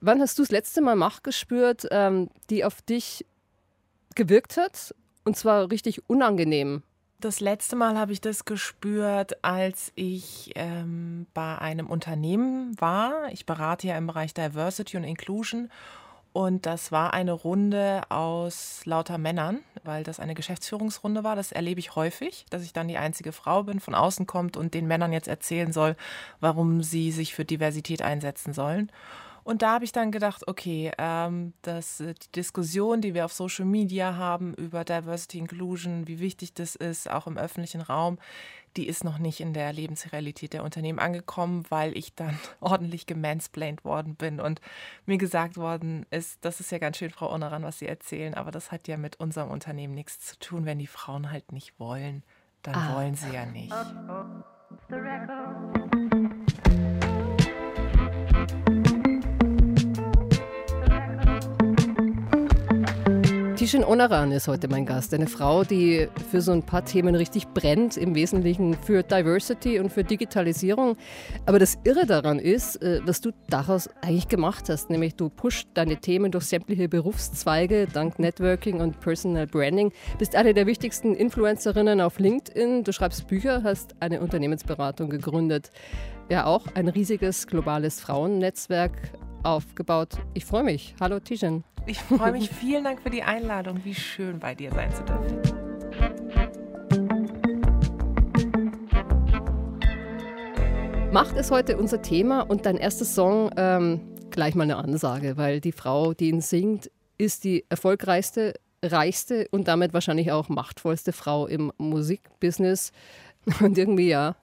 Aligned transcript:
Wann 0.00 0.20
hast 0.20 0.38
du 0.38 0.42
das 0.42 0.50
letzte 0.50 0.80
Mal 0.80 0.96
Macht 0.96 1.24
gespürt, 1.24 1.86
ähm, 1.90 2.30
die 2.50 2.64
auf 2.64 2.82
dich 2.82 3.26
gewirkt 4.14 4.56
hat? 4.56 4.94
Und 5.24 5.36
zwar 5.36 5.70
richtig 5.70 6.08
unangenehm. 6.08 6.82
Das 7.20 7.40
letzte 7.40 7.74
Mal 7.74 7.98
habe 7.98 8.12
ich 8.12 8.20
das 8.20 8.44
gespürt, 8.44 9.44
als 9.44 9.90
ich 9.96 10.52
ähm, 10.54 11.26
bei 11.34 11.58
einem 11.58 11.88
Unternehmen 11.88 12.80
war. 12.80 13.32
Ich 13.32 13.44
berate 13.44 13.88
ja 13.88 13.98
im 13.98 14.06
Bereich 14.06 14.34
Diversity 14.34 14.96
und 14.96 15.04
Inclusion. 15.04 15.68
Und 16.32 16.66
das 16.66 16.92
war 16.92 17.14
eine 17.14 17.32
Runde 17.32 18.02
aus 18.10 18.82
lauter 18.84 19.18
Männern, 19.18 19.58
weil 19.82 20.04
das 20.04 20.20
eine 20.20 20.34
Geschäftsführungsrunde 20.34 21.24
war. 21.24 21.34
Das 21.34 21.50
erlebe 21.50 21.80
ich 21.80 21.96
häufig, 21.96 22.46
dass 22.50 22.62
ich 22.62 22.72
dann 22.72 22.86
die 22.86 22.98
einzige 22.98 23.32
Frau 23.32 23.64
bin, 23.64 23.80
von 23.80 23.96
außen 23.96 24.26
kommt 24.26 24.56
und 24.56 24.72
den 24.72 24.86
Männern 24.86 25.12
jetzt 25.12 25.26
erzählen 25.26 25.72
soll, 25.72 25.96
warum 26.38 26.84
sie 26.84 27.10
sich 27.10 27.34
für 27.34 27.44
Diversität 27.44 28.02
einsetzen 28.02 28.52
sollen. 28.52 28.92
Und 29.48 29.62
da 29.62 29.72
habe 29.72 29.84
ich 29.86 29.92
dann 29.92 30.12
gedacht, 30.12 30.46
okay, 30.46 30.92
ähm, 30.98 31.54
dass 31.62 32.00
äh, 32.00 32.12
die 32.12 32.32
Diskussion, 32.32 33.00
die 33.00 33.14
wir 33.14 33.24
auf 33.24 33.32
Social 33.32 33.64
Media 33.64 34.14
haben 34.14 34.52
über 34.52 34.84
Diversity 34.84 35.38
Inclusion, 35.38 36.06
wie 36.06 36.20
wichtig 36.20 36.52
das 36.52 36.76
ist, 36.76 37.10
auch 37.10 37.26
im 37.26 37.38
öffentlichen 37.38 37.80
Raum, 37.80 38.18
die 38.76 38.86
ist 38.86 39.04
noch 39.04 39.16
nicht 39.16 39.40
in 39.40 39.54
der 39.54 39.72
Lebensrealität 39.72 40.52
der 40.52 40.64
Unternehmen 40.64 40.98
angekommen, 40.98 41.64
weil 41.70 41.96
ich 41.96 42.14
dann 42.14 42.38
ordentlich 42.60 43.06
gemansplained 43.06 43.86
worden 43.86 44.16
bin 44.16 44.38
und 44.38 44.60
mir 45.06 45.16
gesagt 45.16 45.56
worden 45.56 46.04
ist, 46.10 46.44
das 46.44 46.60
ist 46.60 46.70
ja 46.70 46.76
ganz 46.76 46.98
schön, 46.98 47.08
Frau 47.08 47.32
Onneran, 47.32 47.62
was 47.62 47.78
Sie 47.78 47.86
erzählen, 47.86 48.34
aber 48.34 48.50
das 48.50 48.70
hat 48.70 48.86
ja 48.86 48.98
mit 48.98 49.18
unserem 49.18 49.50
Unternehmen 49.50 49.94
nichts 49.94 50.20
zu 50.20 50.38
tun. 50.38 50.66
Wenn 50.66 50.78
die 50.78 50.86
Frauen 50.86 51.30
halt 51.30 51.52
nicht 51.52 51.80
wollen, 51.80 52.22
dann 52.62 52.74
ah. 52.74 52.96
wollen 52.96 53.14
sie 53.14 53.32
ja 53.32 53.46
nicht. 53.46 53.72
Oh, 53.72 54.12
oh, 54.12 55.87
Tishin 63.68 63.84
Onaran 63.84 64.32
ist 64.32 64.48
heute 64.48 64.66
mein 64.66 64.86
Gast. 64.86 65.12
Eine 65.12 65.26
Frau, 65.26 65.62
die 65.62 66.08
für 66.30 66.40
so 66.40 66.52
ein 66.52 66.62
paar 66.62 66.86
Themen 66.86 67.14
richtig 67.14 67.48
brennt, 67.48 67.98
im 67.98 68.14
Wesentlichen 68.14 68.72
für 68.72 69.02
Diversity 69.02 69.78
und 69.78 69.92
für 69.92 70.04
Digitalisierung. 70.04 70.96
Aber 71.44 71.58
das 71.58 71.76
Irre 71.84 72.06
daran 72.06 72.38
ist, 72.38 72.80
äh, 72.80 73.02
was 73.04 73.20
du 73.20 73.30
daraus 73.50 73.90
eigentlich 74.00 74.28
gemacht 74.28 74.70
hast, 74.70 74.88
nämlich 74.88 75.16
du 75.16 75.28
pusht 75.28 75.68
deine 75.74 75.98
Themen 75.98 76.32
durch 76.32 76.44
sämtliche 76.44 76.88
Berufszweige, 76.88 77.86
dank 77.92 78.18
Networking 78.18 78.80
und 78.80 79.00
Personal 79.00 79.46
Branding, 79.46 79.92
bist 80.18 80.34
eine 80.34 80.54
der 80.54 80.66
wichtigsten 80.66 81.14
Influencerinnen 81.14 82.00
auf 82.00 82.18
LinkedIn, 82.18 82.84
du 82.84 82.92
schreibst 82.94 83.28
Bücher, 83.28 83.64
hast 83.64 83.96
eine 84.00 84.22
Unternehmensberatung 84.22 85.10
gegründet. 85.10 85.72
Ja, 86.30 86.46
auch 86.46 86.64
ein 86.72 86.88
riesiges 86.88 87.46
globales 87.46 88.00
Frauennetzwerk 88.00 88.92
aufgebaut. 89.42 90.16
Ich 90.34 90.44
freue 90.44 90.64
mich. 90.64 90.94
Hallo 91.00 91.20
Tishin. 91.20 91.64
Ich 91.86 92.00
freue 92.00 92.32
mich. 92.32 92.50
Vielen 92.60 92.84
Dank 92.84 93.00
für 93.00 93.10
die 93.10 93.22
Einladung. 93.22 93.80
Wie 93.84 93.94
schön 93.94 94.38
bei 94.38 94.54
dir 94.54 94.70
sein 94.72 94.92
zu 94.92 95.02
dürfen. 95.04 95.38
Macht 101.10 101.36
ist 101.36 101.50
heute 101.50 101.78
unser 101.78 102.02
Thema 102.02 102.42
und 102.42 102.66
dein 102.66 102.76
erster 102.76 103.06
Song 103.06 103.50
ähm, 103.56 104.00
gleich 104.30 104.54
mal 104.54 104.64
eine 104.64 104.76
Ansage, 104.76 105.36
weil 105.38 105.60
die 105.60 105.72
Frau, 105.72 106.12
die 106.12 106.28
ihn 106.28 106.42
singt, 106.42 106.90
ist 107.16 107.44
die 107.44 107.64
erfolgreichste, 107.70 108.54
reichste 108.84 109.48
und 109.50 109.68
damit 109.68 109.94
wahrscheinlich 109.94 110.30
auch 110.30 110.48
machtvollste 110.48 111.12
Frau 111.12 111.46
im 111.46 111.72
Musikbusiness. 111.78 112.92
Und 113.60 113.78
irgendwie 113.78 114.08
ja, 114.08 114.36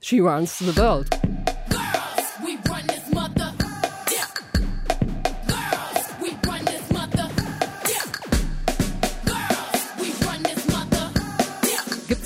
she 0.00 0.20
runs 0.20 0.58
the 0.58 0.76
world. 0.76 1.08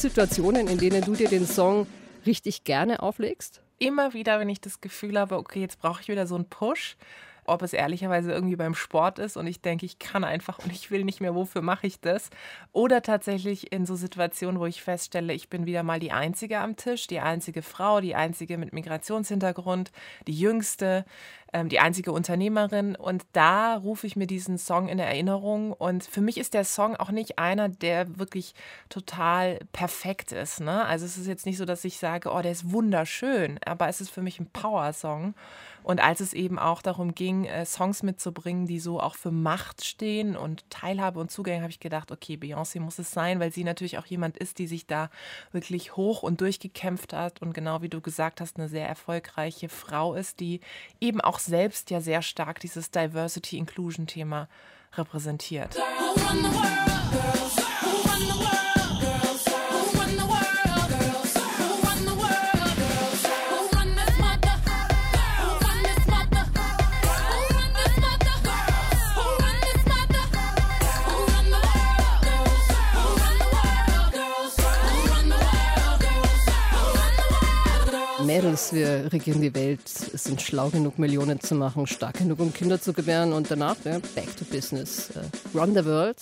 Situationen, 0.09 0.69
in 0.69 0.79
denen 0.79 1.03
du 1.03 1.15
dir 1.15 1.29
den 1.29 1.49
Song 1.49 1.85
richtig 2.27 2.63
gerne 2.63 3.03
auflegst? 3.03 3.61
Immer 3.81 4.15
wieder, 4.15 4.39
wenn 4.39 4.49
ich 4.49 4.61
das 4.61 4.81
Gefühl 4.81 5.19
habe, 5.19 5.37
okay, 5.37 5.61
jetzt 5.61 5.81
brauche 5.81 6.01
ich 6.01 6.07
wieder 6.07 6.29
so 6.29 6.37
einen 6.37 6.49
Push. 6.49 6.97
Ob 7.45 7.63
es 7.63 7.73
ehrlicherweise 7.73 8.33
irgendwie 8.33 8.55
beim 8.55 8.77
Sport 8.77 9.19
ist 9.19 9.37
und 9.37 9.49
ich 9.49 9.63
denke, 9.63 9.85
ich 9.85 9.99
kann 9.99 10.23
einfach 10.23 10.61
und 10.61 10.73
ich 10.73 10.93
will 10.93 11.05
nicht 11.05 11.21
mehr, 11.21 11.35
wofür 11.35 11.61
mache 11.61 11.89
ich 11.89 12.01
das? 12.01 12.31
Oder 12.73 13.03
tatsächlich 13.03 13.73
in 13.73 13.85
so 13.85 13.97
Situationen, 13.97 14.61
wo 14.61 14.67
ich 14.67 14.81
feststelle, 14.81 15.33
ich 15.33 15.49
bin 15.49 15.67
wieder 15.67 15.83
mal 15.83 15.99
die 15.99 16.13
Einzige 16.13 16.59
am 16.59 16.77
Tisch, 16.77 17.09
die 17.09 17.21
einzige 17.21 17.63
Frau, 17.63 18.01
die 18.01 18.15
einzige 18.15 18.59
mit 18.59 18.73
Migrationshintergrund, 18.73 19.91
die 20.27 20.39
jüngste, 20.39 21.05
ähm, 21.57 21.71
die 21.71 21.81
einzige 21.81 22.13
Unternehmerin. 22.13 22.97
Und 22.97 23.25
da 23.33 23.77
rufe 23.77 24.07
ich 24.07 24.15
mir 24.15 24.27
diesen 24.27 24.59
Song 24.59 24.89
in 24.89 24.99
Erinnerung. 24.99 25.73
Und 25.73 26.05
für 26.05 26.21
mich 26.21 26.37
ist 26.37 26.53
der 26.53 26.65
Song 26.65 26.97
auch 26.97 27.11
nicht 27.11 27.39
einer, 27.39 27.71
der 27.71 28.19
wirklich 28.19 28.55
total 28.91 29.61
perfekt 29.73 30.33
ist. 30.33 30.61
Ne? 30.61 30.85
Also 30.85 31.07
es 31.07 31.17
ist 31.17 31.27
jetzt 31.27 31.47
nicht 31.47 31.57
so, 31.57 31.65
dass 31.65 31.85
ich 31.85 31.99
sage, 31.99 32.31
oh, 32.31 32.43
der 32.43 32.53
ist 32.53 32.73
wunderschön, 32.73 33.59
aber 33.65 33.89
es 33.89 34.03
ist 34.03 34.11
für 34.11 34.23
mich 34.23 34.39
ein 34.39 34.51
Power-Song. 34.51 35.35
Und 35.87 36.03
als 36.03 36.19
es 36.19 36.33
eben 36.33 36.59
auch 36.59 36.83
darum 36.83 37.15
ging, 37.15 37.45
äh, 37.45 37.65
Songs 37.65 38.03
mitzubringen, 38.03 38.67
die 38.67 38.81
so 38.81 38.99
auch 38.99 39.15
für 39.15 39.31
Macht 39.31 39.85
stehen 39.85 40.37
und 40.37 40.69
Teilhabe 40.69 41.21
und 41.21 41.31
Zugänge, 41.31 41.63
habe 41.63 41.71
ich 41.71 41.79
gedacht, 41.79 42.11
okay, 42.11 42.35
Beyoncé 42.35 42.81
muss 42.81 42.99
es 42.99 43.13
sein, 43.13 43.39
weil 43.39 43.53
sie 43.53 43.63
natürlich 43.63 43.97
auch 43.97 44.07
jemand 44.07 44.37
ist, 44.37 44.59
die 44.59 44.67
sich 44.67 44.89
da 44.89 45.11
wirklich 45.53 45.95
hoch 45.95 46.25
und 46.25 46.41
durchgekämpft 46.41 47.13
hat 47.13 47.41
und 47.41 47.55
genau 47.55 47.83
wie 47.83 47.89
du 47.89 48.01
gesagt 48.01 48.41
hast, 48.41 48.57
eine 48.57 48.69
sehr 48.69 48.89
erfolgreiche 48.89 49.69
Frau 49.69 50.15
ist, 50.15 50.41
die 50.41 50.59
eben 51.01 51.21
auch 51.21 51.39
selbst 51.47 51.91
ja 51.91 52.01
sehr 52.01 52.23
stark 52.23 52.61
dieses 52.61 52.91
Diversity-Inclusion-Thema 52.91 54.49
repräsentiert. 54.97 55.77
Girl, 57.13 58.56
Mädels, 78.37 78.75
wir 78.75 79.11
regieren 79.15 79.41
die 79.41 79.55
Welt, 79.55 79.89
sind 79.89 80.43
schlau 80.43 80.69
genug, 80.69 80.99
Millionen 80.99 81.41
zu 81.41 81.55
machen, 81.55 81.87
stark 81.87 82.19
genug, 82.19 82.39
um 82.41 82.53
Kinder 82.53 82.79
zu 82.79 82.93
gebären. 82.93 83.33
Und 83.33 83.51
danach 83.51 83.77
ja, 83.85 83.99
back 84.15 84.37
to 84.37 84.45
business. 84.45 85.11
Uh, 85.17 85.59
run 85.59 85.75
the 85.75 85.83
world, 85.83 86.19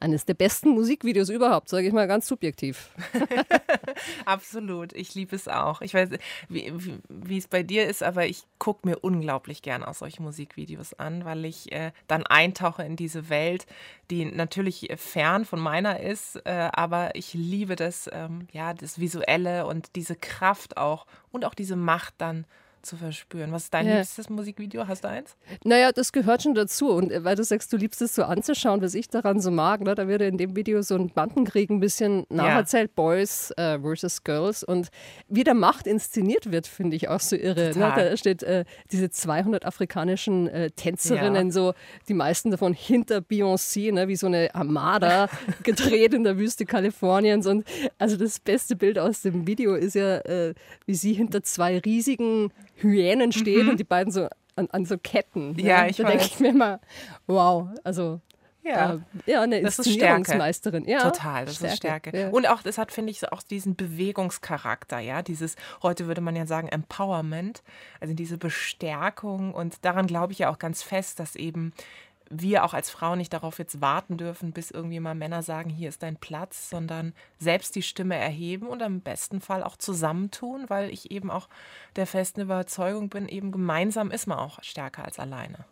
eines 0.00 0.24
der 0.24 0.34
besten 0.34 0.70
Musikvideos 0.70 1.28
überhaupt, 1.28 1.68
sage 1.68 1.86
ich 1.86 1.92
mal 1.92 2.08
ganz 2.08 2.26
subjektiv. 2.26 2.90
Absolut, 4.24 4.94
ich 4.94 5.14
liebe 5.14 5.36
es 5.36 5.46
auch. 5.46 5.82
Ich 5.82 5.92
weiß, 5.92 6.08
wie, 6.48 6.72
wie, 7.08 7.38
es 7.38 7.46
bei 7.46 7.62
dir 7.62 7.86
ist, 7.86 8.02
aber 8.02 8.26
ich 8.26 8.44
gucke 8.58 8.88
mir 8.88 8.98
unglaublich 8.98 9.60
gern 9.60 9.84
auch 9.84 9.94
solche 9.94 10.22
Musikvideos 10.22 10.94
an, 10.94 11.26
weil 11.26 11.44
ich 11.44 11.70
äh, 11.72 11.92
dann 12.08 12.26
eintauche 12.26 12.82
in 12.82 12.96
diese 12.96 13.28
Welt, 13.28 13.66
die 14.10 14.24
natürlich 14.24 14.88
fern 14.96 15.44
von 15.44 15.60
meiner 15.60 16.00
ist, 16.00 16.36
äh, 16.46 16.70
aber 16.72 17.14
ich 17.14 17.34
liebe 17.34 17.76
das, 17.76 18.08
ähm, 18.10 18.48
ja, 18.52 18.72
das 18.72 18.98
Visuelle 18.98 19.66
und 19.66 19.96
diese 19.96 20.16
Kraft 20.16 20.78
auch 20.78 21.06
und 21.30 21.44
auch 21.44 21.54
diese 21.54 21.76
Macht 21.76 22.14
dann 22.18 22.46
zu 22.82 22.96
verspüren. 22.96 23.52
Was 23.52 23.64
ist 23.64 23.74
dein 23.74 23.86
ja. 23.86 23.98
liebstes 23.98 24.28
Musikvideo? 24.28 24.86
Hast 24.86 25.04
du 25.04 25.08
eins? 25.08 25.36
Naja, 25.64 25.92
das 25.92 26.12
gehört 26.12 26.42
schon 26.42 26.54
dazu. 26.54 26.90
Und 26.90 27.12
äh, 27.12 27.24
weil 27.24 27.36
du 27.36 27.44
sagst, 27.44 27.72
du 27.72 27.76
liebst 27.76 28.02
es 28.02 28.14
so 28.14 28.24
anzuschauen, 28.24 28.82
was 28.82 28.94
ich 28.94 29.08
daran 29.08 29.40
so 29.40 29.50
mag, 29.50 29.80
ne? 29.80 29.94
da 29.94 30.08
wird 30.08 30.22
in 30.22 30.38
dem 30.38 30.56
Video 30.56 30.82
so 30.82 30.94
ein 30.94 31.10
Bandenkrieg 31.10 31.70
ein 31.70 31.80
bisschen 31.80 32.24
nacherzählt, 32.28 32.90
ja. 32.90 32.92
Boys 32.94 33.50
äh, 33.52 33.78
versus 33.78 34.24
Girls. 34.24 34.62
Und 34.64 34.88
wie 35.28 35.44
der 35.44 35.54
Macht 35.54 35.86
inszeniert 35.86 36.50
wird, 36.50 36.66
finde 36.66 36.96
ich 36.96 37.08
auch 37.08 37.20
so 37.20 37.36
irre. 37.36 37.72
Ne? 37.78 37.92
Da 37.94 38.16
steht 38.16 38.42
äh, 38.42 38.64
diese 38.90 39.10
200 39.10 39.64
afrikanischen 39.64 40.48
äh, 40.48 40.70
Tänzerinnen, 40.70 41.48
ja. 41.48 41.52
so 41.52 41.74
die 42.08 42.14
meisten 42.14 42.50
davon 42.50 42.72
hinter 42.72 43.18
Beyoncé, 43.18 43.92
ne? 43.92 44.08
wie 44.08 44.16
so 44.16 44.26
eine 44.26 44.54
Armada 44.54 45.28
gedreht 45.62 46.14
in 46.14 46.24
der 46.24 46.38
Wüste 46.38 46.66
Kaliforniens. 46.66 47.46
Und 47.46 47.64
also 47.98 48.16
das 48.16 48.40
beste 48.40 48.76
Bild 48.76 48.98
aus 48.98 49.22
dem 49.22 49.46
Video 49.46 49.74
ist 49.74 49.94
ja, 49.94 50.18
äh, 50.18 50.54
wie 50.86 50.94
sie 50.94 51.12
hinter 51.12 51.42
zwei 51.42 51.78
riesigen 51.78 52.52
Hyänen 52.80 53.32
steht 53.32 53.64
mhm. 53.64 53.70
und 53.70 53.80
die 53.80 53.84
beiden 53.84 54.12
so 54.12 54.28
an, 54.56 54.68
an 54.70 54.84
so 54.84 54.96
Ketten. 54.98 55.52
Ne? 55.52 55.62
Ja, 55.62 55.86
ich 55.86 55.96
da 55.96 56.04
denke 56.04 56.24
ich 56.24 56.40
mir 56.40 56.50
immer, 56.50 56.80
wow, 57.26 57.68
also 57.84 58.20
ja, 58.62 58.94
äh, 58.94 58.98
ja 59.26 59.42
eine 59.42 59.62
das 59.62 59.78
ist 59.78 59.92
Stärke. 59.92 60.36
Ja, 60.86 61.10
Total, 61.10 61.46
das 61.46 61.56
Stärke. 61.56 61.72
ist 61.72 61.76
Stärke. 61.78 62.18
Ja. 62.18 62.28
Und 62.28 62.46
auch, 62.46 62.62
das 62.62 62.76
hat, 62.78 62.92
finde 62.92 63.10
ich, 63.10 63.32
auch 63.32 63.42
diesen 63.42 63.74
Bewegungscharakter, 63.74 64.98
ja, 64.98 65.22
dieses, 65.22 65.56
heute 65.82 66.06
würde 66.06 66.20
man 66.20 66.36
ja 66.36 66.46
sagen, 66.46 66.68
Empowerment, 66.68 67.62
also 68.00 68.14
diese 68.14 68.36
Bestärkung 68.36 69.54
und 69.54 69.84
daran 69.84 70.06
glaube 70.06 70.32
ich 70.32 70.40
ja 70.40 70.50
auch 70.50 70.58
ganz 70.58 70.82
fest, 70.82 71.20
dass 71.20 71.36
eben 71.36 71.72
wir 72.30 72.64
auch 72.64 72.74
als 72.74 72.90
Frauen 72.90 73.18
nicht 73.18 73.32
darauf 73.32 73.58
jetzt 73.58 73.80
warten 73.80 74.16
dürfen, 74.16 74.52
bis 74.52 74.70
irgendwie 74.70 75.00
mal 75.00 75.14
Männer 75.14 75.42
sagen, 75.42 75.68
hier 75.68 75.88
ist 75.88 76.02
dein 76.02 76.16
Platz, 76.16 76.70
sondern 76.70 77.12
selbst 77.38 77.74
die 77.74 77.82
Stimme 77.82 78.16
erheben 78.16 78.68
und 78.68 78.80
im 78.82 79.00
besten 79.00 79.40
Fall 79.40 79.62
auch 79.64 79.76
zusammentun, 79.76 80.66
weil 80.68 80.90
ich 80.90 81.10
eben 81.10 81.30
auch 81.30 81.48
der 81.96 82.06
festen 82.06 82.42
Überzeugung 82.42 83.08
bin, 83.08 83.28
eben 83.28 83.50
gemeinsam 83.50 84.10
ist 84.10 84.26
man 84.26 84.38
auch 84.38 84.62
stärker 84.62 85.04
als 85.04 85.18
alleine. 85.18 85.64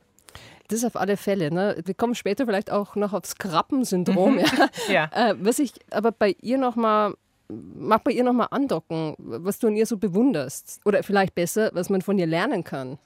Das 0.66 0.84
auf 0.84 0.96
alle 0.96 1.16
Fälle. 1.16 1.50
Ne? 1.50 1.80
Wir 1.84 1.94
kommen 1.94 2.14
später 2.14 2.44
vielleicht 2.44 2.70
auch 2.70 2.94
noch 2.94 3.14
aufs 3.14 3.36
Krabbensyndrom. 3.36 4.34
Mhm. 4.34 4.40
ja. 4.40 4.68
ja. 5.14 5.30
Äh, 5.30 5.34
was 5.38 5.58
ich 5.58 5.72
aber 5.90 6.12
bei 6.12 6.36
ihr 6.42 6.58
nochmal 6.58 7.14
mag 7.50 8.04
bei 8.04 8.10
ihr 8.10 8.24
nochmal 8.24 8.48
andocken, 8.50 9.14
was 9.18 9.58
du 9.58 9.68
an 9.68 9.76
ihr 9.76 9.86
so 9.86 9.96
bewunderst. 9.96 10.80
Oder 10.84 11.02
vielleicht 11.02 11.34
besser, 11.34 11.70
was 11.72 11.88
man 11.88 12.02
von 12.02 12.18
ihr 12.18 12.26
lernen 12.26 12.64
kann. 12.64 12.98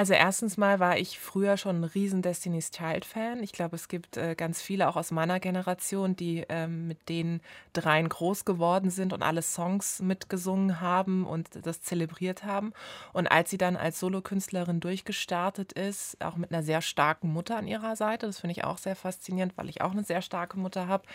Also 0.00 0.14
erstens 0.14 0.56
mal 0.56 0.78
war 0.78 0.96
ich 0.96 1.18
früher 1.18 1.56
schon 1.56 1.80
ein 1.80 1.84
riesen 1.84 2.22
Destiny's 2.22 2.70
Child 2.70 3.04
Fan. 3.04 3.42
Ich 3.42 3.50
glaube, 3.50 3.74
es 3.74 3.88
gibt 3.88 4.16
äh, 4.16 4.36
ganz 4.36 4.62
viele 4.62 4.88
auch 4.88 4.94
aus 4.94 5.10
meiner 5.10 5.40
Generation, 5.40 6.14
die 6.14 6.44
ähm, 6.48 6.86
mit 6.86 7.08
den 7.08 7.40
dreien 7.72 8.08
groß 8.08 8.44
geworden 8.44 8.90
sind 8.90 9.12
und 9.12 9.24
alle 9.24 9.42
Songs 9.42 10.00
mitgesungen 10.00 10.80
haben 10.80 11.26
und 11.26 11.48
das 11.66 11.82
zelebriert 11.82 12.44
haben. 12.44 12.74
Und 13.12 13.26
als 13.26 13.50
sie 13.50 13.58
dann 13.58 13.76
als 13.76 13.98
Solokünstlerin 13.98 14.78
durchgestartet 14.78 15.72
ist, 15.72 16.24
auch 16.24 16.36
mit 16.36 16.52
einer 16.52 16.62
sehr 16.62 16.80
starken 16.80 17.32
Mutter 17.32 17.56
an 17.56 17.66
ihrer 17.66 17.96
Seite, 17.96 18.26
das 18.26 18.38
finde 18.38 18.52
ich 18.52 18.62
auch 18.62 18.78
sehr 18.78 18.94
faszinierend, 18.94 19.54
weil 19.56 19.68
ich 19.68 19.82
auch 19.82 19.90
eine 19.90 20.04
sehr 20.04 20.22
starke 20.22 20.60
Mutter 20.60 20.86
habe, 20.86 21.08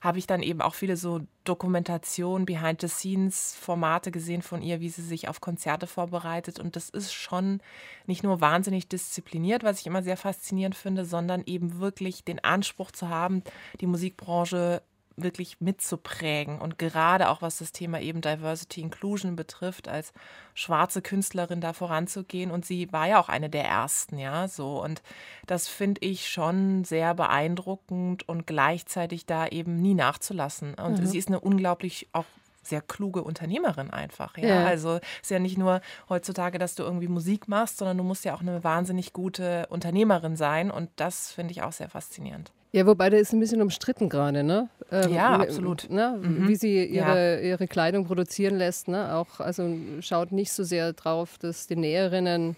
habe 0.00 0.18
ich 0.18 0.28
dann 0.28 0.44
eben 0.44 0.60
auch 0.60 0.76
viele 0.76 0.96
so 0.96 1.22
Dokumentationen, 1.42 2.46
Behind-the-Scenes-Formate 2.46 4.12
gesehen 4.12 4.42
von 4.42 4.62
ihr, 4.62 4.80
wie 4.80 4.90
sie 4.90 5.02
sich 5.02 5.28
auf 5.28 5.40
Konzerte 5.40 5.88
vorbereitet. 5.88 6.60
Und 6.60 6.76
das 6.76 6.88
ist 6.88 7.12
schon 7.12 7.60
nicht 8.06 8.22
nur 8.22 8.27
wahnsinnig 8.40 8.88
diszipliniert, 8.88 9.64
was 9.64 9.80
ich 9.80 9.86
immer 9.86 10.02
sehr 10.02 10.16
faszinierend 10.16 10.76
finde, 10.76 11.04
sondern 11.04 11.42
eben 11.46 11.78
wirklich 11.78 12.24
den 12.24 12.42
Anspruch 12.42 12.90
zu 12.90 13.08
haben, 13.08 13.42
die 13.80 13.86
Musikbranche 13.86 14.82
wirklich 15.22 15.60
mitzuprägen. 15.60 16.58
Und 16.60 16.78
gerade 16.78 17.28
auch 17.28 17.42
was 17.42 17.58
das 17.58 17.72
Thema 17.72 18.00
eben 18.00 18.20
Diversity 18.20 18.80
Inclusion 18.80 19.36
betrifft, 19.36 19.88
als 19.88 20.12
schwarze 20.54 21.02
Künstlerin 21.02 21.60
da 21.60 21.72
voranzugehen. 21.72 22.50
Und 22.50 22.64
sie 22.64 22.92
war 22.92 23.08
ja 23.08 23.20
auch 23.20 23.28
eine 23.28 23.50
der 23.50 23.64
ersten, 23.64 24.18
ja, 24.18 24.48
so. 24.48 24.82
Und 24.82 25.02
das 25.46 25.68
finde 25.68 26.00
ich 26.02 26.28
schon 26.28 26.84
sehr 26.84 27.14
beeindruckend 27.14 28.28
und 28.28 28.46
gleichzeitig 28.46 29.26
da 29.26 29.46
eben 29.46 29.80
nie 29.80 29.94
nachzulassen. 29.94 30.74
Und 30.74 31.00
mhm. 31.00 31.06
sie 31.06 31.18
ist 31.18 31.28
eine 31.28 31.40
unglaublich 31.40 32.08
auch 32.12 32.26
sehr 32.68 32.82
kluge 32.82 33.22
Unternehmerin 33.22 33.90
einfach. 33.90 34.36
Ja? 34.38 34.48
ja? 34.48 34.66
Also 34.66 35.00
ist 35.22 35.30
ja 35.30 35.38
nicht 35.38 35.58
nur 35.58 35.80
heutzutage, 36.08 36.58
dass 36.58 36.74
du 36.74 36.82
irgendwie 36.82 37.08
Musik 37.08 37.48
machst, 37.48 37.78
sondern 37.78 37.98
du 37.98 38.04
musst 38.04 38.24
ja 38.24 38.34
auch 38.34 38.40
eine 38.40 38.62
wahnsinnig 38.64 39.12
gute 39.12 39.66
Unternehmerin 39.70 40.36
sein. 40.36 40.70
Und 40.70 40.90
das 40.96 41.32
finde 41.32 41.52
ich 41.52 41.62
auch 41.62 41.72
sehr 41.72 41.88
faszinierend. 41.88 42.52
Ja, 42.70 42.86
wobei 42.86 43.08
der 43.08 43.20
ist 43.20 43.32
ein 43.32 43.40
bisschen 43.40 43.62
umstritten 43.62 44.10
gerade, 44.10 44.44
ne? 44.44 44.68
Ähm, 44.92 45.12
ja, 45.12 45.36
absolut. 45.36 45.88
Ne? 45.88 46.18
Mhm. 46.20 46.48
Wie 46.48 46.54
sie 46.54 46.84
ihre, 46.84 47.36
ja. 47.36 47.40
ihre 47.40 47.66
Kleidung 47.66 48.04
produzieren 48.04 48.56
lässt, 48.56 48.88
ne? 48.88 49.14
Auch, 49.14 49.40
also 49.40 49.74
schaut 50.00 50.32
nicht 50.32 50.52
so 50.52 50.64
sehr 50.64 50.92
drauf, 50.92 51.38
dass 51.38 51.66
die 51.66 51.76
Näherinnen 51.76 52.56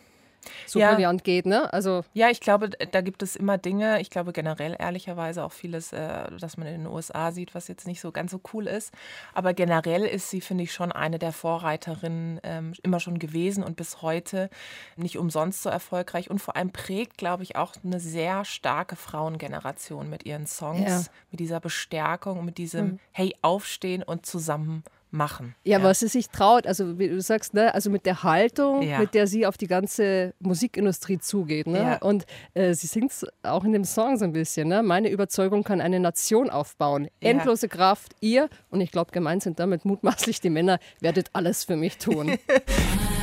so 0.66 0.78
ja. 0.78 0.94
brillant 0.94 1.24
geht, 1.24 1.46
ne? 1.46 1.72
Also 1.72 2.04
ja, 2.14 2.30
ich 2.30 2.40
glaube, 2.40 2.70
da 2.70 3.00
gibt 3.00 3.22
es 3.22 3.36
immer 3.36 3.58
Dinge, 3.58 4.00
ich 4.00 4.10
glaube 4.10 4.32
generell 4.32 4.76
ehrlicherweise 4.78 5.44
auch 5.44 5.52
vieles, 5.52 5.92
äh, 5.92 6.30
das 6.38 6.56
man 6.56 6.66
in 6.66 6.84
den 6.84 6.86
USA 6.86 7.32
sieht, 7.32 7.54
was 7.54 7.68
jetzt 7.68 7.86
nicht 7.86 8.00
so 8.00 8.12
ganz 8.12 8.30
so 8.30 8.40
cool 8.52 8.66
ist. 8.66 8.92
Aber 9.34 9.54
generell 9.54 10.04
ist 10.04 10.30
sie, 10.30 10.40
finde 10.40 10.64
ich, 10.64 10.72
schon 10.72 10.92
eine 10.92 11.18
der 11.18 11.32
Vorreiterinnen 11.32 12.40
ähm, 12.42 12.72
immer 12.82 13.00
schon 13.00 13.18
gewesen 13.18 13.62
und 13.62 13.76
bis 13.76 14.02
heute 14.02 14.50
nicht 14.96 15.18
umsonst 15.18 15.62
so 15.62 15.68
erfolgreich 15.68 16.30
und 16.30 16.38
vor 16.38 16.56
allem 16.56 16.70
prägt, 16.70 17.18
glaube 17.18 17.42
ich, 17.42 17.56
auch 17.56 17.74
eine 17.84 18.00
sehr 18.00 18.44
starke 18.44 18.96
Frauengeneration 18.96 20.08
mit 20.08 20.24
ihren 20.24 20.46
Songs, 20.46 21.06
ja. 21.06 21.12
mit 21.30 21.40
dieser 21.40 21.60
Bestärkung, 21.60 22.44
mit 22.44 22.58
diesem 22.58 22.80
hm. 22.80 23.00
Hey, 23.12 23.34
aufstehen 23.42 24.02
und 24.02 24.24
zusammen 24.26 24.84
machen. 25.10 25.54
Ja, 25.64 25.78
ja, 25.78 25.84
was 25.84 26.00
sie 26.00 26.08
sich 26.08 26.28
traut, 26.28 26.66
also 26.66 26.98
wie 26.98 27.08
du 27.08 27.20
sagst, 27.20 27.54
ne, 27.54 27.74
also 27.74 27.90
mit 27.90 28.06
der 28.06 28.22
Haltung, 28.22 28.82
ja. 28.82 28.98
mit 28.98 29.14
der 29.14 29.26
sie 29.26 29.46
auf 29.46 29.56
die 29.56 29.66
ganze 29.66 30.34
Musikindustrie 30.40 31.18
zugeht. 31.18 31.66
Ne? 31.66 31.78
Ja. 31.78 31.96
Und 31.98 32.24
äh, 32.54 32.74
sie 32.74 32.86
singt 32.86 33.12
auch 33.42 33.64
in 33.64 33.72
dem 33.72 33.84
Song 33.84 34.16
so 34.16 34.24
ein 34.24 34.32
bisschen. 34.32 34.68
Ne? 34.68 34.82
Meine 34.82 35.10
Überzeugung 35.10 35.64
kann 35.64 35.80
eine 35.80 36.00
Nation 36.00 36.50
aufbauen. 36.50 37.08
Endlose 37.20 37.68
Kraft, 37.68 38.14
ihr, 38.20 38.48
und 38.70 38.80
ich 38.80 38.90
glaube, 38.90 39.12
gemeint 39.12 39.42
sind 39.42 39.58
damit 39.58 39.84
mutmaßlich 39.84 40.40
die 40.40 40.50
Männer, 40.50 40.78
werdet 41.00 41.30
alles 41.32 41.64
für 41.64 41.76
mich 41.76 41.98
tun. 41.98 42.38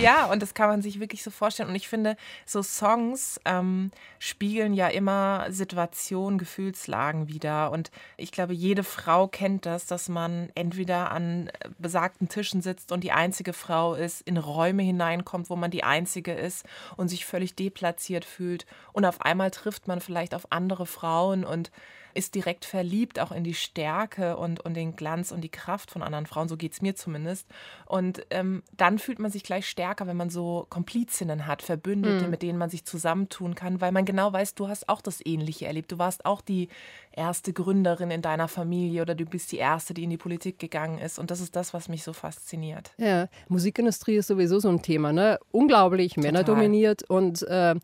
Ja, 0.00 0.24
und 0.32 0.40
das 0.40 0.54
kann 0.54 0.70
man 0.70 0.80
sich 0.80 0.98
wirklich 0.98 1.22
so 1.22 1.30
vorstellen. 1.30 1.68
Und 1.68 1.74
ich 1.74 1.86
finde, 1.86 2.16
so 2.46 2.62
Songs 2.62 3.38
ähm, 3.44 3.90
spiegeln 4.18 4.72
ja 4.72 4.88
immer 4.88 5.48
Situationen, 5.50 6.38
Gefühlslagen 6.38 7.28
wieder. 7.28 7.70
Und 7.70 7.90
ich 8.16 8.32
glaube, 8.32 8.54
jede 8.54 8.82
Frau 8.82 9.28
kennt 9.28 9.66
das, 9.66 9.84
dass 9.84 10.08
man 10.08 10.48
entweder 10.54 11.10
an 11.10 11.50
besagten 11.78 12.30
Tischen 12.30 12.62
sitzt 12.62 12.92
und 12.92 13.04
die 13.04 13.12
einzige 13.12 13.52
Frau 13.52 13.92
ist, 13.94 14.22
in 14.22 14.38
Räume 14.38 14.82
hineinkommt, 14.82 15.50
wo 15.50 15.56
man 15.56 15.70
die 15.70 15.84
einzige 15.84 16.32
ist 16.32 16.64
und 16.96 17.08
sich 17.08 17.26
völlig 17.26 17.54
deplatziert 17.54 18.24
fühlt. 18.24 18.64
Und 18.94 19.04
auf 19.04 19.20
einmal 19.20 19.50
trifft 19.50 19.86
man 19.86 20.00
vielleicht 20.00 20.34
auf 20.34 20.50
andere 20.50 20.86
Frauen 20.86 21.44
und 21.44 21.70
ist 22.14 22.34
direkt 22.34 22.64
verliebt 22.64 23.20
auch 23.20 23.32
in 23.32 23.44
die 23.44 23.54
Stärke 23.54 24.36
und, 24.36 24.60
und 24.60 24.74
den 24.74 24.96
Glanz 24.96 25.32
und 25.32 25.40
die 25.42 25.48
Kraft 25.48 25.90
von 25.90 26.02
anderen 26.02 26.26
Frauen. 26.26 26.48
So 26.48 26.56
geht 26.56 26.72
es 26.72 26.82
mir 26.82 26.94
zumindest. 26.94 27.46
Und 27.86 28.26
ähm, 28.30 28.62
dann 28.76 28.98
fühlt 28.98 29.18
man 29.18 29.30
sich 29.30 29.42
gleich 29.42 29.68
stärker, 29.68 30.06
wenn 30.06 30.16
man 30.16 30.30
so 30.30 30.66
Komplizinnen 30.70 31.46
hat, 31.46 31.62
Verbündete, 31.62 32.24
mhm. 32.24 32.30
mit 32.30 32.42
denen 32.42 32.58
man 32.58 32.70
sich 32.70 32.84
zusammentun 32.84 33.54
kann, 33.54 33.80
weil 33.80 33.92
man 33.92 34.04
genau 34.04 34.32
weiß, 34.32 34.54
du 34.54 34.68
hast 34.68 34.88
auch 34.88 35.00
das 35.00 35.24
Ähnliche 35.24 35.66
erlebt. 35.66 35.92
Du 35.92 35.98
warst 35.98 36.24
auch 36.24 36.40
die 36.40 36.68
erste 37.12 37.52
Gründerin 37.52 38.10
in 38.10 38.22
deiner 38.22 38.48
Familie 38.48 39.02
oder 39.02 39.14
du 39.14 39.24
bist 39.24 39.52
die 39.52 39.58
erste, 39.58 39.94
die 39.94 40.04
in 40.04 40.10
die 40.10 40.16
Politik 40.16 40.58
gegangen 40.58 40.98
ist. 40.98 41.18
Und 41.18 41.30
das 41.30 41.40
ist 41.40 41.56
das, 41.56 41.74
was 41.74 41.88
mich 41.88 42.02
so 42.02 42.12
fasziniert. 42.12 42.92
Ja, 42.98 43.28
Musikindustrie 43.48 44.16
ist 44.16 44.28
sowieso 44.28 44.58
so 44.60 44.68
ein 44.68 44.82
Thema, 44.82 45.12
ne? 45.12 45.38
Unglaublich 45.50 46.16
männerdominiert 46.16 47.02
und 47.08 47.42
äh, 47.42 47.74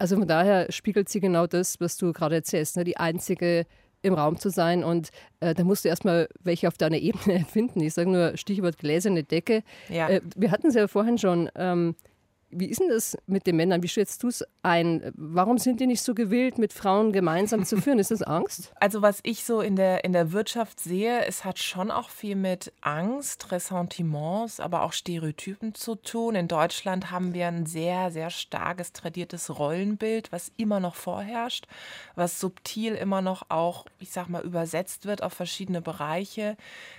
also 0.00 0.16
von 0.16 0.26
daher 0.26 0.72
spiegelt 0.72 1.08
sie 1.08 1.20
genau 1.20 1.46
das, 1.46 1.78
was 1.78 1.96
du 1.98 2.12
gerade 2.12 2.36
erzählst, 2.36 2.76
ne? 2.76 2.84
die 2.84 2.96
einzige 2.96 3.66
im 4.02 4.14
Raum 4.14 4.38
zu 4.38 4.48
sein. 4.48 4.82
Und 4.82 5.10
äh, 5.40 5.54
da 5.54 5.62
musst 5.62 5.84
du 5.84 5.90
erstmal 5.90 6.26
welche 6.42 6.68
auf 6.68 6.78
deiner 6.78 6.96
Ebene 6.96 7.44
finden. 7.52 7.80
Ich 7.80 7.94
sage 7.94 8.10
nur 8.10 8.36
Stichwort 8.36 8.78
gläserne 8.78 9.24
Decke. 9.24 9.62
Ja. 9.90 10.08
Äh, 10.08 10.22
wir 10.36 10.50
hatten 10.50 10.68
es 10.68 10.74
ja 10.74 10.88
vorhin 10.88 11.18
schon. 11.18 11.50
Ähm, 11.54 11.94
wie 12.50 12.66
ist 12.66 12.80
denn 12.80 12.88
das 12.88 13.16
mit 13.26 13.46
den 13.46 13.56
Männern? 13.56 13.82
Wie 13.82 13.88
schätzt 13.88 14.22
du 14.22 14.28
es 14.28 14.44
ein? 14.62 15.12
Warum 15.16 15.58
sind 15.58 15.80
die 15.80 15.86
nicht 15.86 16.02
so 16.02 16.14
gewillt, 16.14 16.58
mit 16.58 16.72
Frauen 16.72 17.12
gemeinsam 17.12 17.64
zu 17.64 17.76
führen? 17.76 17.98
Ist 17.98 18.10
das 18.10 18.22
Angst? 18.22 18.72
Also 18.80 19.02
was 19.02 19.20
ich 19.24 19.44
so 19.44 19.60
in 19.60 19.76
der, 19.76 20.04
in 20.04 20.12
der 20.12 20.32
Wirtschaft 20.32 20.80
sehe, 20.80 21.24
es 21.26 21.44
hat 21.44 21.58
schon 21.58 21.90
auch 21.90 22.08
viel 22.08 22.34
mit 22.34 22.72
Angst, 22.80 23.52
Ressentiments, 23.52 24.58
aber 24.58 24.82
auch 24.82 24.92
Stereotypen 24.92 25.74
zu 25.74 25.96
tun. 25.96 26.34
In 26.34 26.48
Deutschland 26.48 27.10
haben 27.10 27.34
wir 27.34 27.46
ein 27.46 27.66
sehr, 27.66 28.10
sehr 28.10 28.30
starkes 28.30 28.92
tradiertes 28.92 29.58
Rollenbild, 29.58 30.32
was 30.32 30.50
immer 30.56 30.80
noch 30.80 30.94
vorherrscht, 30.94 31.66
was 32.14 32.40
subtil 32.40 32.94
immer 32.94 33.20
noch 33.20 33.50
auch, 33.50 33.84
ich 33.98 34.10
sag 34.10 34.28
mal, 34.28 34.42
übersetzt 34.42 35.04
wird 35.04 35.22
auf 35.22 35.34
verschiedene 35.34 35.82
Bereiche. 35.82 36.56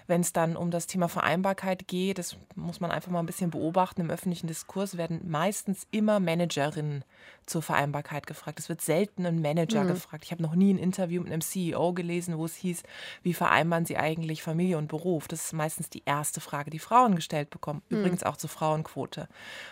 Wenn 0.08 0.22
es 0.22 0.34
dann 0.34 0.55
um 0.55 0.72
das 0.72 0.88
Thema 0.88 1.10
Vereinbarkeit 1.10 1.88
geht, 1.88 2.20
das 2.20 2.38
muss 2.55 2.79
man 2.79 2.91
einfach 2.91 3.12
mal 3.12 3.20
ein 3.20 3.25
bisschen 3.25 3.50
beobachten. 3.50 4.01
Im 4.01 4.12
öffentlichen 4.12 4.48
Diskurs 4.48 4.98
werden 4.98 5.22
meistens 5.41 5.88
immer 5.89 6.19
Managerinnen 6.19 7.03
zur 7.48 7.63
Vereinbarkeit 7.63 8.27
gefragt. 8.27 8.60
Es 8.60 8.69
wird 8.69 8.79
selten 8.79 9.25
ein 9.25 9.41
Manager 9.41 9.83
mhm. 9.83 9.88
gefragt. 9.88 10.24
Ich 10.24 10.31
habe 10.31 10.43
noch 10.43 10.53
nie 10.53 10.71
ein 10.71 10.77
Interview 10.77 11.24
mit 11.24 11.31
einem 11.31 11.41
CEO 11.41 11.93
gelesen, 11.93 12.38
wo 12.38 12.45
es 12.45 12.55
hieß, 12.57 12.83
wie 13.24 13.33
vereinbaren 13.33 13.88
Sie 13.88 13.98
eigentlich 13.98 14.43
Familie 14.43 14.77
und 14.77 14.88
Beruf? 14.88 15.27
Das 15.27 15.45
ist 15.45 15.53
meistens 15.53 15.89
die 15.89 16.03
erste 16.05 16.41
Frage, 16.41 16.69
die 16.69 16.77
Frauen 16.77 17.15
gestellt 17.15 17.50
bekommen. 17.50 17.81
Mhm. 17.89 17.98
Übrigens 17.98 18.21
auch 18.21 18.38
zur 18.38 18.51
Frauenquote. 18.51 19.27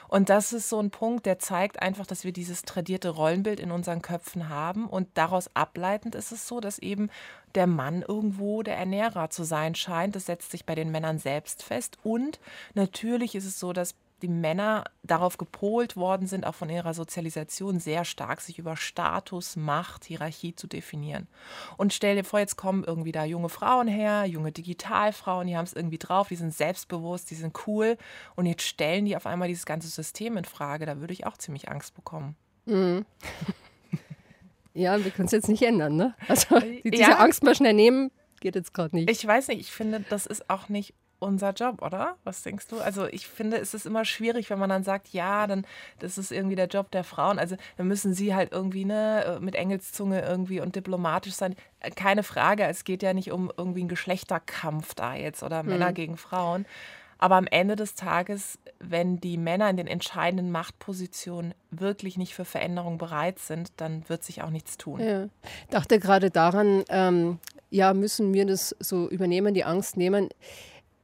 Und 0.08 0.30
das 0.30 0.54
ist 0.54 0.70
so 0.70 0.80
ein 0.80 0.90
Punkt, 0.90 1.28
der 1.28 1.38
zeigt 1.38 1.80
einfach, 1.84 2.08
dass 2.08 2.24
wir 2.24 2.34
dieses 2.34 2.64
tradierte 2.64 3.10
Rollenbild 3.10 3.60
in 3.60 3.70
unseren 3.70 4.02
Köpfen 4.02 4.50
haben. 4.50 4.88
Und 4.88 5.08
daraus 5.14 5.56
ableitend 5.56 6.16
ist 6.16 6.32
es 6.32 6.48
so, 6.48 6.60
dass 6.60 6.80
eben 6.80 7.12
der 7.54 7.68
Mann 7.68 8.02
irgendwo 8.02 8.64
der 8.64 8.78
Ernährer 8.78 9.30
zu 9.30 9.44
sein 9.44 9.76
scheint. 9.76 10.16
Das 10.16 10.26
setzt 10.26 10.50
sich 10.50 10.66
bei 10.66 10.74
den 10.74 10.90
Männern 10.90 11.20
selbst 11.20 11.62
fest. 11.62 12.00
Und 12.02 12.40
natürlich 12.74 13.36
ist 13.36 13.46
es 13.46 13.60
so, 13.60 13.72
dass 13.72 13.94
die 14.22 14.28
Männer 14.28 14.84
darauf 15.04 15.38
gepolt 15.38 15.96
worden 15.96 16.28
sind, 16.28 16.46
auch 16.46 16.56
von 16.56 16.70
ihrer 16.70 16.94
Sozialisation 16.94 17.80
sehr 17.80 18.06
stark, 18.06 18.42
sich 18.42 18.60
über 18.60 18.76
Status, 18.76 19.56
Macht, 19.56 20.06
Hierarchie 20.06 20.56
zu 20.56 20.68
definieren. 20.68 21.28
Und 21.78 21.94
stell 21.94 22.16
dir 22.16 22.24
vor, 22.24 22.40
jetzt 22.40 22.56
kommen 22.56 22.84
irgendwie 22.84 23.12
da 23.12 23.24
junge 23.24 23.50
Frauen 23.50 23.88
her, 23.88 24.26
junge 24.26 24.52
Digitalfrauen, 24.52 25.48
die 25.48 25.58
haben 25.58 25.66
es 25.66 25.74
irgendwie 25.74 25.98
drauf, 25.98 26.28
die 26.28 26.36
sind 26.36 26.54
selbstbewusst, 26.54 27.32
die 27.32 27.36
sind 27.36 27.56
cool. 27.68 27.98
Und 28.36 28.46
jetzt 28.46 28.64
stellen 28.64 29.06
die 29.06 29.16
auf 29.16 29.26
einmal 29.26 29.48
dieses 29.48 29.66
ganze 29.66 29.88
System 29.88 30.38
in 30.38 30.46
Frage. 30.46 30.86
Da 30.86 31.00
würde 31.00 31.14
ich 31.14 31.26
auch 31.26 31.38
ziemlich 31.38 31.70
Angst 31.70 31.96
bekommen. 31.96 32.36
Mhm. 32.66 33.06
ja, 34.74 35.04
wir 35.04 35.12
können 35.12 35.28
es 35.28 35.32
jetzt 35.32 35.50
nicht 35.50 35.64
ändern, 35.64 35.96
ne? 35.96 36.16
Also 36.28 36.60
diese 36.60 37.02
ja. 37.02 37.18
Angst 37.18 37.44
mal 37.44 37.56
schnell 37.56 37.74
nehmen, 37.74 38.12
geht 38.40 38.56
jetzt 38.56 38.74
gerade 38.74 38.96
nicht. 38.96 39.10
Ich 39.10 39.26
weiß 39.26 39.48
nicht, 39.50 39.60
ich 39.60 39.72
finde, 39.72 40.04
das 40.10 40.26
ist 40.26 40.50
auch 40.50 40.70
nicht 40.70 40.94
unser 41.20 41.52
Job, 41.52 41.82
oder? 41.82 42.16
Was 42.24 42.44
denkst 42.44 42.68
du? 42.68 42.80
Also 42.80 43.06
ich 43.08 43.28
finde, 43.28 43.58
es 43.58 43.74
ist 43.74 43.86
immer 43.86 44.06
schwierig, 44.06 44.50
wenn 44.50 44.60
man 44.60 44.70
dann 44.70 44.84
sagt, 44.84 45.10
ja, 45.10 45.48
dann 45.48 45.66
das 46.00 46.18
ist 46.18 46.32
irgendwie 46.32 46.56
der 46.56 46.68
Job 46.68 46.92
der 46.92 47.04
Frauen. 47.04 47.40
Also 47.40 47.56
dann 47.78 47.88
müssen 47.88 48.14
sie 48.14 48.34
halt 48.34 48.52
irgendwie 48.52 48.86
ne 48.86 49.38
mit 49.42 49.56
Engelszunge 49.56 50.22
irgendwie 50.22 50.62
und 50.62 50.76
diplomatisch 50.76 51.34
sein. 51.34 51.56
Keine 51.96 52.24
Frage, 52.24 52.64
es 52.64 52.84
geht 52.84 53.04
ja 53.04 53.14
nicht 53.14 53.32
um 53.32 53.52
irgendwie 53.56 53.82
einen 53.82 53.90
Geschlechterkampf 53.90 54.96
da 54.96 55.16
jetzt 55.16 55.44
oder 55.44 55.64
Männer 55.64 55.90
mhm. 55.90 55.96
gegen 55.96 56.18
Frauen. 56.18 56.66
Aber 57.22 57.36
am 57.36 57.48
Ende 57.48 57.76
des 57.76 57.96
Tages, 57.96 58.60
wenn 58.80 59.20
die 59.20 59.38
Männer 59.38 59.70
in 59.70 59.76
den 59.76 59.88
entscheidenden 59.88 60.52
Machtpositionen 60.52 61.54
wirklich 61.70 62.18
nicht 62.18 62.34
für 62.34 62.46
Veränderung 62.46 62.98
bereit 62.98 63.40
sind, 63.40 63.74
dann 63.76 64.08
wird 64.08 64.24
sich 64.24 64.42
auch 64.42 64.50
nichts 64.50 64.78
tun. 64.78 65.02
Ja. 65.02 65.26
Ich 65.26 65.70
dachte 65.70 66.00
gerade 66.00 66.32
daran, 66.32 66.86
ähm, 66.88 67.40
ja, 67.70 67.94
müssen 67.94 68.34
wir 68.34 68.46
das 68.46 68.74
so 68.80 69.10
übernehmen, 69.10 69.54
die 69.54 69.66
Angst 69.66 69.98
nehmen. 69.98 70.30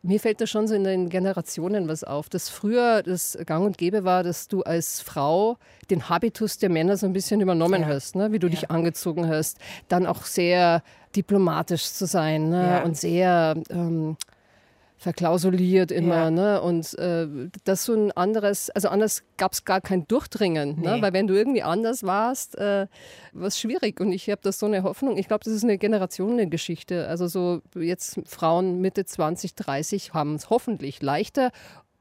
Mir 0.06 0.20
fällt 0.20 0.40
da 0.40 0.46
schon 0.46 0.68
so 0.68 0.76
in 0.76 0.84
den 0.84 1.10
Generationen 1.10 1.88
was 1.88 2.04
auf, 2.04 2.30
dass 2.30 2.50
früher 2.50 3.02
das 3.02 3.38
Gang 3.46 3.66
und 3.66 3.78
Gäbe 3.78 4.04
war, 4.04 4.24
dass 4.24 4.48
du 4.48 4.62
als 4.62 5.02
Frau 5.02 5.58
den 5.90 6.10
Habitus 6.10 6.60
der 6.60 6.70
Männer 6.70 6.96
so 6.96 7.08
ein 7.08 7.14
bisschen 7.14 7.42
übernommen 7.42 7.82
ja. 7.82 7.88
hast, 7.88 8.16
ne? 8.16 8.32
wie 8.32 8.40
du 8.40 8.48
ja. 8.48 8.52
dich 8.52 8.70
angezogen 8.70 9.28
hast. 9.28 9.58
Dann 9.88 10.06
auch 10.06 10.26
sehr 10.26 10.84
diplomatisch 11.16 11.86
zu 11.86 12.06
sein 12.06 12.50
ne? 12.50 12.84
und 12.86 12.96
sehr 12.96 13.56
ähm, 13.70 14.18
verklausuliert 14.98 15.92
immer. 15.92 16.16
Ja. 16.16 16.32
Ne? 16.32 16.62
Und 16.62 16.98
äh, 16.98 17.28
das 17.64 17.86
so 17.86 17.94
ein 17.94 18.12
anderes, 18.12 18.70
also 18.70 18.90
anders 18.90 19.24
gab 19.38 19.54
es 19.54 19.66
gar 19.66 19.82
kein 19.82 20.08
Durchdringen, 20.08 20.70
ne? 20.70 20.76
nee. 20.76 20.96
ne? 20.96 21.02
weil 21.02 21.14
wenn 21.14 21.28
du 21.28 21.36
irgendwie 21.36 21.64
anders 21.64 22.04
warst, 22.04 22.58
äh, 22.58 22.88
war 23.34 23.48
es 23.48 23.60
schwierig. 23.60 24.00
Und 24.00 24.12
ich 24.12 24.30
habe 24.30 24.42
das 24.42 24.60
so 24.60 24.66
eine 24.66 24.84
Hoffnung, 24.84 25.18
ich 25.18 25.28
glaube, 25.28 25.44
das 25.44 25.54
ist 25.54 25.64
eine 25.64 25.78
Generationengeschichte. 25.78 27.08
Also 27.08 27.28
so 27.28 27.62
jetzt 27.76 28.20
Frauen 28.26 28.82
Mitte 28.82 29.06
20, 29.06 29.56
30 29.56 30.14
haben 30.14 30.36
es 30.36 30.50
hoffentlich 30.50 31.02
leichter. 31.02 31.52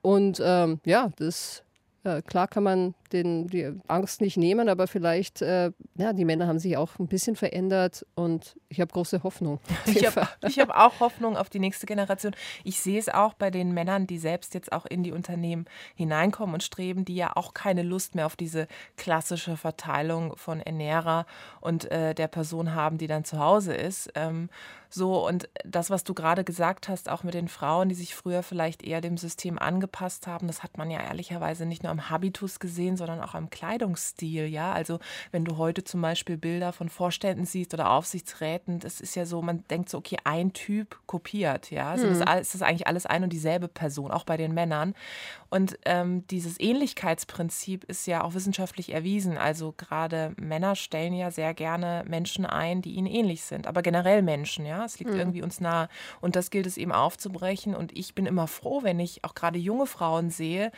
Und 0.02 0.40
ähm, 0.44 0.80
ja, 0.84 1.10
das 1.16 1.62
äh, 2.04 2.22
klar 2.22 2.48
kann 2.48 2.62
man 2.62 2.94
den, 3.12 3.48
die 3.48 3.72
Angst 3.88 4.20
nicht 4.20 4.36
nehmen, 4.36 4.68
aber 4.68 4.86
vielleicht, 4.86 5.40
äh, 5.40 5.72
ja, 5.96 6.12
die 6.12 6.24
Männer 6.24 6.46
haben 6.46 6.58
sich 6.58 6.76
auch 6.76 6.98
ein 6.98 7.06
bisschen 7.06 7.34
verändert 7.34 8.04
und 8.14 8.56
ich 8.68 8.80
habe 8.80 8.92
große 8.92 9.22
Hoffnung. 9.22 9.60
Ich 9.86 10.04
habe 10.04 10.28
hab 10.42 10.70
auch 10.70 11.00
Hoffnung 11.00 11.36
auf 11.36 11.48
die 11.48 11.60
nächste 11.60 11.86
Generation. 11.86 12.34
Ich 12.64 12.80
sehe 12.80 12.98
es 12.98 13.08
auch 13.08 13.34
bei 13.34 13.50
den 13.50 13.72
Männern, 13.72 14.06
die 14.06 14.18
selbst 14.18 14.54
jetzt 14.54 14.72
auch 14.72 14.86
in 14.86 15.02
die 15.02 15.12
Unternehmen 15.12 15.66
hineinkommen 15.94 16.54
und 16.54 16.62
streben, 16.62 17.04
die 17.04 17.14
ja 17.14 17.32
auch 17.36 17.54
keine 17.54 17.82
Lust 17.82 18.14
mehr 18.14 18.26
auf 18.26 18.36
diese 18.36 18.66
klassische 18.96 19.56
Verteilung 19.56 20.36
von 20.36 20.60
Ernährer 20.60 21.26
und 21.60 21.90
äh, 21.90 22.14
der 22.14 22.28
Person 22.28 22.74
haben, 22.74 22.98
die 22.98 23.06
dann 23.06 23.24
zu 23.24 23.38
Hause 23.38 23.74
ist. 23.74 24.10
Ähm, 24.14 24.50
so, 24.94 25.26
und 25.26 25.48
das, 25.64 25.90
was 25.90 26.04
du 26.04 26.14
gerade 26.14 26.44
gesagt 26.44 26.88
hast, 26.88 27.08
auch 27.08 27.24
mit 27.24 27.34
den 27.34 27.48
Frauen, 27.48 27.88
die 27.88 27.96
sich 27.96 28.14
früher 28.14 28.44
vielleicht 28.44 28.84
eher 28.84 29.00
dem 29.00 29.16
System 29.16 29.58
angepasst 29.58 30.28
haben, 30.28 30.46
das 30.46 30.62
hat 30.62 30.78
man 30.78 30.88
ja 30.88 31.00
ehrlicherweise 31.00 31.66
nicht 31.66 31.82
nur 31.82 31.90
am 31.90 32.10
Habitus 32.10 32.60
gesehen, 32.60 32.96
sondern 32.96 33.20
auch 33.20 33.34
am 33.34 33.50
Kleidungsstil. 33.50 34.46
Ja, 34.46 34.72
also 34.72 35.00
wenn 35.32 35.44
du 35.44 35.56
heute 35.56 35.82
zum 35.82 36.00
Beispiel 36.00 36.36
Bilder 36.36 36.72
von 36.72 36.88
Vorständen 36.88 37.44
siehst 37.44 37.74
oder 37.74 37.90
Aufsichtsräten, 37.90 38.78
das 38.78 39.00
ist 39.00 39.16
ja 39.16 39.26
so, 39.26 39.42
man 39.42 39.64
denkt 39.68 39.88
so, 39.88 39.98
okay, 39.98 40.16
ein 40.22 40.52
Typ 40.52 40.96
kopiert. 41.06 41.72
Ja, 41.72 41.90
also 41.90 42.06
mhm. 42.06 42.20
das 42.20 42.54
ist 42.54 42.62
eigentlich 42.62 42.86
alles 42.86 43.04
ein 43.04 43.24
und 43.24 43.32
dieselbe 43.32 43.66
Person, 43.66 44.12
auch 44.12 44.22
bei 44.22 44.36
den 44.36 44.54
Männern. 44.54 44.94
Und 45.50 45.76
ähm, 45.86 46.24
dieses 46.28 46.60
Ähnlichkeitsprinzip 46.60 47.82
ist 47.84 48.06
ja 48.06 48.22
auch 48.22 48.34
wissenschaftlich 48.34 48.92
erwiesen. 48.92 49.38
Also 49.38 49.74
gerade 49.76 50.34
Männer 50.36 50.76
stellen 50.76 51.14
ja 51.14 51.32
sehr 51.32 51.52
gerne 51.52 52.04
Menschen 52.06 52.46
ein, 52.46 52.80
die 52.80 52.94
ihnen 52.94 53.08
ähnlich 53.08 53.42
sind, 53.42 53.66
aber 53.66 53.82
generell 53.82 54.22
Menschen, 54.22 54.66
ja. 54.66 54.83
Es 54.84 54.98
liegt 54.98 55.12
mhm. 55.12 55.18
irgendwie 55.18 55.42
uns 55.42 55.60
nahe. 55.60 55.88
Und 56.20 56.36
das 56.36 56.50
gilt 56.50 56.66
es 56.66 56.76
eben 56.76 56.92
aufzubrechen. 56.92 57.74
Und 57.74 57.96
ich 57.96 58.14
bin 58.14 58.26
immer 58.26 58.46
froh, 58.46 58.82
wenn 58.82 59.00
ich 59.00 59.24
auch 59.24 59.34
gerade 59.34 59.58
junge 59.58 59.86
Frauen 59.86 60.30
sehe, 60.30 60.70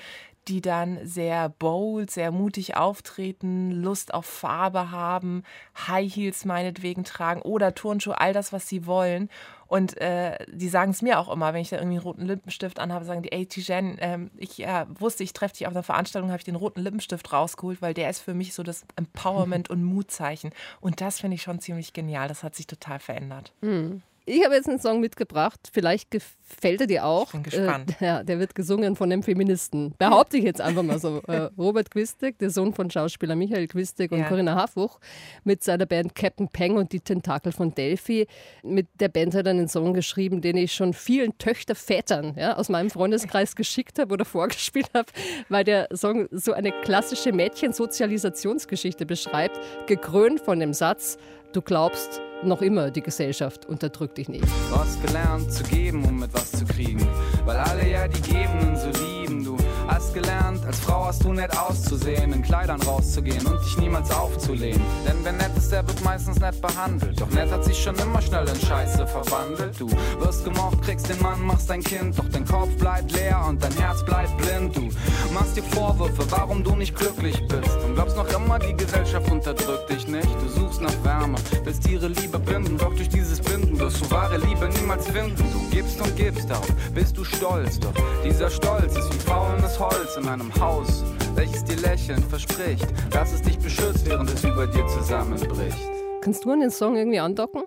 die 0.48 0.60
dann 0.60 0.98
sehr 1.04 1.48
bold, 1.48 2.10
sehr 2.10 2.30
mutig 2.30 2.76
auftreten, 2.76 3.70
Lust 3.70 4.14
auf 4.14 4.26
Farbe 4.26 4.90
haben, 4.90 5.42
High 5.88 6.14
Heels 6.14 6.44
meinetwegen 6.44 7.04
tragen 7.04 7.42
oder 7.42 7.74
Turnschuhe, 7.74 8.20
all 8.20 8.32
das, 8.32 8.52
was 8.52 8.68
sie 8.68 8.86
wollen. 8.86 9.28
Und 9.66 10.00
äh, 10.00 10.38
die 10.48 10.68
sagen 10.68 10.92
es 10.92 11.02
mir 11.02 11.18
auch 11.18 11.32
immer, 11.32 11.52
wenn 11.52 11.62
ich 11.62 11.70
da 11.70 11.76
irgendwie 11.76 11.96
einen 11.96 12.04
roten 12.04 12.26
Lippenstift 12.26 12.78
anhabe, 12.78 13.04
sagen 13.04 13.22
die, 13.22 13.32
ey 13.32 13.46
Tijen, 13.46 13.96
ähm, 14.00 14.30
ich 14.36 14.58
ja, 14.58 14.86
wusste, 15.00 15.24
ich 15.24 15.32
treffe 15.32 15.56
dich 15.56 15.66
auf 15.66 15.72
einer 15.72 15.82
Veranstaltung, 15.82 16.30
habe 16.30 16.38
ich 16.38 16.44
den 16.44 16.54
roten 16.54 16.80
Lippenstift 16.80 17.32
rausgeholt, 17.32 17.82
weil 17.82 17.94
der 17.94 18.08
ist 18.08 18.20
für 18.20 18.34
mich 18.34 18.54
so 18.54 18.62
das 18.62 18.84
Empowerment 18.94 19.68
und 19.70 19.82
Mutzeichen. 19.82 20.50
Und 20.80 21.00
das 21.00 21.20
finde 21.20 21.34
ich 21.34 21.42
schon 21.42 21.58
ziemlich 21.58 21.92
genial. 21.92 22.28
Das 22.28 22.44
hat 22.44 22.54
sich 22.54 22.68
total 22.68 23.00
verändert. 23.00 23.52
Mhm. 23.60 24.02
Ich 24.28 24.44
habe 24.44 24.56
jetzt 24.56 24.68
einen 24.68 24.80
Song 24.80 24.98
mitgebracht. 24.98 25.70
Vielleicht 25.72 26.10
gefällt 26.10 26.80
er 26.80 26.88
dir 26.88 27.04
auch. 27.04 27.26
Ich 27.26 27.32
bin 27.32 27.42
gespannt. 27.44 27.94
Äh, 28.00 28.04
ja, 28.04 28.22
der 28.24 28.40
wird 28.40 28.56
gesungen 28.56 28.96
von 28.96 29.12
einem 29.12 29.22
Feministen. 29.22 29.94
Behaupte 29.98 30.36
ich 30.36 30.42
jetzt 30.42 30.60
einfach 30.60 30.82
mal 30.82 30.98
so. 30.98 31.06
Äh, 31.26 31.48
Robert 31.58 31.90
Quistek, 31.90 32.38
der 32.38 32.50
Sohn 32.50 32.72
von 32.72 32.90
Schauspieler 32.90 33.36
Michael 33.36 33.66
Quistek 33.66 34.12
und 34.12 34.18
ja. 34.18 34.28
Corinna 34.28 34.54
Harfuch, 34.54 35.00
mit 35.44 35.64
seiner 35.64 35.86
Band 35.86 36.14
Captain 36.14 36.48
Peng 36.48 36.76
und 36.76 36.92
die 36.92 37.00
Tentakel 37.00 37.52
von 37.52 37.74
Delphi. 37.74 38.26
Mit 38.62 38.86
der 39.00 39.08
Band 39.08 39.34
hat 39.34 39.46
er 39.46 39.50
einen 39.50 39.68
Song 39.68 39.94
geschrieben, 39.94 40.40
den 40.40 40.56
ich 40.56 40.72
schon 40.72 40.92
vielen 40.92 41.36
Töchtervätern 41.38 42.34
ja, 42.36 42.56
aus 42.56 42.68
meinem 42.68 42.90
Freundeskreis 42.90 43.56
geschickt 43.56 43.98
habe 43.98 44.12
oder 44.12 44.24
vorgespielt 44.26 44.90
habe, 44.94 45.06
weil 45.48 45.64
der 45.64 45.88
Song 45.94 46.28
so 46.30 46.52
eine 46.52 46.72
klassische 46.72 47.32
Mädchensozialisationsgeschichte 47.32 49.06
beschreibt, 49.06 49.58
gekrönt 49.86 50.40
von 50.40 50.60
dem 50.60 50.74
Satz, 50.74 51.18
du 51.56 51.62
glaubst, 51.62 52.20
noch 52.42 52.60
immer 52.60 52.90
die 52.90 53.00
Gesellschaft 53.00 53.64
unterdrückt 53.64 54.18
dich 54.18 54.28
nicht. 54.28 54.44
Du 54.44 54.76
hast 54.76 55.02
gelernt 55.02 55.50
zu 55.50 55.64
geben, 55.64 56.04
um 56.04 56.22
etwas 56.22 56.52
zu 56.52 56.66
kriegen, 56.66 57.08
weil 57.46 57.56
alle 57.56 57.88
ja 57.88 58.06
die 58.06 58.20
Gebenden 58.20 58.76
so 58.76 58.88
lieben. 59.02 59.42
Du 59.42 59.56
hast 59.88 60.12
gelernt, 60.12 60.64
als 60.66 60.78
Frau 60.80 61.06
hast 61.06 61.24
du 61.24 61.32
nett 61.32 61.56
auszusehen, 61.56 62.34
in 62.34 62.42
Kleidern 62.42 62.80
rauszugehen 62.82 63.44
und 63.46 63.64
dich 63.64 63.78
niemals 63.78 64.10
aufzulehnen. 64.10 64.82
Denn 65.06 65.16
wer 65.22 65.32
nett 65.32 65.56
ist, 65.56 65.72
der 65.72 65.86
wird 65.86 66.04
meistens 66.04 66.38
nett 66.38 66.60
behandelt. 66.60 67.18
Doch 67.18 67.30
nett 67.30 67.50
hat 67.50 67.64
sich 67.64 67.82
schon 67.82 67.96
immer 67.96 68.20
schnell 68.20 68.46
in 68.46 68.60
Scheiße 68.66 69.06
verwandelt. 69.06 69.80
Du 69.80 69.88
wirst 70.20 70.44
gemocht, 70.44 70.82
kriegst 70.82 71.08
den 71.08 71.20
Mann, 71.22 71.40
machst 71.40 71.70
dein 71.70 71.82
Kind, 71.82 72.18
doch 72.18 72.28
dein 72.28 72.44
Kopf 72.44 72.76
bleibt 72.76 73.12
leer 73.12 73.42
und 73.48 73.62
dein 73.62 73.72
Herz 73.72 74.04
bleibt 74.04 74.36
blind. 74.36 74.76
Du 74.76 74.90
machst 75.32 75.56
dir 75.56 75.62
Vorwürfe, 75.62 76.30
warum 76.30 76.62
du 76.62 76.76
nicht 76.76 76.94
glücklich 76.94 77.40
bist 77.48 77.78
und 77.84 77.94
glaubst 77.94 78.16
noch 78.16 78.28
immer, 78.34 78.58
die 78.58 78.76
Gesellschaft 78.76 79.30
unterdrückt 79.30 79.88
dich 79.90 80.06
nicht. 80.06 80.28
Du 80.42 80.48
suchst 80.48 80.82
nach 80.82 80.92
Wärme, 81.02 81.15
willst 81.64 81.88
ihre 81.88 82.08
Liebe 82.08 82.26
Liebe 82.36 82.38
binden, 82.40 82.76
doch 82.76 82.94
durch 82.94 83.08
dieses 83.08 83.40
Binden 83.40 83.78
wirst 83.78 84.04
du 84.04 84.10
wahre 84.10 84.36
Liebe 84.38 84.68
niemals 84.68 85.08
finden. 85.08 85.36
Du 85.36 85.70
gibst 85.70 86.00
und 86.00 86.16
gibst, 86.16 86.50
darauf 86.50 86.66
bist 86.92 87.16
du 87.16 87.24
stolz, 87.24 87.78
doch 87.78 87.94
dieser 88.24 88.50
Stolz 88.50 88.96
ist 88.96 89.14
wie 89.14 89.18
faulendes 89.18 89.78
Holz 89.78 90.16
in 90.16 90.28
einem 90.28 90.52
Haus, 90.56 91.04
welches 91.34 91.64
dir 91.64 91.76
lächelnd 91.76 92.24
verspricht, 92.24 92.86
dass 93.10 93.32
es 93.32 93.42
dich 93.42 93.58
beschützt, 93.58 94.06
während 94.06 94.28
es 94.30 94.44
über 94.44 94.66
dir 94.66 94.86
zusammenbricht. 94.88 95.78
Kannst 96.20 96.44
du 96.44 96.50
an 96.50 96.60
den 96.60 96.70
Song 96.70 96.96
irgendwie 96.96 97.20
andocken? 97.20 97.62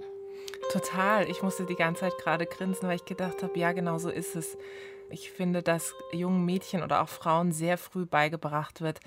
Total. 0.72 1.30
Ich 1.30 1.42
musste 1.42 1.66
die 1.66 1.76
ganze 1.76 2.02
Zeit 2.02 2.18
gerade 2.22 2.46
grinsen, 2.46 2.88
weil 2.88 2.98
ich 2.98 3.06
gedacht 3.06 3.42
habe, 3.42 3.58
ja, 3.58 3.72
genau 3.72 3.98
so 3.98 4.10
ist 4.10 4.36
es. 4.36 4.58
Ich 5.10 5.32
finde, 5.32 5.64
dass 5.64 5.96
jungen 6.12 6.46
Mädchen 6.46 6.84
oder 6.84 7.02
auch 7.02 7.10
Frauen 7.10 7.52
sehr 7.52 7.78
früh 7.80 8.06
beigebracht 8.06 8.82
wird, 8.82 9.00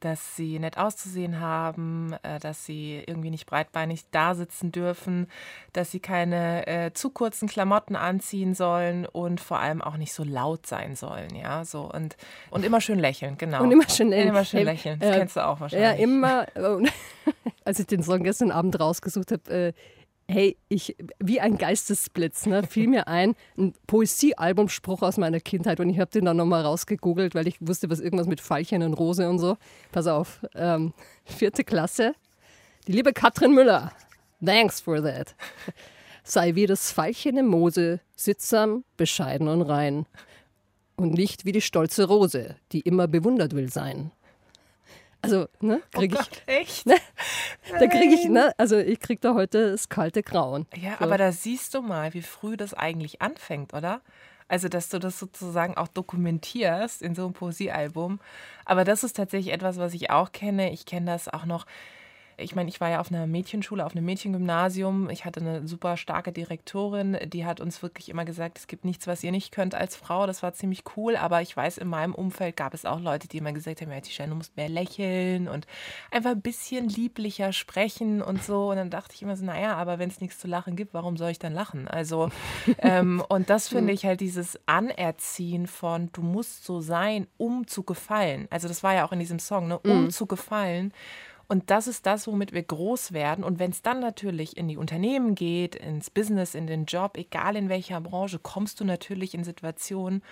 dass 0.00 0.36
sie 0.36 0.58
nett 0.58 0.78
auszusehen 0.78 1.40
haben, 1.40 2.14
äh, 2.22 2.38
dass 2.38 2.64
sie 2.64 3.02
irgendwie 3.06 3.30
nicht 3.30 3.46
breitbeinig 3.46 4.04
da 4.10 4.34
sitzen 4.34 4.72
dürfen, 4.72 5.28
dass 5.72 5.90
sie 5.90 6.00
keine 6.00 6.66
äh, 6.66 6.92
zu 6.92 7.10
kurzen 7.10 7.48
Klamotten 7.48 7.96
anziehen 7.96 8.54
sollen 8.54 9.06
und 9.06 9.40
vor 9.40 9.58
allem 9.58 9.82
auch 9.82 9.96
nicht 9.96 10.12
so 10.12 10.24
laut 10.24 10.66
sein 10.66 10.96
sollen, 10.96 11.34
ja, 11.34 11.64
so 11.64 11.90
und 11.90 12.16
und 12.50 12.64
immer 12.64 12.80
schön 12.80 12.98
lächeln, 12.98 13.38
genau. 13.38 13.62
Und 13.62 13.70
immer 13.70 13.88
schön, 13.88 14.12
immer 14.12 14.44
schön 14.44 14.64
lächeln. 14.64 14.98
Das 15.00 15.14
äh, 15.14 15.18
kennst 15.18 15.36
du 15.36 15.46
auch 15.46 15.60
wahrscheinlich. 15.60 15.98
Ja, 15.98 16.04
immer. 16.04 16.46
als 17.64 17.78
ich 17.78 17.86
den 17.86 18.02
Song 18.02 18.22
gestern 18.22 18.50
Abend 18.50 18.80
rausgesucht 18.80 19.32
habe, 19.32 19.50
äh, 19.50 19.72
hey, 20.30 20.56
ich, 20.68 20.94
wie 21.18 21.40
ein 21.40 21.56
Geistesblitz, 21.56 22.46
ne, 22.46 22.62
fiel 22.62 22.86
mir 22.86 23.08
ein, 23.08 23.34
ein 23.56 23.72
Poesiealbumspruch 23.86 25.02
aus 25.02 25.16
meiner 25.16 25.40
Kindheit 25.40 25.80
und 25.80 25.88
ich 25.88 25.98
habe 25.98 26.10
den 26.10 26.26
dann 26.26 26.36
nochmal 26.36 26.62
rausgegoogelt, 26.62 27.34
weil 27.34 27.48
ich 27.48 27.56
wusste, 27.60 27.88
was 27.88 27.98
irgendwas 28.00 28.26
mit 28.26 28.40
Veilchen 28.40 28.82
und 28.82 28.94
Rose 28.94 29.28
und 29.28 29.38
so. 29.38 29.56
Pass 29.90 30.06
auf, 30.06 30.40
ähm, 30.54 30.92
vierte 31.24 31.64
Klasse. 31.64 32.14
Die 32.86 32.92
liebe 32.92 33.12
Katrin 33.12 33.54
Müller, 33.54 33.92
thanks 34.44 34.80
for 34.80 35.02
that. 35.02 35.34
Sei 36.24 36.54
wie 36.54 36.66
das 36.66 36.92
Veilchen 36.92 37.38
im 37.38 37.46
Mose, 37.46 38.00
sittsam, 38.14 38.84
bescheiden 38.98 39.48
und 39.48 39.62
rein. 39.62 40.04
und 40.96 41.14
nicht 41.14 41.46
wie 41.46 41.52
die 41.52 41.62
stolze 41.62 42.04
Rose, 42.04 42.56
die 42.72 42.80
immer 42.80 43.08
bewundert 43.08 43.54
will 43.54 43.70
sein. 43.70 44.10
Also, 45.22 45.48
ne, 45.60 45.80
kriege 45.92 46.16
oh 46.16 46.20
ich. 46.20 46.28
Gott, 46.28 46.42
echt? 46.46 46.86
Ne, 46.86 46.96
da 47.78 47.86
kriege 47.86 48.14
ich, 48.14 48.24
ne, 48.26 48.52
also 48.56 48.76
ich 48.78 49.00
kriege 49.00 49.20
da 49.20 49.34
heute 49.34 49.70
das 49.72 49.88
kalte 49.88 50.22
Grauen. 50.22 50.66
Ja, 50.76 50.96
so. 50.98 51.04
aber 51.04 51.18
da 51.18 51.32
siehst 51.32 51.74
du 51.74 51.82
mal, 51.82 52.14
wie 52.14 52.22
früh 52.22 52.56
das 52.56 52.74
eigentlich 52.74 53.22
anfängt, 53.22 53.74
oder? 53.74 54.00
Also, 54.48 54.68
dass 54.68 54.88
du 54.88 54.98
das 54.98 55.18
sozusagen 55.18 55.76
auch 55.76 55.88
dokumentierst 55.88 57.02
in 57.02 57.14
so 57.14 57.24
einem 57.24 57.34
Poesiealbum. 57.34 58.18
Aber 58.64 58.84
das 58.84 59.04
ist 59.04 59.16
tatsächlich 59.16 59.52
etwas, 59.52 59.76
was 59.78 59.92
ich 59.92 60.10
auch 60.10 60.32
kenne. 60.32 60.72
Ich 60.72 60.86
kenne 60.86 61.12
das 61.12 61.28
auch 61.28 61.44
noch 61.44 61.66
ich 62.38 62.54
meine, 62.54 62.68
ich 62.68 62.80
war 62.80 62.88
ja 62.88 63.00
auf 63.00 63.10
einer 63.10 63.26
Mädchenschule, 63.26 63.84
auf 63.84 63.92
einem 63.92 64.04
Mädchengymnasium. 64.04 65.10
Ich 65.10 65.24
hatte 65.24 65.40
eine 65.40 65.66
super 65.66 65.96
starke 65.96 66.32
Direktorin, 66.32 67.16
die 67.26 67.44
hat 67.44 67.60
uns 67.60 67.82
wirklich 67.82 68.08
immer 68.08 68.24
gesagt, 68.24 68.58
es 68.58 68.66
gibt 68.68 68.84
nichts, 68.84 69.06
was 69.06 69.24
ihr 69.24 69.32
nicht 69.32 69.52
könnt 69.52 69.74
als 69.74 69.96
Frau. 69.96 70.26
Das 70.26 70.42
war 70.42 70.52
ziemlich 70.52 70.84
cool, 70.96 71.16
aber 71.16 71.42
ich 71.42 71.56
weiß, 71.56 71.78
in 71.78 71.88
meinem 71.88 72.14
Umfeld 72.14 72.56
gab 72.56 72.74
es 72.74 72.84
auch 72.84 73.00
Leute, 73.00 73.26
die 73.26 73.38
immer 73.38 73.52
gesagt 73.52 73.80
haben, 73.80 73.90
ja, 73.90 74.00
Tisha, 74.00 74.26
du 74.26 74.34
musst 74.34 74.56
mehr 74.56 74.68
lächeln 74.68 75.48
und 75.48 75.66
einfach 76.10 76.30
ein 76.30 76.40
bisschen 76.40 76.88
lieblicher 76.88 77.52
sprechen 77.52 78.22
und 78.22 78.42
so. 78.42 78.70
Und 78.70 78.76
dann 78.76 78.90
dachte 78.90 79.14
ich 79.14 79.22
immer 79.22 79.36
so, 79.36 79.44
naja, 79.44 79.74
aber 79.74 79.98
wenn 79.98 80.08
es 80.08 80.20
nichts 80.20 80.38
zu 80.38 80.46
lachen 80.46 80.76
gibt, 80.76 80.94
warum 80.94 81.16
soll 81.16 81.30
ich 81.30 81.40
dann 81.40 81.52
lachen? 81.52 81.88
Also, 81.88 82.30
ähm, 82.78 83.22
und 83.28 83.50
das 83.50 83.68
finde 83.68 83.92
ich 83.92 84.06
halt 84.06 84.20
dieses 84.20 84.60
Anerziehen 84.66 85.66
von, 85.66 86.10
du 86.12 86.22
musst 86.22 86.64
so 86.64 86.80
sein, 86.80 87.26
um 87.36 87.66
zu 87.66 87.82
gefallen. 87.82 88.46
Also 88.50 88.68
das 88.68 88.84
war 88.84 88.94
ja 88.94 89.04
auch 89.04 89.12
in 89.12 89.18
diesem 89.18 89.40
Song, 89.40 89.66
ne? 89.66 89.78
um 89.80 90.04
mhm. 90.04 90.10
zu 90.10 90.26
gefallen. 90.26 90.92
Und 91.48 91.70
das 91.70 91.86
ist 91.86 92.04
das, 92.04 92.26
womit 92.26 92.52
wir 92.52 92.62
groß 92.62 93.12
werden. 93.12 93.42
Und 93.42 93.58
wenn 93.58 93.70
es 93.70 93.80
dann 93.80 94.00
natürlich 94.00 94.58
in 94.58 94.68
die 94.68 94.76
Unternehmen 94.76 95.34
geht, 95.34 95.74
ins 95.74 96.10
Business, 96.10 96.54
in 96.54 96.66
den 96.66 96.84
Job, 96.84 97.16
egal 97.16 97.56
in 97.56 97.70
welcher 97.70 98.00
Branche, 98.02 98.38
kommst 98.38 98.80
du 98.80 98.84
natürlich 98.84 99.34
in 99.34 99.44
Situationen, 99.44 100.22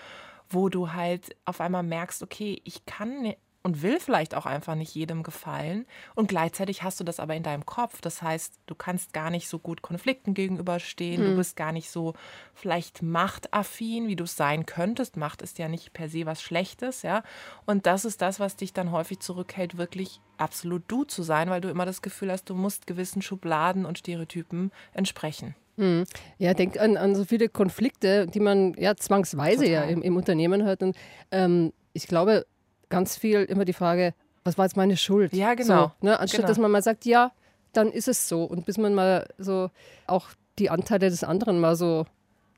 wo 0.51 0.69
du 0.69 0.93
halt 0.93 1.35
auf 1.47 1.63
einmal 1.63 1.83
merkst, 1.83 2.23
okay, 2.23 2.61
ich 2.65 2.85
kann 2.85 3.33
und 3.67 3.83
will 3.83 3.99
vielleicht 3.99 4.37
auch 4.37 4.47
einfach 4.47 4.77
nicht 4.77 4.95
jedem 4.95 5.25
gefallen. 5.25 5.87
Und 6.15 6.29
gleichzeitig 6.29 6.85
hast 6.85 7.01
du 7.01 7.05
das 7.05 7.19
aber 7.19 7.35
in 7.35 7.43
deinem 7.43 7.67
Kopf. 7.67 8.01
Das 8.01 8.23
heißt, 8.23 8.61
du 8.67 8.77
kannst 8.77 9.13
gar 9.13 9.29
nicht 9.29 9.49
so 9.49 9.59
gut 9.59 9.83
Konflikten 9.83 10.35
gegenüberstehen. 10.35 11.21
Mhm. 11.21 11.31
Du 11.31 11.37
bist 11.39 11.57
gar 11.57 11.73
nicht 11.73 11.91
so 11.91 12.15
vielleicht 12.55 13.03
machtaffin, 13.03 14.07
wie 14.07 14.15
du 14.15 14.23
es 14.23 14.37
sein 14.37 14.67
könntest. 14.67 15.17
Macht 15.17 15.43
ist 15.43 15.59
ja 15.59 15.67
nicht 15.67 15.93
per 15.93 16.09
se 16.09 16.27
was 16.27 16.43
Schlechtes, 16.43 17.03
ja. 17.03 17.25
Und 17.65 17.87
das 17.87 18.05
ist 18.05 18.23
das, 18.23 18.39
was 18.39 18.55
dich 18.55 18.73
dann 18.73 18.93
häufig 18.93 19.19
zurückhält, 19.19 19.77
wirklich 19.77 20.21
absolut 20.37 20.85
du 20.87 21.03
zu 21.03 21.25
sein, 21.25 21.51
weil 21.51 21.61
du 21.61 21.69
immer 21.69 21.87
das 21.87 22.03
Gefühl 22.03 22.31
hast, 22.31 22.49
du 22.49 22.55
musst 22.55 22.87
gewissen 22.87 23.21
Schubladen 23.21 23.85
und 23.85 23.99
Stereotypen 23.99 24.71
entsprechen. 24.95 25.57
Mhm. 25.75 26.05
Ja, 26.39 26.55
denk 26.55 26.79
an, 26.79 26.97
an 26.97 27.17
so 27.17 27.25
viele 27.25 27.49
Konflikte, 27.49 28.29
die 28.29 28.39
man 28.39 28.75
ja 28.75 28.95
zwangsweise 28.95 29.65
Total. 29.65 29.73
ja 29.73 29.83
im, 29.83 30.03
im 30.03 30.17
Unternehmen 30.17 30.65
hat. 30.65 30.85
Und 30.85 30.97
ähm, 31.33 31.73
ich 31.95 32.07
glaube, 32.07 32.47
ganz 32.88 33.16
viel 33.16 33.43
immer 33.45 33.64
die 33.64 33.73
Frage, 33.73 34.14
was 34.45 34.57
war 34.59 34.64
jetzt 34.64 34.76
meine 34.76 34.97
Schuld? 34.97 35.33
Ja, 35.33 35.55
genau. 35.55 35.93
So, 36.00 36.07
ne? 36.07 36.19
Anstatt 36.21 36.38
genau. 36.38 36.49
dass 36.49 36.59
man 36.59 36.71
mal 36.71 36.83
sagt, 36.83 37.05
ja, 37.05 37.33
dann 37.73 37.90
ist 37.90 38.09
es 38.09 38.28
so. 38.28 38.45
Und 38.45 38.64
bis 38.64 38.78
man 38.78 38.95
mal 38.95 39.28
so 39.38 39.71
auch 40.07 40.28
die 40.59 40.71
Anteile 40.71 41.11
des 41.11 41.25
anderen 41.25 41.61
mal 41.61 41.76
so 41.76 42.07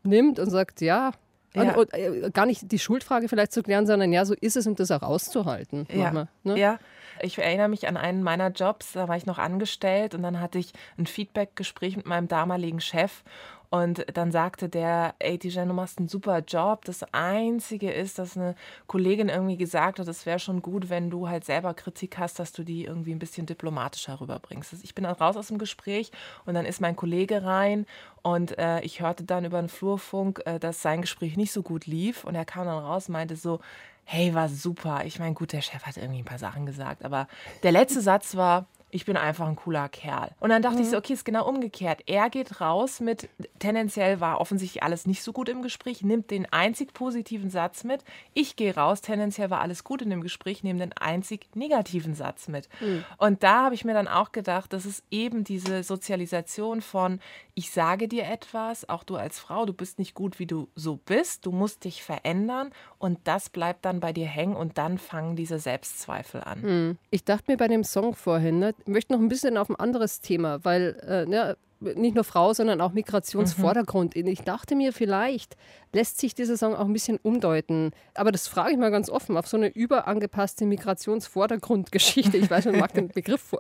nimmt 0.03 0.39
und 0.39 0.51
sagt, 0.51 0.81
ja, 0.81 1.13
ja. 1.55 1.75
Und, 1.75 1.93
äh, 1.95 2.31
gar 2.33 2.47
nicht 2.47 2.71
die 2.71 2.79
Schuldfrage 2.79 3.29
vielleicht 3.29 3.53
zu 3.53 3.63
klären, 3.63 3.87
sondern 3.87 4.13
ja, 4.13 4.25
so 4.25 4.35
ist 4.35 4.57
es 4.57 4.67
und 4.67 4.79
das 4.79 4.91
auch 4.91 5.03
auszuhalten. 5.03 5.87
Ja, 5.91 5.97
manchmal, 5.97 6.29
ne? 6.45 6.59
ja. 6.59 6.79
Ich 7.21 7.37
erinnere 7.39 7.69
mich 7.69 7.89
an 7.89 7.97
einen 7.97 8.23
meiner 8.23 8.51
Jobs, 8.51 8.93
da 8.93 9.09
war 9.09 9.17
ich 9.17 9.27
noch 9.27 9.39
angestellt 9.39 10.15
und 10.15 10.23
dann 10.23 10.41
hatte 10.41 10.59
ich 10.59 10.73
ein 10.99 11.07
Feedback-Gespräch 11.07 11.97
mit 11.97 12.07
meinem 12.07 12.29
damaligen 12.29 12.81
Chef 12.81 13.25
und 13.71 14.07
dann 14.15 14.33
sagte 14.33 14.69
der, 14.69 15.15
ey, 15.19 15.39
Tijan, 15.39 15.69
du 15.69 15.75
machst 15.75 15.99
einen 15.99 16.09
super 16.09 16.39
Job. 16.41 16.87
Das 16.87 17.05
Einzige 17.13 17.91
ist, 17.91 18.19
dass 18.19 18.37
eine 18.37 18.55
Kollegin 18.87 19.29
irgendwie 19.29 19.59
gesagt 19.59 19.99
hat, 19.99 20.09
es 20.09 20.25
wäre 20.25 20.39
schon 20.39 20.63
gut, 20.63 20.89
wenn 20.89 21.11
du 21.11 21.29
halt 21.29 21.45
selber 21.45 21.75
Kritik 21.75 22.17
hast, 22.17 22.39
dass 22.39 22.53
du 22.53 22.65
die 22.65 22.85
irgendwie 22.85 23.13
ein 23.13 23.19
bisschen 23.19 23.45
diplomatischer 23.45 24.21
rüberbringst. 24.21 24.73
Also 24.73 24.85
ich 24.85 24.95
bin 24.95 25.05
dann 25.05 25.15
raus 25.15 25.37
aus 25.37 25.49
dem 25.49 25.59
Gespräch 25.59 26.11
und 26.47 26.55
dann 26.55 26.65
ist 26.65 26.81
mein 26.81 26.97
Kollege 26.97 27.45
rein 27.45 27.85
und 28.23 28.57
äh, 28.59 28.81
ich 28.81 29.03
hörte 29.03 29.25
dann 29.25 29.45
über 29.45 29.61
den 29.61 29.69
Flurfunk, 29.69 30.41
äh, 30.47 30.59
dass 30.59 30.81
sein 30.81 31.03
Gespräch 31.03 31.37
nicht 31.37 31.53
so 31.53 31.63
gut 31.63 31.87
lief 31.87 32.25
und 32.25 32.35
er 32.35 32.47
kam 32.47 32.65
dann 32.65 32.83
raus 32.83 33.09
und 33.09 33.13
meinte 33.13 33.37
so, 33.37 33.61
hey, 34.05 34.35
war 34.35 34.49
super. 34.49 35.03
Ich 35.05 35.19
meine, 35.19 35.35
gut, 35.35 35.53
der 35.53 35.61
Chef 35.61 35.83
hat 35.83 35.99
irgendwie 35.99 36.21
ein 36.21 36.25
paar 36.25 36.39
Sachen 36.39 36.65
gesagt, 36.65 37.05
aber 37.05 37.29
der 37.63 37.73
letzte 37.73 38.01
Satz 38.01 38.35
war, 38.35 38.67
ich 38.91 39.05
bin 39.05 39.17
einfach 39.17 39.47
ein 39.47 39.57
cooler 39.57 39.89
Kerl. 39.89 40.31
Und 40.41 40.51
dann 40.51 40.63
dachte 40.63 40.77
mhm. 40.79 40.83
ich 40.83 40.91
so, 40.91 40.97
okay, 40.97 41.13
ist 41.13 41.25
genau 41.25 41.47
umgekehrt. 41.47 42.03
Er 42.07 42.31
geht 42.31 42.61
raus 42.61 43.01
mit, 43.01 43.29
tendenziell 43.59 44.21
war 44.21 44.41
offensichtlich 44.41 44.83
alles 44.83 45.07
nicht 45.07 45.23
so 45.23 45.33
gut 45.33 45.49
im 45.49 45.63
Gespräch, 45.63 46.03
nimmt 46.03 46.31
den 46.31 46.51
einzig 46.53 46.95
positiven 46.95 47.51
Satz 47.51 47.85
mit. 47.85 48.05
Ich 48.35 48.57
gehe 48.57 48.75
raus, 48.75 49.01
tendenziell 49.01 49.51
war 49.51 49.61
alles 49.61 49.85
gut 49.85 50.03
in 50.03 50.11
dem 50.11 50.23
Gespräch, 50.23 50.63
nehme 50.63 50.79
den 50.79 50.97
einzig 50.97 51.47
negativen 51.55 52.15
Satz 52.15 52.49
mit. 52.49 52.69
Mhm. 52.81 53.05
Und 53.19 53.43
da 53.43 53.65
habe 53.65 53.75
ich 53.75 53.85
mir 53.85 53.95
dann 53.95 54.09
auch 54.09 54.33
gedacht, 54.33 54.73
das 54.73 54.87
ist 54.87 55.05
eben 55.11 55.45
diese 55.45 55.83
Sozialisation 55.83 56.81
von, 56.81 57.21
ich 57.55 57.71
sage 57.71 58.09
dir 58.09 58.25
etwas, 58.25 58.89
auch 58.89 59.05
du 59.05 59.17
als 59.17 59.39
Frau, 59.39 59.67
du 59.67 59.73
bist 59.73 59.99
nicht 59.99 60.15
gut, 60.15 60.39
wie 60.39 60.47
du 60.47 60.69
so 60.75 60.97
bist, 60.97 61.45
du 61.45 61.53
musst 61.53 61.85
dich 61.85 62.03
verändern 62.03 62.71
und 62.99 63.19
das 63.25 63.51
bleibt 63.51 63.85
dann 63.85 64.01
bei 64.01 64.13
dir 64.13 64.27
hängen 64.27 64.57
und 64.57 64.79
dann 64.79 64.99
fangen 64.99 65.37
diese 65.37 65.59
Selbstzweifel 65.59 66.43
an. 66.43 66.61
Mhm. 66.63 66.99
Ich 67.11 67.25
dachte 67.25 67.51
mir 67.51 67.57
bei 67.57 67.69
dem 67.69 67.85
Song 67.85 68.15
vorhin, 68.15 68.61
ne, 68.61 68.75
möchte 68.87 69.13
noch 69.13 69.21
ein 69.21 69.29
bisschen 69.29 69.57
auf 69.57 69.69
ein 69.69 69.77
anderes 69.77 70.21
Thema, 70.21 70.65
weil 70.65 70.97
äh, 71.07 71.27
ne, 71.27 71.57
nicht 71.81 72.15
nur 72.15 72.25
Frau, 72.25 72.53
sondern 72.53 72.81
auch 72.81 72.93
Migrationsvordergrund. 72.93 74.17
Mhm. 74.17 74.27
Ich 74.27 74.43
dachte 74.43 74.75
mir, 74.75 74.93
vielleicht 74.93 75.57
lässt 75.93 76.19
sich 76.19 76.35
dieser 76.35 76.57
Song 76.57 76.75
auch 76.75 76.87
ein 76.87 76.93
bisschen 76.93 77.19
umdeuten. 77.23 77.93
Aber 78.15 78.33
das 78.33 78.49
frage 78.49 78.73
ich 78.73 78.79
mal 78.79 78.91
ganz 78.91 79.09
offen, 79.09 79.37
auf 79.37 79.47
so 79.47 79.57
eine 79.57 79.69
überangepasste 79.69 80.67
Migrationsvordergrundgeschichte. 80.67 82.37
Ich 82.37 82.51
weiß, 82.51 82.67
man 82.67 82.79
mag 82.79 82.93
den 82.95 83.09
Begriff 83.15 83.55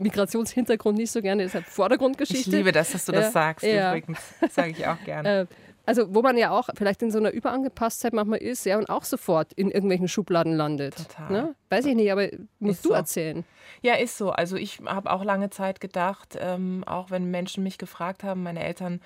Migrationshintergrund 0.00 0.96
nicht 0.96 1.10
so 1.10 1.20
gerne, 1.20 1.42
deshalb 1.42 1.66
Vordergrundgeschichte. 1.66 2.50
Ich 2.50 2.56
liebe 2.56 2.72
das, 2.72 2.92
dass 2.92 3.04
du 3.04 3.12
das 3.12 3.32
sagst, 3.32 3.66
ja. 3.66 3.90
übrigens. 3.90 4.18
Sage 4.50 4.70
ich 4.70 4.86
auch 4.86 5.02
gerne. 5.04 5.24
Äh, 5.34 5.46
also 5.86 6.14
wo 6.14 6.22
man 6.22 6.36
ja 6.36 6.50
auch 6.50 6.68
vielleicht 6.74 7.02
in 7.02 7.10
so 7.10 7.18
einer 7.18 7.30
Überangepasstheit 7.30 8.12
manchmal 8.12 8.38
ist, 8.38 8.64
ja, 8.64 8.78
und 8.78 8.88
auch 8.88 9.04
sofort 9.04 9.52
in 9.54 9.70
irgendwelchen 9.70 10.08
Schubladen 10.08 10.54
landet. 10.54 10.96
Total. 10.96 11.30
Ne? 11.30 11.54
Weiß 11.70 11.84
ich 11.86 11.94
nicht, 11.94 12.10
aber 12.10 12.28
musst 12.58 12.78
ist 12.78 12.84
du 12.84 12.88
so. 12.90 12.94
erzählen. 12.94 13.44
Ja, 13.82 13.94
ist 13.94 14.16
so. 14.16 14.30
Also 14.30 14.56
ich 14.56 14.80
habe 14.86 15.10
auch 15.10 15.24
lange 15.24 15.50
Zeit 15.50 15.80
gedacht, 15.80 16.38
ähm, 16.40 16.84
auch 16.86 17.10
wenn 17.10 17.30
Menschen 17.30 17.62
mich 17.62 17.78
gefragt 17.78 18.24
haben, 18.24 18.42
meine 18.42 18.64
Eltern 18.64 19.00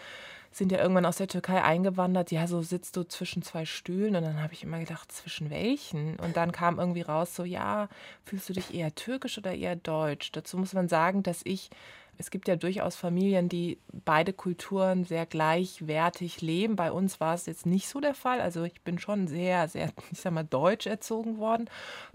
sind 0.50 0.72
ja 0.72 0.78
irgendwann 0.78 1.04
aus 1.04 1.18
der 1.18 1.28
Türkei 1.28 1.62
eingewandert, 1.62 2.30
ja, 2.30 2.46
so 2.46 2.62
sitzt 2.62 2.96
du 2.96 3.04
zwischen 3.04 3.42
zwei 3.42 3.64
Stühlen 3.64 4.16
und 4.16 4.22
dann 4.22 4.42
habe 4.42 4.54
ich 4.54 4.64
immer 4.64 4.78
gedacht, 4.78 5.12
zwischen 5.12 5.50
welchen? 5.50 6.16
Und 6.16 6.36
dann 6.36 6.52
kam 6.52 6.78
irgendwie 6.78 7.02
raus, 7.02 7.34
so, 7.34 7.44
ja, 7.44 7.88
fühlst 8.24 8.48
du 8.48 8.54
dich 8.54 8.74
eher 8.74 8.94
türkisch 8.94 9.38
oder 9.38 9.54
eher 9.54 9.76
deutsch? 9.76 10.32
Dazu 10.32 10.56
muss 10.56 10.72
man 10.72 10.88
sagen, 10.88 11.22
dass 11.22 11.42
ich 11.44 11.70
es 12.18 12.30
gibt 12.30 12.48
ja 12.48 12.56
durchaus 12.56 12.96
Familien, 12.96 13.48
die 13.48 13.78
beide 13.92 14.32
Kulturen 14.32 15.04
sehr 15.04 15.24
gleichwertig 15.24 16.42
leben. 16.42 16.74
Bei 16.74 16.90
uns 16.90 17.20
war 17.20 17.34
es 17.34 17.46
jetzt 17.46 17.64
nicht 17.64 17.88
so 17.88 18.00
der 18.00 18.14
Fall. 18.14 18.40
Also 18.40 18.64
ich 18.64 18.82
bin 18.82 18.98
schon 18.98 19.28
sehr, 19.28 19.68
sehr, 19.68 19.92
ich 20.10 20.20
sag 20.20 20.32
mal, 20.32 20.42
deutsch 20.42 20.86
erzogen 20.86 21.38
worden. 21.38 21.70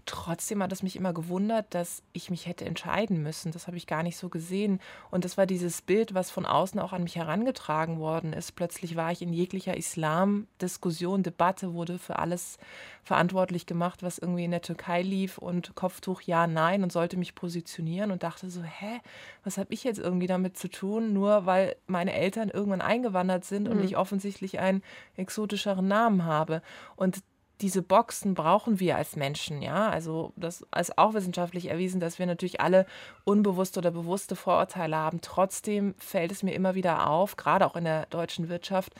Trotzdem 0.05 0.61
hat 0.61 0.73
es 0.73 0.83
mich 0.83 0.97
immer 0.97 1.13
gewundert, 1.13 1.73
dass 1.73 2.03
ich 2.11 2.29
mich 2.29 2.47
hätte 2.47 2.65
entscheiden 2.65 3.23
müssen. 3.23 3.53
Das 3.53 3.67
habe 3.67 3.77
ich 3.77 3.87
gar 3.87 4.03
nicht 4.03 4.17
so 4.17 4.27
gesehen. 4.27 4.81
Und 5.09 5.23
das 5.23 5.37
war 5.37 5.45
dieses 5.45 5.81
Bild, 5.81 6.13
was 6.13 6.29
von 6.29 6.45
außen 6.45 6.81
auch 6.81 6.91
an 6.91 7.03
mich 7.03 7.15
herangetragen 7.15 7.97
worden 7.97 8.33
ist. 8.33 8.51
Plötzlich 8.57 8.97
war 8.97 9.13
ich 9.13 9.21
in 9.21 9.31
jeglicher 9.31 9.77
Islam-Diskussion, 9.77 11.23
Debatte, 11.23 11.73
wurde 11.73 11.97
für 11.97 12.19
alles 12.19 12.57
verantwortlich 13.03 13.65
gemacht, 13.65 14.03
was 14.03 14.17
irgendwie 14.17 14.45
in 14.45 14.51
der 14.51 14.61
Türkei 14.61 15.01
lief 15.01 15.37
und 15.37 15.75
Kopftuch 15.75 16.21
ja, 16.21 16.47
nein 16.47 16.83
und 16.83 16.91
sollte 16.91 17.17
mich 17.17 17.35
positionieren 17.35 18.11
und 18.11 18.23
dachte 18.23 18.49
so, 18.49 18.63
hä, 18.63 18.99
was 19.43 19.57
habe 19.57 19.73
ich 19.73 19.83
jetzt 19.83 19.92
irgendwie 19.99 20.27
damit 20.27 20.57
zu 20.57 20.69
tun, 20.69 21.13
nur 21.13 21.45
weil 21.45 21.75
meine 21.87 22.13
Eltern 22.13 22.49
irgendwann 22.49 22.81
eingewandert 22.81 23.45
sind 23.45 23.67
mhm. 23.67 23.71
und 23.71 23.83
ich 23.83 23.97
offensichtlich 23.97 24.59
einen 24.59 24.83
exotischeren 25.15 25.87
Namen 25.87 26.25
habe. 26.25 26.61
Und 26.95 27.23
diese 27.61 27.81
Boxen 27.81 28.33
brauchen 28.33 28.79
wir 28.79 28.97
als 28.97 29.15
Menschen, 29.15 29.61
ja. 29.61 29.89
Also 29.89 30.33
das 30.35 30.65
ist 30.77 30.97
auch 30.97 31.13
wissenschaftlich 31.13 31.69
erwiesen, 31.69 31.99
dass 31.99 32.19
wir 32.19 32.25
natürlich 32.25 32.59
alle 32.59 32.85
unbewusste 33.23 33.79
oder 33.79 33.91
bewusste 33.91 34.35
Vorurteile 34.35 34.97
haben. 34.97 35.21
Trotzdem 35.21 35.95
fällt 35.97 36.31
es 36.31 36.43
mir 36.43 36.53
immer 36.53 36.75
wieder 36.75 37.09
auf, 37.09 37.37
gerade 37.37 37.65
auch 37.65 37.75
in 37.75 37.85
der 37.85 38.05
deutschen 38.07 38.49
Wirtschaft, 38.49 38.93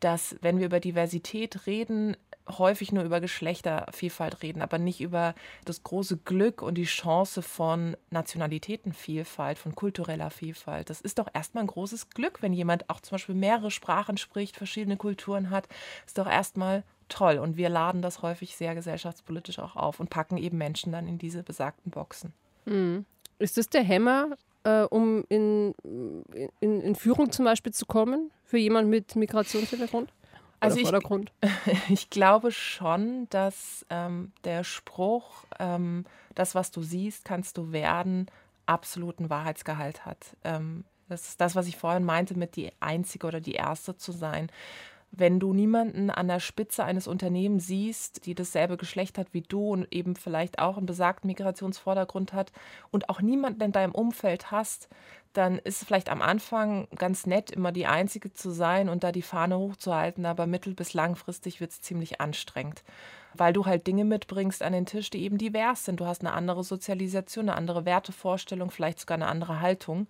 dass 0.00 0.36
wenn 0.40 0.58
wir 0.58 0.66
über 0.66 0.80
Diversität 0.80 1.66
reden, 1.66 2.16
häufig 2.48 2.92
nur 2.92 3.04
über 3.04 3.20
Geschlechtervielfalt 3.20 4.42
reden, 4.42 4.62
aber 4.62 4.78
nicht 4.78 5.00
über 5.00 5.34
das 5.64 5.82
große 5.82 6.18
Glück 6.18 6.62
und 6.62 6.76
die 6.76 6.84
Chance 6.84 7.42
von 7.42 7.96
Nationalitätenvielfalt, 8.10 9.58
von 9.58 9.74
kultureller 9.74 10.30
Vielfalt. 10.30 10.90
Das 10.90 11.00
ist 11.00 11.18
doch 11.18 11.28
erstmal 11.32 11.64
ein 11.64 11.68
großes 11.68 12.10
Glück, 12.10 12.42
wenn 12.42 12.52
jemand 12.52 12.88
auch 12.88 13.00
zum 13.00 13.16
Beispiel 13.16 13.34
mehrere 13.34 13.70
Sprachen 13.70 14.16
spricht, 14.16 14.56
verschiedene 14.56 14.96
Kulturen 14.96 15.50
hat. 15.50 15.68
Ist 16.06 16.18
doch 16.18 16.28
erstmal 16.28 16.84
toll. 17.08 17.38
Und 17.38 17.56
wir 17.56 17.68
laden 17.68 18.02
das 18.02 18.22
häufig 18.22 18.56
sehr 18.56 18.74
gesellschaftspolitisch 18.74 19.58
auch 19.58 19.76
auf 19.76 20.00
und 20.00 20.10
packen 20.10 20.36
eben 20.36 20.58
Menschen 20.58 20.92
dann 20.92 21.06
in 21.06 21.18
diese 21.18 21.42
besagten 21.42 21.90
Boxen. 21.90 22.32
Mhm. 22.64 23.04
Ist 23.38 23.58
das 23.58 23.68
der 23.68 23.82
Hämmer, 23.82 24.36
äh, 24.64 24.82
um 24.82 25.24
in, 25.28 25.74
in, 26.60 26.80
in 26.80 26.94
Führung 26.94 27.30
zum 27.30 27.44
Beispiel 27.44 27.72
zu 27.72 27.86
kommen, 27.86 28.30
für 28.44 28.58
jemanden 28.58 28.90
mit 28.90 29.16
Migrationshintergrund? 29.16 30.12
Also 30.60 30.80
Vordergrund? 30.80 31.32
Ich, 31.66 31.90
ich, 31.90 32.10
glaube 32.10 32.50
schon, 32.50 33.28
dass 33.30 33.84
ähm, 33.90 34.32
der 34.44 34.64
Spruch, 34.64 35.44
ähm, 35.58 36.04
das, 36.34 36.54
was 36.54 36.70
du 36.70 36.82
siehst, 36.82 37.24
kannst 37.24 37.58
du 37.58 37.72
werden, 37.72 38.26
absoluten 38.66 39.30
Wahrheitsgehalt 39.30 40.04
hat. 40.04 40.36
Ähm, 40.44 40.84
das 41.08 41.28
ist 41.28 41.40
das, 41.40 41.54
was 41.54 41.68
ich 41.68 41.76
vorhin 41.76 42.04
meinte, 42.04 42.36
mit 42.36 42.56
die 42.56 42.72
Einzige 42.80 43.26
oder 43.26 43.40
die 43.40 43.52
Erste 43.52 43.96
zu 43.96 44.12
sein. 44.12 44.50
Wenn 45.12 45.38
du 45.38 45.54
niemanden 45.54 46.10
an 46.10 46.26
der 46.28 46.40
Spitze 46.40 46.84
eines 46.84 47.06
Unternehmens 47.06 47.66
siehst, 47.66 48.26
die 48.26 48.34
dasselbe 48.34 48.76
Geschlecht 48.76 49.18
hat 49.18 49.28
wie 49.32 49.40
du 49.40 49.70
und 49.70 49.86
eben 49.92 50.16
vielleicht 50.16 50.58
auch 50.58 50.76
einen 50.76 50.86
besagten 50.86 51.28
Migrationsvordergrund 51.28 52.32
hat 52.32 52.52
und 52.90 53.08
auch 53.08 53.20
niemanden 53.20 53.62
in 53.62 53.72
deinem 53.72 53.94
Umfeld 53.94 54.50
hast, 54.50 54.88
dann 55.36 55.58
ist 55.58 55.82
es 55.82 55.84
vielleicht 55.84 56.08
am 56.08 56.22
Anfang 56.22 56.88
ganz 56.96 57.26
nett, 57.26 57.50
immer 57.50 57.72
die 57.72 57.86
Einzige 57.86 58.32
zu 58.32 58.50
sein 58.50 58.88
und 58.88 59.04
da 59.04 59.12
die 59.12 59.22
Fahne 59.22 59.58
hochzuhalten, 59.58 60.26
aber 60.26 60.46
mittel- 60.46 60.74
bis 60.74 60.94
langfristig 60.94 61.60
wird 61.60 61.72
es 61.72 61.80
ziemlich 61.80 62.20
anstrengend 62.20 62.82
weil 63.38 63.52
du 63.52 63.66
halt 63.66 63.86
Dinge 63.86 64.04
mitbringst 64.04 64.62
an 64.62 64.72
den 64.72 64.86
Tisch, 64.86 65.10
die 65.10 65.22
eben 65.22 65.38
divers 65.38 65.84
sind. 65.84 66.00
Du 66.00 66.06
hast 66.06 66.22
eine 66.22 66.32
andere 66.32 66.64
Sozialisation, 66.64 67.48
eine 67.48 67.58
andere 67.58 67.84
Wertevorstellung, 67.84 68.70
vielleicht 68.70 69.00
sogar 69.00 69.16
eine 69.16 69.26
andere 69.26 69.60
Haltung. 69.60 70.06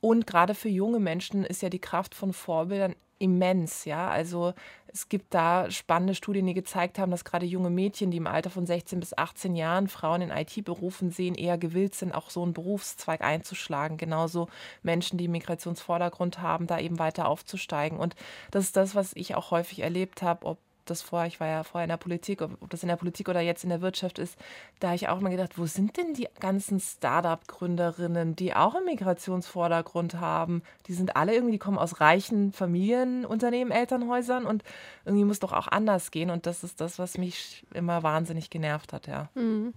Und 0.00 0.26
gerade 0.26 0.54
für 0.54 0.68
junge 0.68 1.00
Menschen 1.00 1.44
ist 1.44 1.62
ja 1.62 1.70
die 1.70 1.80
Kraft 1.80 2.14
von 2.14 2.32
Vorbildern 2.32 2.94
immens, 3.18 3.84
ja. 3.84 4.08
Also 4.08 4.54
es 4.92 5.08
gibt 5.08 5.34
da 5.34 5.70
spannende 5.70 6.14
Studien, 6.14 6.46
die 6.46 6.54
gezeigt 6.54 6.98
haben, 6.98 7.10
dass 7.10 7.24
gerade 7.24 7.46
junge 7.46 7.70
Mädchen, 7.70 8.10
die 8.10 8.16
im 8.16 8.26
Alter 8.26 8.50
von 8.50 8.66
16 8.66 9.00
bis 9.00 9.16
18 9.16 9.54
Jahren 9.54 9.88
Frauen 9.88 10.22
in 10.22 10.30
IT-Berufen 10.30 11.10
sehen, 11.10 11.34
eher 11.34 11.58
gewillt 11.58 11.94
sind, 11.94 12.14
auch 12.14 12.30
so 12.30 12.42
einen 12.42 12.54
Berufszweig 12.54 13.20
einzuschlagen. 13.20 13.96
Genauso 13.96 14.48
Menschen, 14.82 15.18
die 15.18 15.28
Migrationsvordergrund 15.28 16.40
haben, 16.40 16.66
da 16.66 16.78
eben 16.78 16.98
weiter 16.98 17.28
aufzusteigen. 17.28 17.98
Und 17.98 18.14
das 18.50 18.64
ist 18.64 18.76
das, 18.76 18.94
was 18.94 19.12
ich 19.14 19.34
auch 19.34 19.50
häufig 19.50 19.80
erlebt 19.80 20.22
habe, 20.22 20.46
ob 20.46 20.58
das 20.90 21.02
vorher, 21.02 21.28
ich 21.28 21.40
war 21.40 21.46
ja 21.46 21.62
vorher 21.62 21.84
in 21.84 21.90
der 21.90 21.96
Politik, 21.96 22.42
ob 22.42 22.70
das 22.70 22.82
in 22.82 22.88
der 22.88 22.96
Politik 22.96 23.28
oder 23.28 23.40
jetzt 23.40 23.64
in 23.64 23.70
der 23.70 23.80
Wirtschaft 23.80 24.18
ist, 24.18 24.36
da 24.80 24.88
habe 24.88 24.96
ich 24.96 25.08
auch 25.08 25.20
mal 25.20 25.30
gedacht, 25.30 25.58
wo 25.58 25.66
sind 25.66 25.96
denn 25.96 26.14
die 26.14 26.28
ganzen 26.40 26.80
Start-up-Gründerinnen, 26.80 28.36
die 28.36 28.54
auch 28.54 28.74
einen 28.74 28.86
Migrationsvordergrund 28.86 30.14
haben? 30.14 30.62
Die 30.86 30.94
sind 30.94 31.16
alle 31.16 31.34
irgendwie, 31.34 31.52
die 31.52 31.58
kommen 31.58 31.78
aus 31.78 32.00
reichen 32.00 32.52
Familienunternehmen, 32.52 33.72
Elternhäusern 33.72 34.46
und 34.46 34.62
irgendwie 35.04 35.24
muss 35.24 35.40
doch 35.40 35.52
auch 35.52 35.68
anders 35.68 36.10
gehen. 36.10 36.30
Und 36.30 36.46
das 36.46 36.64
ist 36.64 36.80
das, 36.80 36.98
was 36.98 37.18
mich 37.18 37.64
immer 37.74 38.02
wahnsinnig 38.02 38.50
genervt 38.50 38.92
hat, 38.92 39.06
ja. 39.06 39.28
Mhm. 39.34 39.74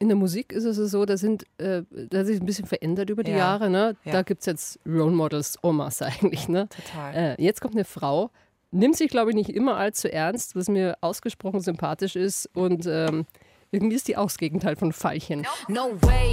In 0.00 0.08
der 0.08 0.16
Musik 0.16 0.52
ist 0.52 0.64
es 0.64 0.76
so, 0.90 1.04
da 1.04 1.16
sind, 1.16 1.44
äh, 1.58 1.82
da 1.90 2.18
hat 2.18 2.26
sich 2.26 2.40
ein 2.40 2.46
bisschen 2.46 2.66
verändert 2.66 3.10
über 3.10 3.22
die 3.22 3.30
ja. 3.30 3.38
Jahre. 3.38 3.70
Ne? 3.70 3.96
Ja. 4.04 4.12
Da 4.12 4.22
gibt 4.22 4.40
es 4.40 4.46
jetzt 4.46 4.80
Role 4.84 5.12
Models, 5.12 5.56
Omas 5.62 6.02
eigentlich. 6.02 6.48
Ne? 6.48 6.68
Total. 6.68 7.14
Äh, 7.14 7.42
jetzt 7.42 7.60
kommt 7.60 7.74
eine 7.74 7.84
Frau, 7.84 8.30
nimmt 8.74 8.96
sich, 8.96 9.10
glaube 9.10 9.30
ich, 9.30 9.36
nicht 9.36 9.50
immer 9.50 9.76
allzu 9.76 10.12
ernst, 10.12 10.56
was 10.56 10.68
mir 10.68 10.98
ausgesprochen 11.00 11.60
sympathisch 11.60 12.16
ist. 12.16 12.50
Und 12.54 12.86
ähm, 12.86 13.26
irgendwie 13.70 13.96
ist 13.96 14.08
die 14.08 14.16
auch 14.16 14.26
das 14.26 14.38
Gegenteil 14.38 14.76
von 14.76 14.92
Veilchen. 14.92 15.46
No 15.68 15.96
way, 16.02 16.32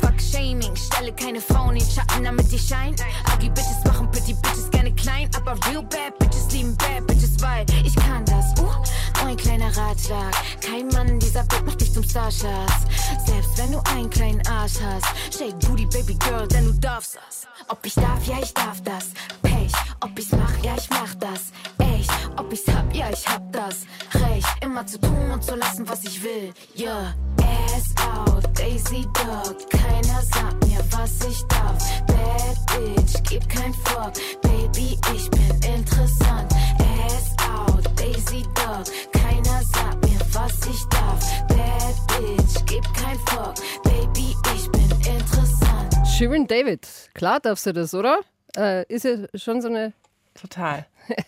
fuck 0.00 0.20
shaming, 0.20 0.74
stelle 0.76 1.12
keine 1.12 1.40
Frauen 1.40 1.76
in 1.76 1.82
Schatten, 1.82 2.24
damit 2.24 2.50
die 2.52 2.58
scheinen. 2.58 2.96
Ugly 3.34 3.50
Bitches 3.50 3.84
machen 3.84 4.10
pretty 4.10 4.34
Bitches 4.34 4.70
gerne 4.70 4.94
klein, 4.94 5.28
aber 5.36 5.52
real 5.68 5.82
bad 5.82 6.18
Bitches 6.18 6.52
lieben 6.52 6.76
bad 6.76 7.06
Bitches, 7.06 7.40
weil 7.40 7.64
ich 7.84 7.94
kann 7.96 8.24
das. 8.24 8.54
Uh, 8.60 9.26
ein 9.26 9.36
kleiner 9.36 9.76
Ratschlag, 9.76 10.32
kein 10.60 10.86
Mann 10.88 11.08
in 11.08 11.18
dieser 11.18 11.40
Welt 11.50 11.66
macht 11.66 11.80
dich 11.80 11.92
zum 11.92 12.04
Starschatz. 12.04 12.84
Selbst 13.26 13.58
wenn 13.58 13.72
du 13.72 13.80
einen 13.90 14.08
kleinen 14.08 14.46
Arsch 14.46 14.80
hast, 14.80 15.36
shake 15.36 15.58
booty, 15.60 15.86
baby 15.86 16.14
girl, 16.14 16.46
denn 16.46 16.66
du 16.66 16.72
darfst 16.74 17.16
das. 17.16 17.48
Ob 17.68 17.84
ich 17.84 17.94
darf, 17.94 18.24
ja 18.26 18.36
ich 18.40 18.54
darf 18.54 18.80
das. 18.82 19.10
Pech, 19.42 19.72
ob 20.00 20.18
ich's 20.18 20.32
mach, 20.32 20.56
ja 20.62 20.74
ich 20.76 20.88
mach 20.90 21.14
das 21.16 21.52
echt. 21.78 22.10
Ob 22.36 22.52
ich's 22.52 22.66
hab, 22.68 22.94
ja, 22.94 23.10
ich 23.10 23.26
hab 23.26 23.52
das 23.52 23.86
Recht. 24.14 24.46
Immer 24.60 24.86
zu 24.86 25.00
tun 25.00 25.30
und 25.32 25.42
zu 25.42 25.54
lassen, 25.54 25.88
was 25.88 26.04
ich 26.04 26.22
will. 26.22 26.52
Yeah. 26.76 27.14
Ass 27.40 27.94
out, 28.04 28.44
Daisy 28.58 29.02
Dog. 29.14 29.56
Keiner 29.70 30.22
sagt 30.22 30.66
mir, 30.66 30.80
was 30.90 31.24
ich 31.26 31.42
darf. 31.44 31.78
Bad 32.06 32.56
Bitch, 32.66 33.22
gib 33.28 33.48
kein 33.48 33.72
Fuck. 33.72 34.14
Baby, 34.42 34.98
ich 35.14 35.30
bin 35.30 35.74
interessant. 35.74 36.52
Ass 37.06 37.34
out, 37.48 37.84
Daisy 37.98 38.42
Dog. 38.54 38.84
Keiner 39.12 39.62
sagt 39.72 40.04
mir, 40.04 40.20
was 40.32 40.66
ich 40.66 40.84
darf. 40.90 41.20
Bad 41.48 41.96
Bitch, 42.08 42.64
gib 42.66 42.84
kein 42.94 43.18
Fuck. 43.26 43.54
Baby, 43.82 44.34
ich 44.54 44.70
bin 44.70 44.90
interessant. 44.90 46.08
Shirin 46.16 46.46
David, 46.46 46.86
klar 47.14 47.40
darfst 47.40 47.66
du 47.66 47.72
das, 47.72 47.94
oder? 47.94 48.20
Äh, 48.56 48.84
ist 48.92 49.04
ja 49.04 49.26
schon 49.34 49.60
so 49.60 49.68
eine. 49.68 49.92
Total. 50.34 50.86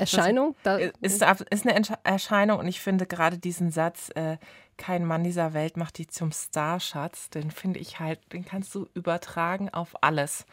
Erscheinung? 0.00 0.56
Ist, 1.00 1.22
ist 1.50 1.66
eine 1.66 1.98
Erscheinung 2.04 2.58
und 2.58 2.66
ich 2.66 2.80
finde 2.80 3.06
gerade 3.06 3.38
diesen 3.38 3.70
Satz, 3.70 4.10
äh, 4.14 4.38
kein 4.78 5.04
Mann 5.04 5.24
dieser 5.24 5.52
Welt 5.52 5.76
macht 5.76 5.98
dich 5.98 6.08
zum 6.08 6.32
Starschatz, 6.32 7.28
den 7.28 7.50
finde 7.50 7.78
ich 7.80 8.00
halt, 8.00 8.18
den 8.32 8.46
kannst 8.46 8.74
du 8.74 8.88
übertragen 8.94 9.68
auf 9.68 10.02
alles. 10.02 10.46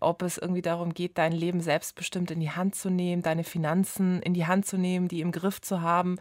Ob 0.00 0.22
es 0.22 0.38
irgendwie 0.38 0.62
darum 0.62 0.94
geht, 0.94 1.18
dein 1.18 1.32
Leben 1.32 1.60
selbstbestimmt 1.60 2.30
in 2.30 2.40
die 2.40 2.50
Hand 2.50 2.74
zu 2.76 2.88
nehmen, 2.88 3.20
deine 3.20 3.44
Finanzen 3.44 4.22
in 4.22 4.32
die 4.32 4.46
Hand 4.46 4.64
zu 4.64 4.78
nehmen, 4.78 5.08
die 5.08 5.20
im 5.20 5.32
Griff 5.32 5.60
zu 5.60 5.82
haben, 5.82 6.16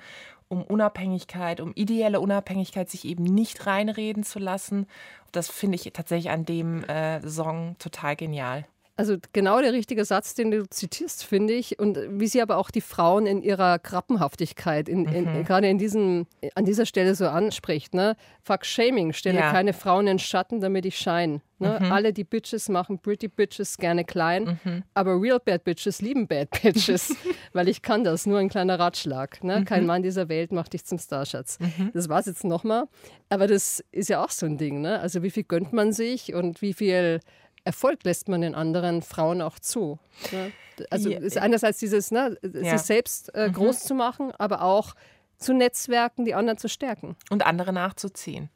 um 0.49 0.61
Unabhängigkeit, 0.61 1.61
um 1.61 1.71
ideelle 1.73 2.19
Unabhängigkeit 2.19 2.89
sich 2.89 3.05
eben 3.05 3.23
nicht 3.23 3.65
reinreden 3.65 4.23
zu 4.23 4.39
lassen. 4.39 4.87
Das 5.31 5.49
finde 5.49 5.75
ich 5.75 5.91
tatsächlich 5.93 6.31
an 6.31 6.45
dem 6.45 6.83
äh, 6.83 7.27
Song 7.27 7.77
total 7.79 8.17
genial. 8.17 8.65
Also 8.95 9.15
genau 9.33 9.59
der 9.59 9.73
richtige 9.73 10.05
Satz, 10.05 10.35
den 10.35 10.51
du 10.51 10.69
zitierst, 10.69 11.23
finde 11.23 11.53
ich. 11.53 11.79
Und 11.79 11.97
wie 12.09 12.27
sie 12.27 12.43
aber 12.43 12.57
auch 12.57 12.69
die 12.69 12.81
Frauen 12.81 13.25
in 13.25 13.41
ihrer 13.41 13.79
Krappenhaftigkeit 13.79 14.87
in, 14.87 15.05
in, 15.05 15.39
mhm. 15.39 15.45
gerade 15.45 15.67
in 15.67 15.79
diesem, 15.79 16.27
an 16.53 16.65
dieser 16.65 16.85
Stelle 16.85 17.15
so 17.15 17.27
anspricht. 17.27 17.95
Ne? 17.95 18.15
Fuck 18.43 18.65
Shaming, 18.65 19.13
stelle 19.13 19.39
ja. 19.39 19.51
keine 19.51 19.73
Frauen 19.73 20.05
in 20.05 20.19
Schatten, 20.19 20.61
damit 20.61 20.85
ich 20.85 20.97
scheine. 20.97 21.41
Ne? 21.57 21.79
Mhm. 21.81 21.91
Alle 21.91 22.13
die 22.13 22.23
Bitches 22.23 22.69
machen 22.69 22.99
Pretty 22.99 23.29
Bitches 23.29 23.77
gerne 23.77 24.03
klein, 24.03 24.59
mhm. 24.63 24.83
aber 24.93 25.19
Real 25.19 25.39
Bad 25.39 25.63
Bitches 25.63 26.01
lieben 26.01 26.27
Bad 26.27 26.49
Bitches, 26.61 27.15
weil 27.53 27.69
ich 27.69 27.81
kann 27.81 28.03
das, 28.03 28.25
nur 28.25 28.37
ein 28.39 28.49
kleiner 28.49 28.77
Ratschlag. 28.77 29.43
Ne? 29.43 29.63
Kein 29.65 29.81
mhm. 29.81 29.87
Mann 29.87 30.03
dieser 30.03 30.29
Welt 30.29 30.51
macht 30.51 30.73
dich 30.73 30.85
zum 30.85 30.99
Starschatz. 30.99 31.57
Mhm. 31.59 31.91
Das 31.93 32.09
war 32.09 32.19
es 32.19 32.27
jetzt 32.27 32.43
nochmal. 32.43 32.85
Aber 33.29 33.47
das 33.47 33.83
ist 33.91 34.09
ja 34.09 34.23
auch 34.23 34.29
so 34.29 34.45
ein 34.45 34.57
Ding. 34.57 34.81
Ne? 34.81 34.99
Also 34.99 35.23
wie 35.23 35.31
viel 35.31 35.43
gönnt 35.43 35.73
man 35.73 35.93
sich 35.93 36.35
und 36.35 36.61
wie 36.61 36.73
viel 36.73 37.21
Erfolg 37.65 38.03
lässt 38.03 38.27
man 38.27 38.41
den 38.41 38.55
anderen 38.55 39.01
Frauen 39.01 39.41
auch 39.41 39.59
zu. 39.59 39.99
Ne? 40.31 40.51
Also 40.89 41.09
ja. 41.09 41.19
ist 41.19 41.37
einerseits 41.37 41.79
dieses, 41.79 42.11
ne, 42.11 42.37
ja. 42.41 42.77
sich 42.77 42.81
selbst 42.85 43.33
äh, 43.35 43.47
mhm. 43.47 43.53
groß 43.53 43.83
zu 43.83 43.93
machen, 43.95 44.31
aber 44.37 44.63
auch 44.63 44.95
zu 45.37 45.53
Netzwerken, 45.53 46.25
die 46.25 46.33
anderen 46.33 46.57
zu 46.57 46.67
stärken. 46.67 47.15
Und 47.29 47.45
andere 47.45 47.73
nachzuziehen. 47.73 48.49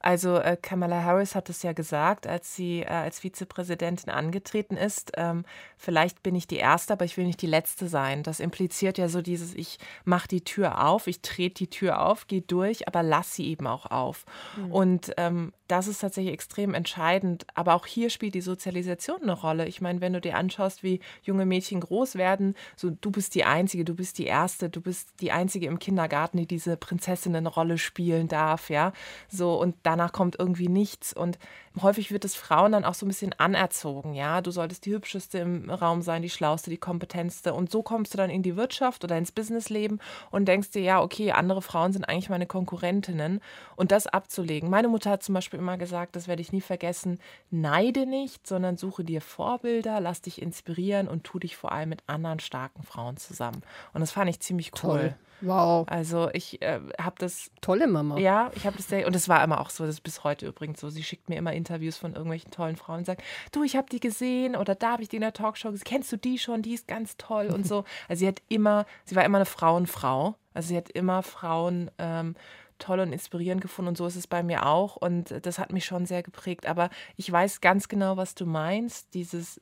Also 0.00 0.36
äh, 0.36 0.56
Kamala 0.60 1.04
Harris 1.04 1.34
hat 1.34 1.50
es 1.50 1.62
ja 1.62 1.72
gesagt, 1.72 2.26
als 2.26 2.56
sie 2.56 2.80
äh, 2.80 2.86
als 2.86 3.20
Vizepräsidentin 3.20 4.10
angetreten 4.10 4.76
ist. 4.76 5.12
Ähm, 5.16 5.44
vielleicht 5.76 6.22
bin 6.22 6.34
ich 6.34 6.46
die 6.46 6.56
Erste, 6.56 6.94
aber 6.94 7.04
ich 7.04 7.16
will 7.16 7.26
nicht 7.26 7.42
die 7.42 7.46
Letzte 7.46 7.86
sein. 7.86 8.22
Das 8.22 8.40
impliziert 8.40 8.96
ja 8.96 9.08
so 9.08 9.20
dieses, 9.20 9.54
ich 9.54 9.78
mache 10.04 10.26
die 10.26 10.42
Tür 10.42 10.86
auf, 10.86 11.06
ich 11.06 11.20
trete 11.20 11.54
die 11.54 11.70
Tür 11.70 12.00
auf, 12.00 12.26
gehe 12.26 12.40
durch, 12.40 12.88
aber 12.88 13.02
lass 13.02 13.34
sie 13.34 13.46
eben 13.48 13.66
auch 13.66 13.86
auf. 13.86 14.24
Mhm. 14.56 14.72
Und 14.72 15.12
ähm, 15.18 15.52
das 15.70 15.86
ist 15.86 16.00
tatsächlich 16.00 16.34
extrem 16.34 16.74
entscheidend. 16.74 17.46
Aber 17.54 17.74
auch 17.74 17.86
hier 17.86 18.10
spielt 18.10 18.34
die 18.34 18.40
Sozialisation 18.40 19.22
eine 19.22 19.32
Rolle. 19.32 19.68
Ich 19.68 19.80
meine, 19.80 20.00
wenn 20.00 20.12
du 20.12 20.20
dir 20.20 20.36
anschaust, 20.36 20.82
wie 20.82 21.00
junge 21.22 21.46
Mädchen 21.46 21.80
groß 21.80 22.16
werden, 22.16 22.56
so 22.74 22.90
du 22.90 23.10
bist 23.10 23.34
die 23.34 23.44
Einzige, 23.44 23.84
du 23.84 23.94
bist 23.94 24.18
die 24.18 24.26
Erste, 24.26 24.68
du 24.68 24.80
bist 24.80 25.08
die 25.20 25.30
Einzige 25.30 25.66
im 25.66 25.78
Kindergarten, 25.78 26.38
die 26.38 26.46
diese 26.46 26.76
Prinzessinnenrolle 26.76 27.78
spielen 27.78 28.26
darf, 28.26 28.68
ja. 28.70 28.92
So 29.28 29.60
und 29.60 29.76
danach 29.90 30.12
kommt 30.12 30.38
irgendwie 30.38 30.68
nichts. 30.68 31.12
Und 31.12 31.38
häufig 31.80 32.10
wird 32.10 32.24
es 32.24 32.34
Frauen 32.34 32.72
dann 32.72 32.84
auch 32.84 32.94
so 32.94 33.06
ein 33.06 33.08
bisschen 33.08 33.32
anerzogen, 33.38 34.14
ja. 34.14 34.40
Du 34.40 34.50
solltest 34.50 34.86
die 34.86 34.92
hübscheste 34.92 35.38
im 35.38 35.70
Raum 35.70 36.02
sein, 36.02 36.22
die 36.22 36.30
schlauste, 36.30 36.70
die 36.70 36.76
kompetenteste. 36.76 37.54
Und 37.54 37.70
so 37.70 37.82
kommst 37.82 38.12
du 38.12 38.18
dann 38.18 38.30
in 38.30 38.42
die 38.42 38.56
Wirtschaft 38.56 39.04
oder 39.04 39.16
ins 39.16 39.32
Businessleben 39.32 40.00
und 40.30 40.46
denkst 40.46 40.70
dir, 40.72 40.82
ja, 40.82 41.00
okay, 41.00 41.32
andere 41.32 41.62
Frauen 41.62 41.92
sind 41.92 42.04
eigentlich 42.04 42.28
meine 42.28 42.46
Konkurrentinnen. 42.46 43.40
Und 43.76 43.92
das 43.92 44.06
abzulegen. 44.06 44.68
Meine 44.68 44.88
Mutter 44.88 45.10
hat 45.10 45.22
zum 45.22 45.34
Beispiel 45.34 45.60
immer 45.60 45.78
gesagt, 45.78 46.16
das 46.16 46.28
werde 46.28 46.42
ich 46.42 46.52
nie 46.52 46.60
vergessen, 46.60 47.20
neide 47.50 48.06
nicht, 48.06 48.46
sondern 48.46 48.76
suche 48.76 49.04
dir 49.04 49.20
Vorbilder, 49.20 50.00
lass 50.00 50.22
dich 50.22 50.42
inspirieren 50.42 51.08
und 51.08 51.24
tu 51.24 51.38
dich 51.38 51.56
vor 51.56 51.72
allem 51.72 51.90
mit 51.90 52.02
anderen 52.06 52.40
starken 52.40 52.82
Frauen 52.82 53.16
zusammen. 53.16 53.62
Und 53.92 54.00
das 54.00 54.10
fand 54.10 54.28
ich 54.28 54.40
ziemlich 54.40 54.72
cool. 54.82 54.90
Toll. 54.90 55.14
Wow. 55.42 55.86
Also 55.88 56.30
ich 56.32 56.60
äh, 56.62 56.80
habe 57.00 57.16
das. 57.18 57.50
Tolle 57.60 57.86
Mama. 57.86 58.18
Ja, 58.18 58.50
ich 58.54 58.66
habe 58.66 58.76
das 58.76 58.88
sehr. 58.88 59.06
Und 59.06 59.16
es 59.16 59.28
war 59.28 59.42
immer 59.42 59.60
auch 59.60 59.70
so, 59.70 59.84
das 59.84 59.96
ist 59.96 60.00
bis 60.02 60.24
heute 60.24 60.46
übrigens 60.46 60.80
so. 60.80 60.90
Sie 60.90 61.02
schickt 61.02 61.28
mir 61.28 61.36
immer 61.36 61.52
Interviews 61.60 61.96
von 61.96 62.12
irgendwelchen 62.12 62.50
tollen 62.50 62.76
Frauen 62.76 62.98
und 62.98 63.04
sagt, 63.06 63.22
du, 63.52 63.62
ich 63.62 63.76
habe 63.76 63.88
die 63.90 64.00
gesehen 64.00 64.56
oder 64.56 64.74
da 64.74 64.92
habe 64.92 65.02
ich 65.02 65.08
die 65.08 65.16
in 65.16 65.22
der 65.22 65.32
Talkshow 65.32 65.70
gesehen. 65.70 65.84
Kennst 65.84 66.12
du 66.12 66.16
die 66.16 66.38
schon? 66.38 66.62
Die 66.62 66.74
ist 66.74 66.88
ganz 66.88 67.16
toll 67.16 67.46
und 67.46 67.66
so. 67.66 67.84
Also 68.08 68.20
sie 68.20 68.28
hat 68.28 68.42
immer, 68.48 68.86
sie 69.04 69.14
war 69.14 69.24
immer 69.24 69.38
eine 69.38 69.46
Frauenfrau. 69.46 70.34
Also 70.54 70.68
sie 70.68 70.76
hat 70.76 70.90
immer 70.90 71.22
Frauen 71.22 71.90
ähm, 71.98 72.34
toll 72.78 73.00
und 73.00 73.12
inspirierend 73.12 73.60
gefunden 73.60 73.90
und 73.90 73.96
so 73.96 74.06
ist 74.06 74.16
es 74.16 74.26
bei 74.26 74.42
mir 74.42 74.66
auch 74.66 74.96
und 74.96 75.34
das 75.46 75.58
hat 75.58 75.72
mich 75.72 75.84
schon 75.84 76.06
sehr 76.06 76.22
geprägt. 76.22 76.66
Aber 76.66 76.90
ich 77.16 77.30
weiß 77.30 77.60
ganz 77.60 77.88
genau, 77.88 78.16
was 78.16 78.34
du 78.34 78.46
meinst, 78.46 79.14
dieses 79.14 79.60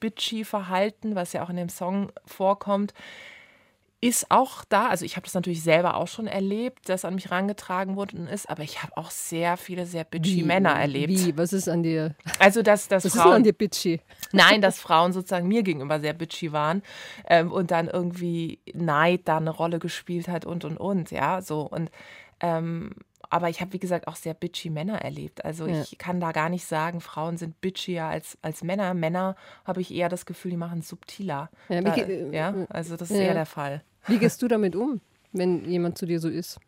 bitchy 0.00 0.44
Verhalten, 0.44 1.14
was 1.14 1.32
ja 1.32 1.42
auch 1.42 1.50
in 1.50 1.56
dem 1.56 1.68
Song 1.68 2.12
vorkommt. 2.26 2.92
Ist 4.00 4.30
auch 4.30 4.64
da. 4.68 4.88
Also 4.88 5.04
ich 5.04 5.16
habe 5.16 5.24
das 5.24 5.34
natürlich 5.34 5.62
selber 5.62 5.96
auch 5.96 6.08
schon 6.08 6.26
erlebt, 6.26 6.88
dass 6.88 7.04
an 7.04 7.14
mich 7.14 7.30
rangetragen 7.30 7.96
worden 7.96 8.26
ist, 8.26 8.48
aber 8.48 8.62
ich 8.62 8.82
habe 8.82 8.96
auch 8.96 9.10
sehr 9.10 9.56
viele 9.56 9.86
sehr 9.86 10.04
bitchy 10.04 10.36
Wie? 10.36 10.42
Männer 10.42 10.70
erlebt. 10.70 11.08
Wie? 11.10 11.36
Was 11.38 11.52
ist 11.52 11.68
an 11.68 11.82
dir? 11.82 12.14
Also 12.38 12.62
dass, 12.62 12.88
dass 12.88 13.04
Was 13.04 13.14
ist 13.14 13.20
Frauen 13.20 13.34
an 13.34 13.42
dir 13.42 13.54
bitchy? 13.54 14.00
Nein, 14.32 14.60
dass 14.60 14.78
Frauen 14.78 15.12
sozusagen 15.12 15.48
mir 15.48 15.62
gegenüber 15.62 15.98
sehr 16.00 16.12
bitchy 16.12 16.52
waren 16.52 16.82
ähm, 17.28 17.50
und 17.50 17.70
dann 17.70 17.88
irgendwie 17.88 18.60
Neid 18.74 19.22
da 19.24 19.38
eine 19.38 19.50
Rolle 19.50 19.78
gespielt 19.78 20.28
hat 20.28 20.44
und 20.44 20.64
und 20.64 20.76
und, 20.76 21.10
ja, 21.10 21.40
so 21.40 21.62
und 21.62 21.90
ähm, 22.40 22.90
aber 23.30 23.48
ich 23.48 23.60
habe, 23.60 23.72
wie 23.72 23.78
gesagt, 23.78 24.08
auch 24.08 24.16
sehr 24.16 24.34
bitchy 24.34 24.70
Männer 24.70 25.02
erlebt. 25.02 25.44
Also 25.44 25.66
Ja. 25.66 25.82
ich 25.82 25.98
kann 25.98 26.20
da 26.20 26.32
gar 26.32 26.48
nicht 26.48 26.64
sagen, 26.66 27.00
Frauen 27.00 27.36
sind 27.36 27.60
bitchier 27.60 28.04
als, 28.04 28.38
als 28.42 28.62
Männer. 28.62 28.94
Männer 28.94 29.36
habe 29.64 29.80
ich 29.80 29.92
eher 29.94 30.08
das 30.08 30.26
Gefühl, 30.26 30.52
die 30.52 30.56
machen 30.56 30.80
es 30.80 30.88
subtiler. 30.88 31.50
Ja, 31.68 31.80
Da, 31.80 31.96
ja, 31.96 32.54
also 32.68 32.96
das 32.96 33.10
ist 33.10 33.16
ja. 33.18 33.24
eher 33.24 33.34
der 33.34 33.46
Fall. 33.46 33.82
Wie 34.06 34.18
gehst 34.18 34.40
du 34.42 34.48
damit 34.48 34.76
um, 34.76 35.00
wenn 35.32 35.64
jemand 35.68 35.98
zu 35.98 36.06
dir 36.06 36.20
so 36.20 36.28
ist? 36.28 36.58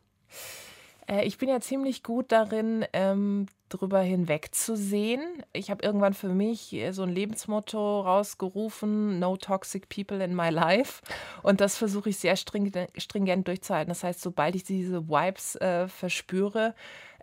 Äh, 1.08 1.24
ich 1.24 1.38
bin 1.38 1.48
ja 1.48 1.60
ziemlich 1.60 2.02
gut 2.02 2.30
darin, 2.30 2.84
ähm, 2.92 3.46
drüber 3.68 4.00
hinwegzusehen. 4.00 5.20
Ich 5.52 5.70
habe 5.70 5.84
irgendwann 5.84 6.14
für 6.14 6.28
mich 6.28 6.72
äh, 6.72 6.92
so 6.92 7.02
ein 7.02 7.10
Lebensmotto 7.10 8.00
rausgerufen, 8.00 9.18
no 9.18 9.36
toxic 9.36 9.88
people 9.88 10.22
in 10.22 10.34
my 10.34 10.50
life. 10.50 11.02
Und 11.42 11.60
das 11.60 11.76
versuche 11.76 12.10
ich 12.10 12.18
sehr 12.18 12.36
stringent, 12.36 12.90
stringent 12.96 13.48
durchzuhalten. 13.48 13.90
Das 13.90 14.04
heißt, 14.04 14.20
sobald 14.20 14.54
ich 14.54 14.64
diese 14.64 15.08
Vibes 15.08 15.56
äh, 15.56 15.88
verspüre, 15.88 16.74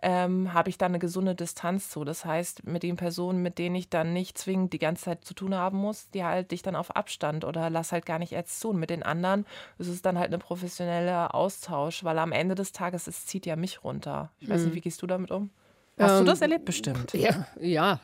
ähm, 0.02 0.52
habe 0.52 0.68
ich 0.68 0.78
da 0.78 0.86
eine 0.86 0.98
gesunde 0.98 1.34
Distanz 1.34 1.88
zu. 1.90 2.04
Das 2.04 2.24
heißt, 2.24 2.66
mit 2.66 2.82
den 2.82 2.96
Personen, 2.96 3.42
mit 3.42 3.58
denen 3.58 3.74
ich 3.76 3.88
dann 3.88 4.12
nicht 4.12 4.36
zwingend 4.38 4.72
die 4.72 4.78
ganze 4.78 5.04
Zeit 5.04 5.24
zu 5.24 5.32
tun 5.34 5.54
haben 5.54 5.78
muss, 5.78 6.10
die 6.10 6.22
halte 6.24 6.54
ich 6.54 6.62
dann 6.62 6.76
auf 6.76 6.94
Abstand 6.94 7.44
oder 7.44 7.70
lass 7.70 7.92
halt 7.92 8.04
gar 8.06 8.18
nicht 8.18 8.32
erst 8.32 8.60
zu. 8.60 8.70
Und 8.70 8.78
mit 8.78 8.90
den 8.90 9.02
anderen 9.02 9.46
ist 9.78 9.88
es 9.88 10.02
dann 10.02 10.18
halt 10.18 10.32
ein 10.34 10.40
professioneller 10.40 11.34
Austausch, 11.34 12.04
weil 12.04 12.18
am 12.18 12.32
Ende 12.32 12.54
des 12.54 12.72
Tages, 12.72 13.06
es 13.06 13.26
zieht 13.26 13.46
ja 13.46 13.56
mich 13.56 13.84
runter. 13.84 14.30
Ich 14.38 14.48
weiß 14.50 14.64
nicht, 14.64 14.74
wie 14.74 14.80
gehst 14.82 15.00
du 15.02 15.06
damit 15.06 15.30
um? 15.30 15.50
Hast 15.98 16.16
du 16.16 16.20
Ähm, 16.20 16.26
das 16.26 16.42
erlebt? 16.42 16.66
Bestimmt. 16.66 17.14
Ja, 17.14 17.46
ja. 17.58 18.00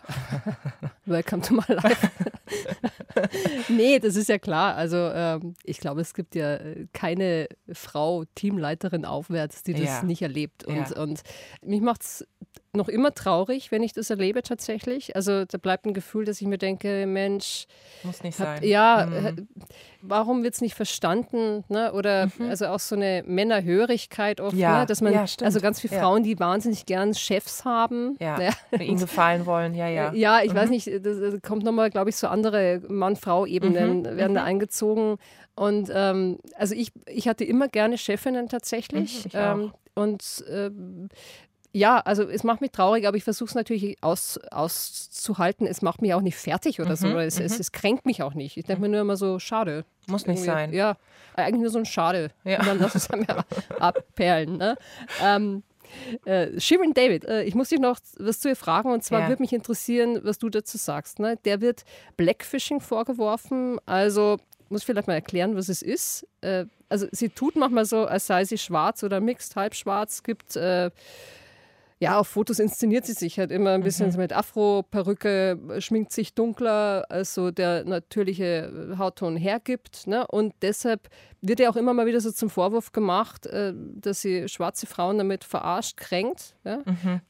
Welcome 1.05 1.43
to 1.43 1.55
my 1.55 1.65
life. 1.69 2.11
nee, 3.69 3.99
das 3.99 4.17
ist 4.17 4.29
ja 4.29 4.39
klar. 4.39 4.75
Also 4.77 4.97
ähm, 4.97 5.55
ich 5.65 5.79
glaube, 5.79 6.01
es 6.01 6.15
gibt 6.15 6.35
ja 6.35 6.55
äh, 6.57 6.87
keine 6.93 7.49
Frau, 7.73 8.25
Teamleiterin 8.35 9.05
aufwärts, 9.05 9.63
die 9.63 9.73
das 9.75 9.83
Ja. 9.83 10.03
nicht 10.03 10.23
erlebt. 10.23 10.65
Und, 10.65 10.91
Ja. 10.91 11.03
und 11.03 11.23
mich 11.65 11.81
macht 11.81 12.03
es 12.03 12.27
noch 12.75 12.89
immer 12.89 13.13
traurig, 13.15 13.71
wenn 13.71 13.83
ich 13.83 13.93
das 13.93 14.09
erlebe 14.11 14.43
tatsächlich. 14.43 15.15
Also 15.15 15.45
da 15.45 15.59
bleibt 15.59 15.85
ein 15.87 15.93
Gefühl, 15.95 16.25
dass 16.25 16.41
ich 16.41 16.47
mir 16.47 16.57
denke, 16.59 17.07
Mensch, 17.07 17.67
Muss 18.03 18.23
nicht 18.23 18.39
hab, 18.39 18.47
sein. 18.49 18.65
ja, 18.65 19.07
Mhm. 19.07 19.27
äh, 19.27 19.33
warum 20.01 20.43
wird 20.43 20.55
es 20.55 20.61
nicht 20.63 20.75
verstanden? 20.75 21.65
Ne? 21.69 21.93
Oder 21.93 22.31
also 22.49 22.67
auch 22.69 22.79
so 22.81 22.95
eine 22.97 23.23
Männerhörigkeit 23.27 24.41
oft, 24.41 24.57
Ja, 24.57 24.81
ne? 24.81 24.87
dass 24.87 25.03
man, 25.03 25.13
ja, 25.13 25.25
also 25.43 25.61
ganz 25.61 25.81
viele 25.81 25.95
Ja. 25.95 26.01
Frauen, 26.01 26.23
die 26.23 26.39
wahnsinnig 26.39 26.87
gern 26.87 27.15
Chefs 27.15 27.65
haben. 27.65 28.17
Ja, 28.21 28.39
Ne? 28.39 28.51
ihnen 28.81 28.99
gefallen 28.99 29.45
wollen, 29.45 29.75
ja, 29.75 29.89
ja. 29.89 30.13
Ja, 30.15 30.43
ich 30.43 30.55
weiß 30.55 30.71
nicht, 30.71 30.91
das, 31.05 31.43
kommt 31.43 31.65
nochmal, 31.65 31.91
glaube 31.91 32.09
ich, 32.09 32.17
so 32.17 32.27
andere 32.27 32.81
Mann-Frau-Ebenen 32.89 33.99
Mhm, 34.03 34.17
werden 34.17 34.35
da 34.35 34.45
eingezogen. 34.45 35.19
Und 35.55 35.91
ähm, 35.95 36.39
also 36.57 36.75
ich, 36.75 36.91
ich 37.07 37.29
hatte 37.29 37.45
immer 37.45 37.69
gerne 37.69 37.99
Chefinnen 37.99 38.49
tatsächlich. 38.49 39.25
Mhm, 39.25 39.27
ich 39.27 39.35
ähm, 39.35 39.73
und 39.95 40.45
ähm, 40.49 41.09
ja, 41.73 41.99
also 42.01 42.25
es 42.25 42.45
macht 42.45 42.61
mich 42.61 42.71
traurig, 42.71 43.07
aber 43.07 43.17
ich 43.17 43.25
versuche 43.25 43.49
es 43.49 43.55
natürlich 43.55 43.97
aus, 44.03 44.39
auszuhalten. 44.51 45.67
Es 45.67 45.81
macht 45.83 46.03
mich 46.03 46.13
auch 46.15 46.21
nicht 46.21 46.37
fertig 46.37 46.81
oder 46.81 46.97
so. 46.97 47.07
Mhm, 47.07 47.13
Oder 47.15 47.25
es, 47.27 47.41
es, 47.41 47.59
es 47.59 47.73
kränkt 47.73 48.05
mich 48.07 48.23
auch 48.23 48.35
nicht. 48.35 48.57
Ich 48.57 48.65
denke 48.67 48.83
mir 48.83 48.89
nur 48.89 49.01
immer 49.01 49.17
so, 49.17 49.39
schade. 49.39 49.85
Muss 50.07 50.27
nicht 50.27 50.39
Irgendwie. 50.39 50.47
sein. 50.47 50.73
Ja, 50.73 50.97
eigentlich 51.35 51.63
nur 51.63 51.71
so 51.71 51.79
ein 51.79 51.87
Schade. 51.87 52.31
Ja. 52.45 52.61
Und 52.61 52.67
dann 52.67 52.79
lass 52.79 52.95
es 52.95 53.11
einem 53.11 53.25
ja 53.29 53.45
abperlen. 53.79 54.59
Ne? 54.59 54.77
Ähm, 55.23 55.63
äh, 56.25 56.59
Shirin 56.61 56.93
David, 56.95 57.25
äh, 57.25 57.43
ich 57.45 57.55
muss 57.55 57.69
dich 57.71 57.79
noch 57.81 57.99
was 58.19 58.41
zu 58.41 58.49
ihr 58.49 58.57
fragen 58.57 58.91
und 58.91 59.03
zwar 59.05 59.21
Ja. 59.21 59.29
würde 59.29 59.43
mich 59.43 59.53
interessieren, 59.53 60.21
was 60.23 60.39
du 60.39 60.49
dazu 60.51 60.77
sagst. 60.79 61.19
Ne? 61.19 61.39
Der 61.45 61.61
wird 61.61 61.85
Blackfishing 62.17 62.81
vorgeworfen, 62.81 63.79
also 63.87 64.39
muss 64.69 64.85
vielleicht 64.85 65.07
mal 65.07 65.15
erklären, 65.15 65.55
was 65.57 65.69
es 65.69 65.83
ist. 65.83 66.27
Äh, 66.41 66.65
also 66.89 67.07
sie 67.13 67.29
tut 67.31 67.57
manchmal 67.57 67.85
so, 67.87 68.05
als 68.07 68.27
sei 68.27 68.45
sie 68.45 68.59
schwarz 68.59 69.03
oder 69.03 69.21
mixed, 69.21 69.57
halb 69.57 69.75
schwarz, 69.75 70.23
gibt 70.23 70.57
äh, 70.57 70.91
ja, 72.03 72.19
auf 72.19 72.27
Fotos 72.27 72.59
inszeniert 72.59 73.07
sie 73.07 73.13
sich 73.13 73.39
halt 73.39 73.53
immer 73.53 73.71
ein 73.71 73.85
bisschen 73.85 74.11
so 74.11 74.19
mit 74.19 74.33
Afro, 74.33 74.83
Perücke, 74.83 75.57
schminkt 75.79 76.11
sich 76.11 76.35
dunkler, 76.35 77.07
als 77.09 77.33
so 77.33 77.53
der 77.53 77.85
natürliche 77.85 78.97
Hautton 78.99 79.37
hergibt. 79.37 80.09
Ne? 80.09 80.27
Und 80.27 80.53
deshalb 80.63 81.09
wird 81.43 81.61
ihr 81.61 81.71
auch 81.71 81.77
immer 81.77 81.95
mal 81.95 82.05
wieder 82.07 82.21
so 82.21 82.33
zum 82.33 82.51
Vorwurf 82.51 82.91
gemacht, 82.91 83.47
äh, 83.47 83.73
dass 83.77 84.21
sie 84.21 84.49
schwarze 84.49 84.89
Frauen 84.89 85.17
damit 85.17 85.45
verarscht, 85.45 85.97
kränkt. 85.97 86.57
Ja? 86.65 86.81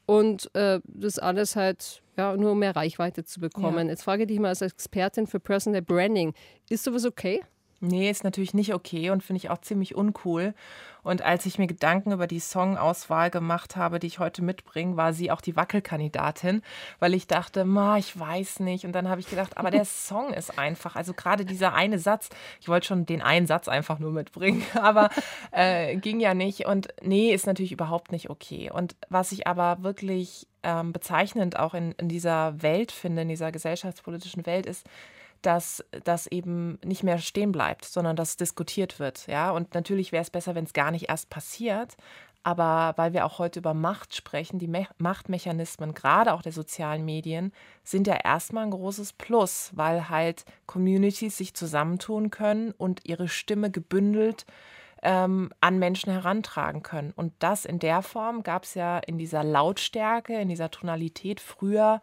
Und 0.06 0.48
äh, 0.54 0.80
das 0.86 1.18
alles 1.18 1.54
halt 1.54 2.02
ja, 2.16 2.34
nur 2.34 2.52
um 2.52 2.58
mehr 2.58 2.74
Reichweite 2.74 3.24
zu 3.24 3.40
bekommen. 3.40 3.90
Jetzt 3.90 4.04
frage 4.04 4.22
ich 4.22 4.28
dich 4.28 4.40
mal 4.40 4.48
als 4.48 4.62
Expertin 4.62 5.26
für 5.26 5.38
Personal 5.38 5.82
Branding, 5.82 6.32
ist 6.70 6.84
sowas 6.84 7.04
okay? 7.04 7.42
Nee, 7.84 8.08
ist 8.08 8.22
natürlich 8.22 8.54
nicht 8.54 8.72
okay 8.72 9.10
und 9.10 9.24
finde 9.24 9.38
ich 9.38 9.50
auch 9.50 9.58
ziemlich 9.58 9.96
uncool. 9.96 10.54
Und 11.02 11.22
als 11.22 11.46
ich 11.46 11.58
mir 11.58 11.66
Gedanken 11.66 12.12
über 12.12 12.28
die 12.28 12.38
Songauswahl 12.38 13.28
gemacht 13.28 13.74
habe, 13.74 13.98
die 13.98 14.06
ich 14.06 14.20
heute 14.20 14.40
mitbringe, 14.40 14.96
war 14.96 15.12
sie 15.12 15.32
auch 15.32 15.40
die 15.40 15.56
Wackelkandidatin, 15.56 16.62
weil 17.00 17.12
ich 17.12 17.26
dachte, 17.26 17.64
ma, 17.64 17.98
ich 17.98 18.16
weiß 18.16 18.60
nicht. 18.60 18.86
Und 18.86 18.92
dann 18.92 19.08
habe 19.08 19.20
ich 19.20 19.28
gedacht, 19.28 19.56
aber 19.58 19.72
der 19.72 19.84
Song 19.84 20.32
ist 20.32 20.60
einfach, 20.60 20.94
also 20.94 21.12
gerade 21.12 21.44
dieser 21.44 21.74
eine 21.74 21.98
Satz, 21.98 22.28
ich 22.60 22.68
wollte 22.68 22.86
schon 22.86 23.04
den 23.04 23.20
einen 23.20 23.48
Satz 23.48 23.66
einfach 23.66 23.98
nur 23.98 24.12
mitbringen, 24.12 24.62
aber 24.80 25.10
äh, 25.50 25.96
ging 25.96 26.20
ja 26.20 26.34
nicht. 26.34 26.66
Und 26.66 26.94
nee, 27.02 27.34
ist 27.34 27.48
natürlich 27.48 27.72
überhaupt 27.72 28.12
nicht 28.12 28.30
okay. 28.30 28.70
Und 28.70 28.94
was 29.08 29.32
ich 29.32 29.48
aber 29.48 29.82
wirklich 29.82 30.46
ähm, 30.62 30.92
bezeichnend 30.92 31.58
auch 31.58 31.74
in, 31.74 31.90
in 31.98 32.08
dieser 32.08 32.62
Welt 32.62 32.92
finde, 32.92 33.22
in 33.22 33.28
dieser 33.28 33.50
gesellschaftspolitischen 33.50 34.46
Welt, 34.46 34.66
ist, 34.66 34.86
dass 35.42 35.84
das 36.04 36.26
eben 36.26 36.78
nicht 36.84 37.02
mehr 37.02 37.18
stehen 37.18 37.52
bleibt, 37.52 37.84
sondern 37.84 38.16
dass 38.16 38.36
diskutiert 38.36 38.98
wird. 38.98 39.26
Ja? 39.26 39.50
Und 39.50 39.74
natürlich 39.74 40.12
wäre 40.12 40.22
es 40.22 40.30
besser, 40.30 40.54
wenn 40.54 40.64
es 40.64 40.72
gar 40.72 40.90
nicht 40.90 41.08
erst 41.08 41.30
passiert. 41.30 41.96
Aber 42.44 42.94
weil 42.96 43.12
wir 43.12 43.24
auch 43.24 43.38
heute 43.38 43.60
über 43.60 43.72
Macht 43.72 44.16
sprechen, 44.16 44.58
die 44.58 44.66
Me 44.66 44.86
Machtmechanismen, 44.98 45.94
gerade 45.94 46.32
auch 46.32 46.42
der 46.42 46.52
sozialen 46.52 47.04
Medien, 47.04 47.52
sind 47.84 48.08
ja 48.08 48.16
erstmal 48.16 48.64
ein 48.64 48.72
großes 48.72 49.12
Plus, 49.12 49.70
weil 49.74 50.08
halt 50.08 50.44
Communities 50.66 51.36
sich 51.36 51.54
zusammentun 51.54 52.30
können 52.30 52.72
und 52.72 53.02
ihre 53.04 53.28
Stimme 53.28 53.70
gebündelt 53.70 54.44
ähm, 55.02 55.50
an 55.60 55.78
Menschen 55.78 56.12
herantragen 56.12 56.82
können. 56.82 57.12
Und 57.14 57.32
das 57.38 57.64
in 57.64 57.78
der 57.78 58.02
Form 58.02 58.42
gab 58.42 58.64
es 58.64 58.74
ja 58.74 58.98
in 58.98 59.18
dieser 59.18 59.44
Lautstärke, 59.44 60.40
in 60.40 60.48
dieser 60.48 60.70
Tonalität 60.70 61.40
früher 61.40 62.00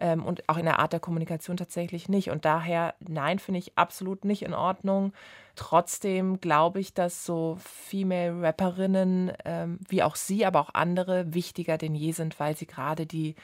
ähm, 0.00 0.24
und 0.24 0.48
auch 0.48 0.56
in 0.56 0.64
der 0.64 0.78
Art 0.78 0.92
der 0.92 1.00
Kommunikation 1.00 1.56
tatsächlich 1.56 2.08
nicht. 2.08 2.30
Und 2.30 2.44
daher, 2.44 2.94
nein, 3.00 3.38
finde 3.38 3.58
ich 3.58 3.76
absolut 3.76 4.24
nicht 4.24 4.42
in 4.42 4.54
Ordnung. 4.54 5.12
Trotzdem 5.56 6.40
glaube 6.40 6.80
ich, 6.80 6.94
dass 6.94 7.24
so 7.24 7.58
Female 7.60 8.42
Rapperinnen 8.42 9.32
ähm, 9.44 9.78
wie 9.88 10.02
auch 10.02 10.16
sie, 10.16 10.44
aber 10.46 10.60
auch 10.60 10.70
andere 10.74 11.34
wichtiger 11.34 11.78
denn 11.78 11.94
je 11.94 12.12
sind, 12.12 12.40
weil 12.40 12.56
sie 12.56 12.66
gerade 12.66 13.06
die 13.06 13.34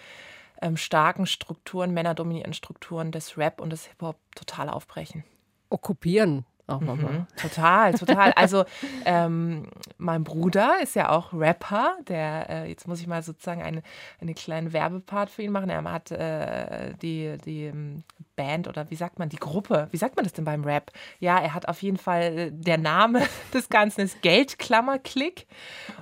ähm, 0.62 0.76
starken 0.76 1.26
Strukturen, 1.26 1.92
männerdominierten 1.92 2.54
Strukturen 2.54 3.12
des 3.12 3.36
Rap 3.36 3.60
und 3.60 3.70
des 3.70 3.86
Hip-Hop 3.86 4.16
total 4.34 4.70
aufbrechen. 4.70 5.24
Okkupieren 5.68 6.44
auch. 6.66 6.80
Mhm, 6.80 7.26
total, 7.36 7.94
total. 7.94 8.32
Also 8.32 8.64
ähm, 9.04 9.68
mein 9.98 10.24
Bruder 10.24 10.74
ist 10.82 10.94
ja 10.96 11.10
auch 11.10 11.32
Rapper, 11.32 11.96
der, 12.08 12.50
äh, 12.50 12.68
jetzt 12.68 12.88
muss 12.88 13.00
ich 13.00 13.06
mal 13.06 13.22
sozusagen 13.22 13.62
eine, 13.62 13.82
eine 14.20 14.34
kleinen 14.34 14.72
Werbepart 14.72 15.30
für 15.30 15.42
ihn 15.42 15.52
machen. 15.52 15.70
Er 15.70 15.84
hat 15.84 16.10
äh, 16.10 16.94
die, 17.00 17.38
die 17.44 17.64
ähm, 17.66 18.02
Band 18.36 18.68
oder 18.68 18.90
wie 18.90 18.94
sagt 18.94 19.18
man, 19.18 19.28
die 19.28 19.38
Gruppe, 19.38 19.88
wie 19.90 19.96
sagt 19.96 20.16
man 20.16 20.24
das 20.24 20.32
denn 20.32 20.44
beim 20.44 20.64
Rap? 20.64 20.92
Ja, 21.18 21.38
er 21.38 21.54
hat 21.54 21.68
auf 21.68 21.82
jeden 21.82 21.96
Fall, 21.96 22.22
äh, 22.22 22.52
der 22.52 22.78
Name 22.78 23.22
des 23.54 23.68
Ganzen 23.68 24.02
ist 24.02 24.22
Geldklammerklick 24.22 25.46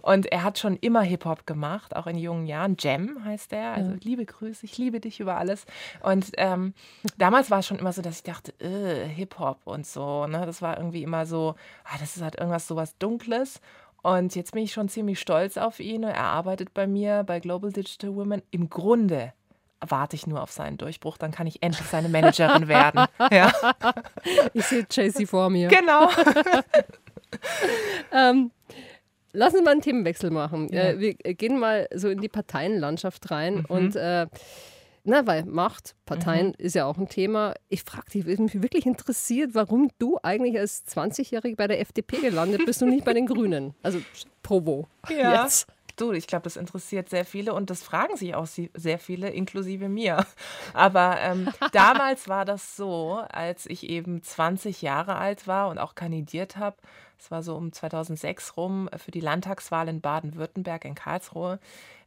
und 0.03 0.27
er 0.27 0.43
hat 0.43 0.59
schon 0.59 0.77
immer 0.77 1.03
Hip-Hop 1.03 1.47
gemacht, 1.47 1.97
auch 1.97 2.07
in 2.07 2.19
jungen 2.19 2.47
Jahren. 2.47 2.77
Jam 2.79 3.25
heißt 3.25 3.53
er, 3.53 3.73
also 3.73 3.95
liebe 4.03 4.27
Grüße, 4.27 4.67
ich 4.67 4.77
liebe 4.77 5.01
dich 5.01 5.21
über 5.21 5.37
alles. 5.37 5.65
Und 6.03 6.33
ähm, 6.37 6.75
damals 7.17 7.51
war 7.51 7.61
es 7.61 7.67
schon 7.67 7.79
immer 7.79 7.93
so, 7.93 8.03
dass 8.03 8.17
ich 8.17 8.23
dachte, 8.25 8.53
äh, 8.61 9.07
Hip-Hop 9.09 9.61
und 9.65 9.87
so, 9.87 10.27
ne? 10.27 10.45
Das 10.45 10.61
war 10.61 10.77
irgendwie 10.77 11.03
immer 11.03 11.27
so, 11.27 11.55
ah, 11.85 11.97
das 12.01 12.17
ist 12.17 12.23
halt 12.23 12.37
irgendwas 12.37 12.67
so 12.67 12.77
was 12.77 12.99
Dunkles. 12.99 13.61
Und 14.03 14.35
jetzt 14.35 14.53
bin 14.53 14.63
ich 14.63 14.73
schon 14.73 14.91
ziemlich 14.91 15.19
stolz 15.19 15.57
auf 15.57 15.81
ihn. 15.81 16.03
Er 16.03 16.25
arbeitet 16.25 16.75
bei 16.75 16.87
mir 16.87 17.23
bei 17.25 17.41
Global 17.41 17.73
Digital 17.73 18.15
Women. 18.15 18.43
Im 18.51 18.69
Grunde 18.69 19.33
warte 19.91 20.17
ich 20.17 20.27
nur 20.27 20.43
auf 20.43 20.51
seinen 20.53 20.77
Durchbruch, 20.79 21.17
dann 21.19 21.31
kann 21.33 21.47
ich 21.47 21.63
endlich 21.63 21.87
seine 21.87 22.09
Managerin 22.09 22.69
werden. 22.69 23.07
Ja, 23.31 23.53
Ich 24.53 24.65
sehe 24.67 24.87
Jay-Z 24.91 25.29
vor 25.29 25.51
mir. 25.51 25.69
genau. 25.69 26.09
Ähm, 28.13 28.51
lass 29.33 29.55
uns 29.55 29.65
mal 29.65 29.73
einen 29.73 29.81
Themenwechsel 29.81 30.31
machen. 30.31 30.69
Ja. 30.73 30.83
Äh, 30.91 31.01
wir 31.01 31.15
gehen 31.15 31.59
mal 31.59 31.89
so 31.95 32.09
in 32.09 32.21
die 32.21 32.29
Parteienlandschaft 32.29 33.31
rein 33.31 33.57
Mhm. 33.57 33.65
und 33.69 33.97
äh, 33.97 34.27
na, 35.07 35.27
weil 35.27 35.45
Macht, 35.45 35.95
Parteien 36.07 36.49
mhm. 36.49 36.55
ist 36.59 36.75
ja 36.75 36.87
auch 36.87 36.97
ein 36.97 37.09
Thema. 37.09 37.55
Ich 37.69 37.83
frage 37.83 38.11
dich, 38.11 38.25
mich 38.39 38.63
wirklich 38.63 38.87
interessiert, 38.87 39.51
warum 39.55 39.91
du 39.99 40.19
eigentlich 40.23 40.59
als 40.59 40.85
20-Jährige 40.87 41.57
bei 41.57 41.67
der 41.67 41.81
FDP 41.81 42.19
gelandet 42.21 42.65
bist 42.65 42.83
und 42.83 42.89
nicht 42.89 43.05
bei 43.05 43.13
den 43.13 43.27
Grünen. 43.27 43.75
Also 43.83 44.01
Provo. 44.43 44.87
Ja. 45.11 45.43
Jetzt. 45.43 45.67
Du, 45.97 46.13
ich 46.13 46.27
glaube, 46.27 46.43
das 46.43 46.57
interessiert 46.57 47.09
sehr 47.09 47.25
viele 47.25 47.55
und 47.55 47.71
das 47.71 47.83
fragen 47.83 48.17
sich 48.17 48.35
auch 48.35 48.47
sehr 48.47 48.99
viele, 48.99 49.31
inklusive 49.31 49.89
mir. 49.89 50.27
Aber 50.75 51.19
ähm, 51.21 51.49
damals 51.73 52.29
war 52.29 52.45
das 52.45 52.77
so, 52.77 53.23
als 53.31 53.67
ich 53.67 53.89
eben 53.89 54.23
20 54.23 54.83
Jahre 54.83 55.17
alt 55.17 55.47
war 55.47 55.69
und 55.69 55.79
auch 55.79 55.95
kandidiert 55.95 56.57
habe. 56.57 56.77
Es 57.19 57.31
war 57.31 57.43
so 57.43 57.55
um 57.55 57.73
2006 57.73 58.57
rum 58.57 58.91
für 58.97 59.13
die 59.13 59.21
Landtagswahl 59.21 59.89
in 59.89 60.01
Baden-Württemberg 60.01 60.85
in 60.85 60.95
Karlsruhe. 60.95 61.59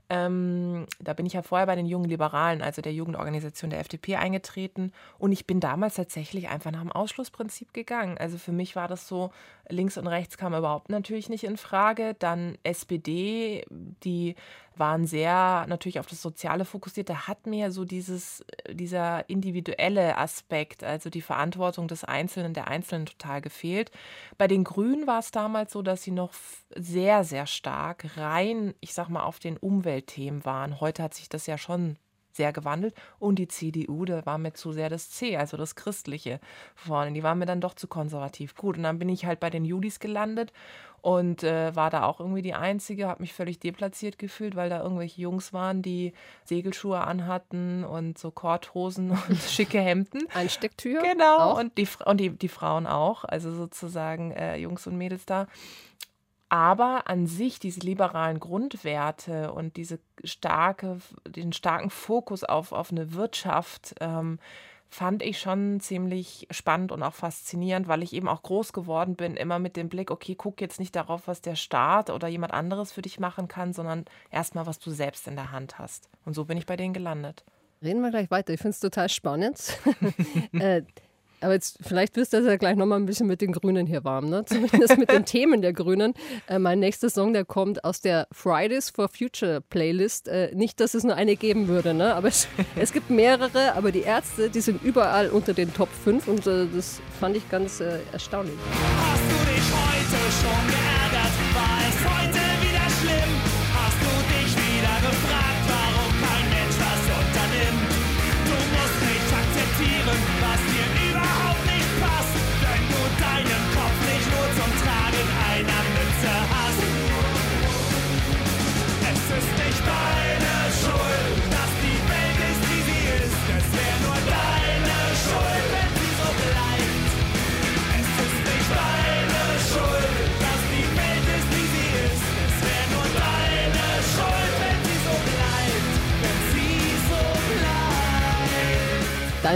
Ähm, 0.09 0.85
da 0.99 1.13
bin 1.13 1.25
ich 1.25 1.33
ja 1.33 1.41
vorher 1.41 1.67
bei 1.67 1.75
den 1.75 1.85
Jungen 1.85 2.07
Liberalen, 2.07 2.61
also 2.61 2.81
der 2.81 2.93
Jugendorganisation 2.93 3.69
der 3.69 3.79
FDP, 3.79 4.15
eingetreten. 4.15 4.93
Und 5.19 5.33
ich 5.33 5.45
bin 5.45 5.59
damals 5.59 5.95
tatsächlich 5.95 6.47
einfach 6.47 6.71
nach 6.71 6.81
dem 6.81 6.91
Ausschlussprinzip 6.91 7.73
gegangen. 7.73 8.17
Also 8.17 8.37
für 8.37 8.53
mich 8.53 8.75
war 8.75 8.87
das 8.87 9.07
so, 9.07 9.31
links 9.69 9.97
und 9.97 10.07
rechts 10.07 10.37
kam 10.37 10.53
überhaupt 10.53 10.89
natürlich 10.89 11.29
nicht 11.29 11.43
in 11.43 11.57
Frage. 11.57 12.15
Dann 12.17 12.57
SPD, 12.63 13.65
die 13.69 14.35
waren 14.75 15.05
sehr 15.05 15.65
natürlich 15.67 15.99
auf 15.99 16.05
das 16.07 16.21
Soziale 16.21 16.65
fokussiert. 16.65 17.09
Da 17.09 17.27
hat 17.27 17.47
mir 17.47 17.71
so 17.71 17.85
dieses, 17.85 18.45
dieser 18.69 19.29
individuelle 19.29 20.17
Aspekt, 20.17 20.83
also 20.83 21.09
die 21.09 21.21
Verantwortung 21.21 21.87
des 21.87 22.03
Einzelnen, 22.03 22.53
der 22.53 22.67
Einzelnen 22.67 23.05
total 23.05 23.41
gefehlt. 23.41 23.91
Bei 24.37 24.47
den 24.47 24.63
Grünen 24.63 25.07
war 25.07 25.19
es 25.19 25.31
damals 25.31 25.71
so, 25.73 25.81
dass 25.81 26.03
sie 26.03 26.11
noch 26.11 26.33
sehr, 26.75 27.23
sehr 27.23 27.47
stark 27.47 28.17
rein, 28.17 28.73
ich 28.79 28.93
sag 28.93 29.09
mal, 29.09 29.23
auf 29.23 29.39
den 29.39 29.57
Umweltthemen 29.57 30.45
waren. 30.45 30.79
Heute 30.79 31.03
hat 31.03 31.13
sich 31.13 31.29
das 31.29 31.47
ja 31.47 31.57
schon 31.57 31.97
sehr 32.37 32.53
gewandelt. 32.53 32.95
Und 33.19 33.39
die 33.39 33.47
CDU, 33.47 34.05
da 34.05 34.25
war 34.25 34.37
mir 34.37 34.53
zu 34.53 34.71
sehr 34.71 34.89
das 34.89 35.09
C, 35.09 35.35
also 35.35 35.57
das 35.57 35.75
Christliche 35.75 36.39
vorne. 36.75 37.11
Die 37.11 37.23
war 37.23 37.35
mir 37.35 37.45
dann 37.45 37.61
doch 37.61 37.73
zu 37.73 37.87
konservativ. 37.87 38.55
Gut, 38.55 38.77
und 38.77 38.83
dann 38.83 38.99
bin 38.99 39.09
ich 39.09 39.25
halt 39.25 39.41
bei 39.41 39.49
den 39.49 39.65
Judis 39.65 39.99
gelandet 39.99 40.53
und 41.01 41.43
äh, 41.43 41.75
war 41.75 41.89
da 41.89 42.03
auch 42.03 42.19
irgendwie 42.19 42.41
die 42.41 42.53
Einzige, 42.53 43.07
habe 43.07 43.21
mich 43.21 43.33
völlig 43.33 43.59
deplatziert 43.59 44.17
gefühlt, 44.17 44.55
weil 44.55 44.69
da 44.69 44.81
irgendwelche 44.81 45.21
Jungs 45.21 45.53
waren, 45.53 45.81
die 45.81 46.13
Segelschuhe 46.43 46.99
anhatten 46.99 47.83
und 47.83 48.17
so 48.17 48.31
Korthosen 48.31 49.11
und 49.11 49.37
schicke 49.47 49.79
Hemden. 49.79 50.27
Einstecktür? 50.33 51.01
Genau, 51.01 51.37
auch? 51.37 51.59
und, 51.59 51.77
die, 51.77 51.87
und 52.05 52.17
die, 52.19 52.29
die 52.31 52.49
Frauen 52.49 52.87
auch, 52.87 53.23
also 53.23 53.53
sozusagen 53.53 54.31
äh, 54.31 54.57
Jungs 54.57 54.87
und 54.87 54.97
Mädels 54.97 55.25
da. 55.25 55.47
Aber 56.49 57.07
an 57.07 57.27
sich 57.27 57.59
diese 57.59 57.81
liberalen 57.81 58.39
Grundwerte 58.39 59.51
und 59.51 59.75
diese 59.75 59.99
starke, 60.23 60.99
den 61.27 61.51
starken 61.51 61.89
Fokus 61.89 62.43
auf, 62.43 62.71
auf 62.71 62.91
eine 62.91 63.13
Wirtschaft, 63.13 63.95
ähm, 63.99 64.39
fand 64.89 65.21
ich 65.21 65.39
schon 65.39 65.79
ziemlich 65.79 66.47
spannend 66.49 66.91
und 66.91 67.03
auch 67.03 67.13
faszinierend, 67.13 67.87
weil 67.87 68.03
ich 68.03 68.13
eben 68.13 68.27
auch 68.27 68.41
groß 68.41 68.71
geworden 68.71 69.15
bin, 69.15 69.35
immer 69.35 69.59
mit 69.59 69.75
dem 69.75 69.89
Blick, 69.89 70.11
okay, 70.11 70.35
guck 70.35 70.61
jetzt 70.61 70.79
nicht 70.79 70.95
darauf, 70.95 71.27
was 71.27 71.41
der 71.41 71.55
Staat 71.55 72.09
oder 72.09 72.27
jemand 72.27 72.53
anderes 72.53 72.91
für 72.91 73.01
dich 73.01 73.19
machen 73.19 73.47
kann, 73.47 73.73
sondern 73.73 74.05
erstmal, 74.31 74.65
was 74.65 74.79
du 74.79 74.91
selbst 74.91 75.27
in 75.27 75.35
der 75.35 75.51
Hand 75.51 75.77
hast. 75.77 76.09
Und 76.25 76.33
so 76.33 76.45
bin 76.45 76.57
ich 76.57 76.65
bei 76.65 76.77
denen 76.77 76.93
gelandet. 76.93 77.43
Reden 77.83 78.01
wir 78.01 78.09
gleich 78.09 78.31
weiter. 78.31 78.53
Ich 78.53 78.61
finde 78.61 78.71
es 78.71 78.79
total 78.79 79.09
spannend. 79.09 79.77
aber 81.41 81.53
jetzt, 81.53 81.77
vielleicht 81.81 82.15
wirst 82.15 82.33
du 82.33 82.37
ja 82.37 82.55
gleich 82.57 82.75
nochmal 82.75 82.99
ein 82.99 83.05
bisschen 83.05 83.27
mit 83.27 83.41
den 83.41 83.51
Grünen 83.51 83.85
hier 83.85 84.03
warm, 84.03 84.29
ne? 84.29 84.45
Zumindest 84.45 84.97
mit 84.97 85.11
den 85.11 85.25
Themen 85.25 85.61
der 85.61 85.73
Grünen. 85.73 86.13
Äh, 86.47 86.59
mein 86.59 86.79
nächster 86.79 87.09
Song, 87.09 87.33
der 87.33 87.45
kommt 87.45 87.83
aus 87.83 88.01
der 88.01 88.27
Fridays 88.31 88.89
for 88.89 89.09
Future 89.09 89.61
Playlist. 89.61 90.27
Äh, 90.27 90.55
nicht, 90.55 90.79
dass 90.79 90.93
es 90.93 91.03
nur 91.03 91.15
eine 91.15 91.35
geben 91.35 91.67
würde, 91.67 91.93
ne? 91.93 92.15
Aber 92.15 92.27
es, 92.27 92.47
es, 92.75 92.91
gibt 92.91 93.09
mehrere, 93.09 93.75
aber 93.75 93.91
die 93.91 94.01
Ärzte, 94.01 94.49
die 94.49 94.61
sind 94.61 94.83
überall 94.83 95.29
unter 95.29 95.53
den 95.53 95.73
Top 95.73 95.89
5 96.03 96.27
und 96.27 96.47
äh, 96.47 96.67
das 96.73 97.01
fand 97.19 97.37
ich 97.37 97.49
ganz 97.49 97.81
äh, 97.81 97.99
erstaunlich. 98.11 98.55
Hast 98.99 99.21
du 99.21 99.51
dich 99.51 99.63
heute 99.63 100.31
schon 100.31 100.86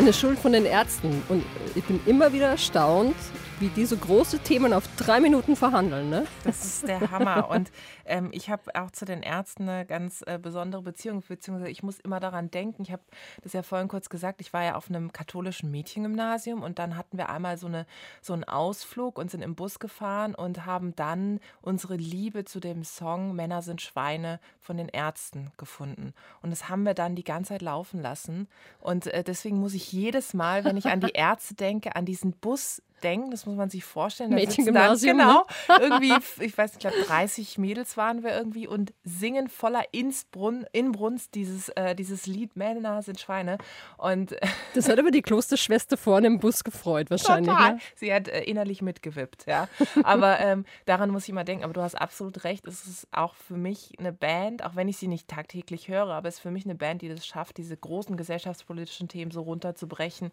Deine 0.01 0.13
Schuld 0.13 0.39
von 0.39 0.51
den 0.51 0.65
Ärzten. 0.65 1.21
Und 1.29 1.45
ich 1.75 1.83
bin 1.83 1.99
immer 2.07 2.33
wieder 2.33 2.47
erstaunt, 2.47 3.13
wie 3.62 3.69
diese 3.69 3.95
große 3.95 4.39
Themen 4.39 4.74
auf 4.74 4.84
drei 4.97 5.19
Minuten 5.19 5.56
verhandeln. 5.56 6.10
Ne? 6.10 6.26
Das 6.43 6.65
ist 6.65 6.88
der 6.88 7.12
Hammer. 7.12 7.50
Und 7.52 7.71
ähm, 8.06 8.30
ich 8.32 8.50
habe 8.50 8.74
auch 8.74 8.89
zu 8.89 9.06
den 9.06 9.21
Ärzten 9.21 9.69
eine 9.69 9.86
ganz 9.86 10.24
äh, 10.26 10.39
besondere 10.41 10.82
Beziehung, 10.82 11.21
beziehungsweise 11.21 11.69
ich 11.69 11.84
muss 11.84 12.00
immer 12.00 12.19
daran 12.19 12.50
denken. 12.50 12.82
Ich 12.82 12.91
habe 12.91 13.04
das 13.43 13.54
ja 13.54 13.62
vorhin 13.62 13.88
kurz 13.88 14.10
gesagt, 14.10 14.41
ich 14.41 14.52
war 14.52 14.63
ja 14.63 14.76
auf 14.76 14.89
einem 14.89 15.13
katholischen 15.13 15.69
Mädchengymnasium 15.69 16.63
und 16.63 16.80
dann 16.80 16.97
hatten 16.97 17.19
wir 17.19 17.30
einmal 17.30 17.58
so, 17.58 17.67
eine, 17.67 17.86
so 18.19 18.34
einen 18.34 18.45
Ausflug 18.45 19.19
und 19.19 19.30
sind 19.30 19.43
im 19.43 19.54
Bus 19.54 19.78
gefahren 19.78 20.34
und 20.34 20.65
haben 20.65 20.95
dann 20.95 21.39
unsere 21.62 21.95
Liebe 21.95 22.45
zu 22.45 22.60
dem 22.60 22.84
Song 22.84 23.36
Männer 23.36 23.62
sind 23.62 23.80
Schweine 23.80 24.39
von 24.60 24.78
den 24.78 24.89
Ärzten 24.89 25.52
gefunden. 25.58 26.15
Und 26.41 26.50
das 26.50 26.67
haben 26.67 26.82
wir 26.82 26.95
dann 26.95 27.15
die 27.15 27.24
ganze 27.24 27.50
Zeit 27.50 27.62
laufen 27.62 28.02
lassen. 28.02 28.47
Und 28.80 29.06
äh, 29.06 29.24
deswegen 29.24 29.60
muss 29.60 29.76
ich 29.76 29.91
jedes 29.91 30.34
Mal, 30.34 30.63
wenn 30.63 30.78
ich 30.78 30.88
an 30.88 31.00
die 31.00 31.12
Ärzte 31.13 31.54
denke, 31.54 31.95
an 31.95 32.06
diesen 32.06 32.32
Bus 32.32 32.82
denken, 33.03 33.31
das 33.31 33.45
muss 33.45 33.55
man 33.55 33.69
sich 33.69 33.83
vorstellen. 33.83 34.31
Mädchengymnasium. 34.31 35.17
Genau, 35.17 35.45
ne? 35.67 35.75
irgendwie, 35.81 36.13
ich 36.39 36.57
weiß, 36.57 36.73
ich 36.73 36.79
glaube 36.79 36.95
30 37.05 37.57
Mädels 37.57 37.97
waren 37.97 38.23
wir 38.23 38.31
irgendwie 38.31 38.67
und 38.67 38.93
singen 39.03 39.49
voller 39.49 39.83
Inbrunst, 39.91 40.67
Inbrunst 40.71 41.35
dieses, 41.35 41.69
äh, 41.69 41.95
dieses 41.95 42.25
Lied 42.25 42.55
Männer 42.55 43.01
sind 43.01 43.19
Schweine. 43.19 43.57
Und 43.97 44.35
das 44.75 44.89
hat 44.89 44.99
aber 44.99 45.11
die 45.11 45.21
Klosterschwester 45.21 45.97
vorne 45.97 46.27
im 46.27 46.39
Bus 46.39 46.63
gefreut 46.63 47.09
wahrscheinlich. 47.09 47.51
Total. 47.51 47.73
Ne? 47.73 47.79
Sie 47.95 48.13
hat 48.13 48.27
äh, 48.27 48.43
innerlich 48.43 48.81
mitgewippt, 48.81 49.45
ja. 49.47 49.67
Aber 50.03 50.39
ähm, 50.39 50.65
daran 50.85 51.09
muss 51.09 51.27
ich 51.27 51.33
mal 51.33 51.43
denken. 51.43 51.63
Aber 51.63 51.73
du 51.73 51.81
hast 51.81 51.95
absolut 51.95 52.43
recht. 52.43 52.67
Es 52.67 52.85
ist 52.85 53.07
auch 53.11 53.35
für 53.35 53.57
mich 53.57 53.93
eine 53.99 54.11
Band, 54.11 54.63
auch 54.63 54.75
wenn 54.75 54.87
ich 54.87 54.97
sie 54.97 55.07
nicht 55.07 55.27
tagtäglich 55.27 55.87
höre, 55.87 56.11
aber 56.11 56.29
es 56.29 56.35
ist 56.35 56.41
für 56.41 56.51
mich 56.51 56.65
eine 56.65 56.75
Band, 56.75 57.01
die 57.01 57.09
das 57.09 57.25
schafft, 57.25 57.57
diese 57.57 57.75
großen 57.77 58.17
gesellschaftspolitischen 58.17 59.07
Themen 59.07 59.31
so 59.31 59.41
runterzubrechen 59.41 60.31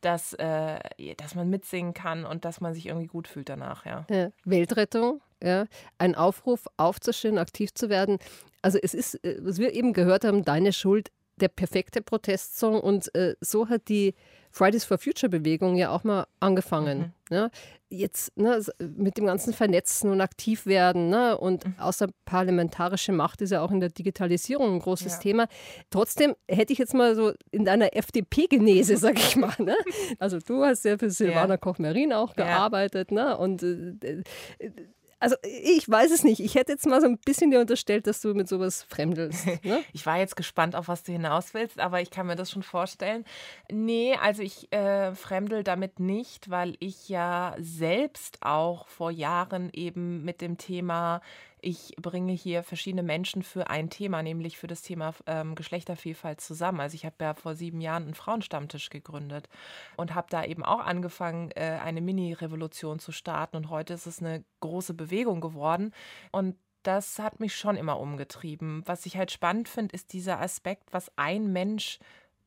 dass, 0.00 0.34
äh, 0.34 0.78
dass 1.16 1.34
man 1.34 1.48
mitsingen 1.50 1.94
kann 1.94 2.24
und 2.24 2.44
dass 2.44 2.60
man 2.60 2.74
sich 2.74 2.86
irgendwie 2.86 3.06
gut 3.06 3.28
fühlt 3.28 3.48
danach. 3.48 3.84
Ja. 3.84 4.06
ja. 4.10 4.30
Weltrettung, 4.44 5.20
ja. 5.42 5.66
ein 5.98 6.14
Aufruf 6.14 6.66
aufzustehen, 6.76 7.38
aktiv 7.38 7.72
zu 7.74 7.88
werden. 7.88 8.18
Also 8.62 8.78
es 8.82 8.94
ist, 8.94 9.22
äh, 9.24 9.38
was 9.40 9.58
wir 9.58 9.72
eben 9.72 9.92
gehört 9.92 10.24
haben, 10.24 10.44
deine 10.44 10.72
Schuld, 10.72 11.10
der 11.36 11.48
perfekte 11.48 12.02
Protestsong 12.02 12.80
und 12.80 13.14
äh, 13.14 13.36
so 13.40 13.68
hat 13.68 13.88
die 13.88 14.14
Fridays 14.58 14.84
for 14.84 14.98
Future 14.98 15.30
Bewegung 15.30 15.76
ja 15.76 15.90
auch 15.90 16.02
mal 16.02 16.26
angefangen. 16.40 16.98
Mhm. 16.98 17.12
Ne? 17.30 17.50
Jetzt 17.90 18.36
ne, 18.36 18.60
mit 18.80 19.16
dem 19.16 19.26
ganzen 19.26 19.54
Vernetzen 19.54 20.10
und 20.10 20.20
aktiv 20.20 20.66
werden 20.66 21.10
ne? 21.10 21.38
und 21.38 21.64
mhm. 21.64 21.74
außerparlamentarische 21.78 23.12
Macht 23.12 23.40
ist 23.40 23.50
ja 23.50 23.62
auch 23.62 23.70
in 23.70 23.78
der 23.78 23.90
Digitalisierung 23.90 24.74
ein 24.74 24.80
großes 24.80 25.12
ja. 25.14 25.18
Thema. 25.20 25.46
Trotzdem 25.90 26.34
hätte 26.48 26.72
ich 26.72 26.80
jetzt 26.80 26.92
mal 26.92 27.14
so 27.14 27.34
in 27.52 27.64
deiner 27.64 27.94
FDP-Genese, 27.94 28.96
sag 28.98 29.16
ich 29.18 29.36
mal. 29.36 29.54
Ne? 29.58 29.76
Also 30.18 30.40
du 30.40 30.64
hast 30.64 30.84
ja 30.84 30.98
für 30.98 31.10
Silvana 31.10 31.54
ja. 31.54 31.56
Koch-Merin 31.56 32.12
auch 32.12 32.34
gearbeitet 32.34 33.12
ne? 33.12 33.38
und 33.38 33.62
äh, 33.62 34.24
also 35.20 35.36
ich 35.42 35.88
weiß 35.88 36.10
es 36.10 36.24
nicht. 36.24 36.40
Ich 36.40 36.54
hätte 36.54 36.72
jetzt 36.72 36.86
mal 36.86 37.00
so 37.00 37.06
ein 37.06 37.18
bisschen 37.18 37.50
dir 37.50 37.60
unterstellt, 37.60 38.06
dass 38.06 38.20
du 38.20 38.34
mit 38.34 38.48
sowas 38.48 38.82
fremdelst. 38.82 39.46
Ne? 39.68 39.82
ich 39.92 40.06
war 40.06 40.18
jetzt 40.18 40.36
gespannt, 40.36 40.76
auf 40.76 40.88
was 40.88 41.02
du 41.02 41.12
hinaus 41.12 41.52
willst, 41.52 41.80
aber 41.80 42.00
ich 42.00 42.10
kann 42.10 42.26
mir 42.26 42.36
das 42.36 42.50
schon 42.50 42.62
vorstellen. 42.62 43.24
Nee, 43.70 44.16
also 44.22 44.42
ich 44.42 44.72
äh, 44.72 45.14
fremdel 45.14 45.64
damit 45.64 46.00
nicht, 46.00 46.48
weil 46.48 46.76
ich 46.78 47.08
ja 47.08 47.54
selbst 47.58 48.38
auch 48.40 48.86
vor 48.86 49.10
Jahren 49.10 49.70
eben 49.72 50.24
mit 50.24 50.40
dem 50.40 50.58
Thema 50.58 51.20
ich 51.60 51.94
bringe 51.96 52.32
hier 52.32 52.62
verschiedene 52.62 53.02
Menschen 53.02 53.42
für 53.42 53.70
ein 53.70 53.90
Thema, 53.90 54.22
nämlich 54.22 54.58
für 54.58 54.66
das 54.66 54.82
Thema 54.82 55.14
ähm, 55.26 55.54
Geschlechtervielfalt 55.54 56.40
zusammen. 56.40 56.80
Also 56.80 56.94
ich 56.94 57.04
habe 57.04 57.16
ja 57.20 57.34
vor 57.34 57.54
sieben 57.54 57.80
Jahren 57.80 58.04
einen 58.04 58.14
Frauenstammtisch 58.14 58.90
gegründet 58.90 59.48
und 59.96 60.14
habe 60.14 60.28
da 60.30 60.44
eben 60.44 60.64
auch 60.64 60.80
angefangen, 60.80 61.50
äh, 61.52 61.78
eine 61.82 62.00
Mini-Revolution 62.00 62.98
zu 62.98 63.12
starten. 63.12 63.56
Und 63.56 63.70
heute 63.70 63.94
ist 63.94 64.06
es 64.06 64.20
eine 64.20 64.44
große 64.60 64.94
Bewegung 64.94 65.40
geworden. 65.40 65.92
Und 66.32 66.56
das 66.82 67.18
hat 67.18 67.40
mich 67.40 67.54
schon 67.54 67.76
immer 67.76 67.98
umgetrieben. 67.98 68.82
Was 68.86 69.04
ich 69.06 69.16
halt 69.16 69.30
spannend 69.30 69.68
finde, 69.68 69.94
ist 69.94 70.12
dieser 70.12 70.40
Aspekt, 70.40 70.92
was 70.92 71.10
ein 71.16 71.52
Mensch 71.52 71.98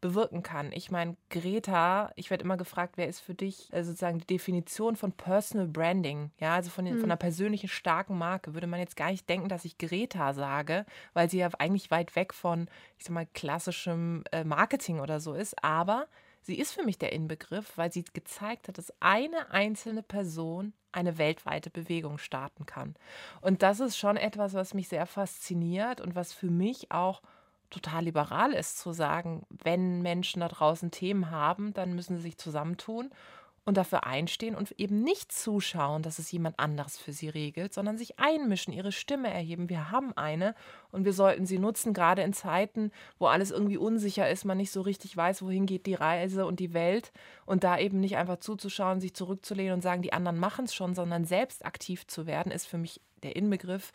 bewirken 0.02 0.43
kann. 0.43 0.72
Ich 0.72 0.91
meine, 0.91 1.16
Greta, 1.30 2.12
ich 2.16 2.30
werde 2.32 2.43
immer 2.43 2.58
gefragt, 2.58 2.97
wer 2.97 3.08
ist 3.08 3.20
für 3.20 3.36
dich 3.36 3.72
äh, 3.72 3.84
sozusagen 3.84 4.20
die 4.20 4.28
Definition 4.28 4.95
von 4.95 5.12
Personal 5.14 5.68
Branding, 5.68 6.32
ja, 6.39 6.56
also 6.56 6.72
von, 6.72 6.86
den, 6.86 6.95
von 6.95 7.06
einer 7.06 7.18
persönlichen 7.18 7.70
starken 7.70 8.18
Marke. 8.18 8.54
Würde 8.56 8.68
man 8.68 8.80
jetzt 8.80 8.97
gar 8.97 9.12
nicht 9.12 9.30
denken, 9.30 9.47
dass 9.47 9.64
ich 9.64 9.78
Greta 9.78 10.34
sage, 10.34 10.86
weil 11.14 11.30
sie 11.30 11.38
ja 11.38 11.49
eigentlich 11.60 11.91
weit 11.91 12.16
weg 12.16 12.34
von, 12.34 12.68
ich 12.97 13.06
sag 13.06 13.14
mal, 13.14 13.28
klassischem 13.34 14.24
äh, 14.32 14.43
Marketing 14.43 14.99
oder 14.99 15.20
so 15.20 15.34
ist, 15.34 15.64
aber 15.64 16.08
sie 16.41 16.58
ist 16.58 16.74
für 16.74 16.84
mich 16.84 16.97
der 16.97 17.14
Inbegriff, 17.14 17.78
weil 17.78 17.93
sie 17.93 18.04
gezeigt 18.14 18.68
hat, 18.68 18.80
dass 18.80 18.93
eine 18.99 19.52
einzelne 19.52 20.02
Person 20.02 20.74
eine 20.91 21.18
weltweite 21.18 21.70
Bewegung 21.70 22.18
starten 22.18 22.66
kann. 22.66 22.95
Und 23.39 23.62
das 23.62 23.80
ist 23.80 23.97
schon 23.97 24.18
etwas, 24.18 24.54
was 24.56 24.74
mich 24.74 24.89
sehr 24.89 25.06
fasziniert 25.06 26.02
und 26.02 26.16
was 26.16 26.34
für 26.34 26.49
mich 26.49 26.91
auch 26.91 27.22
total 27.72 28.04
liberal 28.04 28.54
ist, 28.54 28.78
zu 28.78 28.94
sagen, 28.94 29.46
wenn 29.50 30.02
Menschen 30.02 30.42
da 30.42 30.48
draußen 30.48 30.92
Themen 30.92 31.32
haben, 31.32 31.74
dann 31.74 31.96
müssen 31.96 32.18
sie 32.18 32.24
sich 32.24 32.38
zusammentun 32.38 33.10
und 33.64 33.78
dafür 33.78 34.06
einstehen 34.08 34.56
und 34.56 34.72
eben 34.80 35.04
nicht 35.04 35.32
zuschauen, 35.32 36.02
dass 36.02 36.18
es 36.18 36.32
jemand 36.32 36.60
anderes 36.60 36.98
für 36.98 37.14
sie 37.14 37.30
regelt, 37.30 37.74
sondern 37.74 37.98
sich 37.98 38.20
einmischen, 38.20 38.74
ihre 38.74 38.92
Stimme 38.92 39.32
erheben. 39.32 39.70
Wir 39.70 39.92
haben 39.92 40.18
eine 40.18 40.56
und 40.92 41.06
wir 41.06 41.14
sollten 41.14 41.46
sie 41.46 41.60
nutzen, 41.60 41.94
gerade 41.94 42.24
in 42.24 42.34
Zeiten, 42.34 42.92
wo 43.20 43.28
alles 43.28 43.52
irgendwie 43.52 43.78
unsicher 43.78 44.30
ist, 44.30 44.46
man 44.46 44.58
nicht 44.58 44.72
so 44.72 44.82
richtig 44.82 45.16
weiß, 45.16 45.44
wohin 45.44 45.68
geht 45.68 45.86
die 45.86 45.94
Reise 45.94 46.48
und 46.48 46.60
die 46.60 46.74
Welt 46.74 47.12
und 47.46 47.64
da 47.64 47.78
eben 47.78 48.00
nicht 48.00 48.18
einfach 48.18 48.38
zuzuschauen, 48.38 49.00
sich 49.00 49.14
zurückzulehnen 49.14 49.76
und 49.76 49.82
sagen, 49.82 50.02
die 50.02 50.14
anderen 50.14 50.40
machen 50.40 50.66
es 50.66 50.74
schon, 50.74 50.96
sondern 50.96 51.26
selbst 51.26 51.64
aktiv 51.64 52.08
zu 52.08 52.26
werden, 52.26 52.52
ist 52.52 52.66
für 52.66 52.80
mich 52.80 53.00
der 53.22 53.36
Inbegriff 53.36 53.92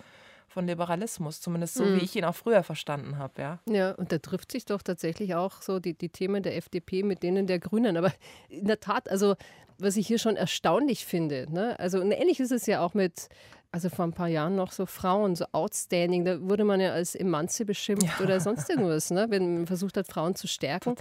von 0.49 0.67
Liberalismus, 0.67 1.41
zumindest 1.41 1.75
so, 1.75 1.85
mhm. 1.85 1.97
wie 1.97 2.05
ich 2.05 2.17
ihn 2.17 2.25
auch 2.25 2.35
früher 2.35 2.63
verstanden 2.63 3.19
habe, 3.19 3.41
ja. 3.41 3.59
Ja, 3.69 3.93
und 3.93 4.13
da 4.13 4.19
trifft 4.19 4.53
sich 4.53 4.65
doch 4.65 4.83
tatsächlich 4.83 5.35
auch 5.35 5.61
so 5.63 5.81
die, 5.81 5.95
die 5.95 6.09
Themen 6.09 6.43
der 6.43 6.57
FDP 6.57 7.03
mit 7.03 7.23
denen 7.23 7.47
der 7.47 7.59
Grünen. 7.59 7.97
Aber 7.97 8.13
in 8.49 8.67
der 8.67 8.81
Tat, 8.81 9.11
also 9.11 9.37
was 9.79 9.97
ich 9.97 10.07
hier 10.07 10.19
schon 10.19 10.37
erstaunlich 10.37 11.05
finde, 11.05 11.47
ne? 11.51 11.79
also 11.79 12.01
ähnlich 12.01 12.41
ist 12.41 12.53
es 12.53 12.67
ja 12.67 12.81
auch 12.81 12.95
mit 12.95 13.29
also 13.77 13.91
vor 13.91 14.07
ein 14.07 14.15
paar 14.15 14.29
Jahren 14.29 14.57
noch 14.57 14.73
so 14.73 14.87
Frauen, 14.87 15.37
so 15.37 15.45
outstanding, 15.53 16.25
da 16.25 16.41
wurde 16.41 16.65
man 16.65 16.81
ja 16.81 16.93
als 16.93 17.15
Emanze 17.15 17.67
beschimpft 17.67 18.07
ja. 18.19 18.25
oder 18.25 18.41
sonst 18.41 18.71
irgendwas, 18.71 19.11
ne? 19.11 19.27
wenn 19.29 19.55
man 19.55 19.67
versucht 19.67 19.99
hat, 19.99 20.07
Frauen 20.07 20.35
zu 20.35 20.47
stärken. 20.49 20.95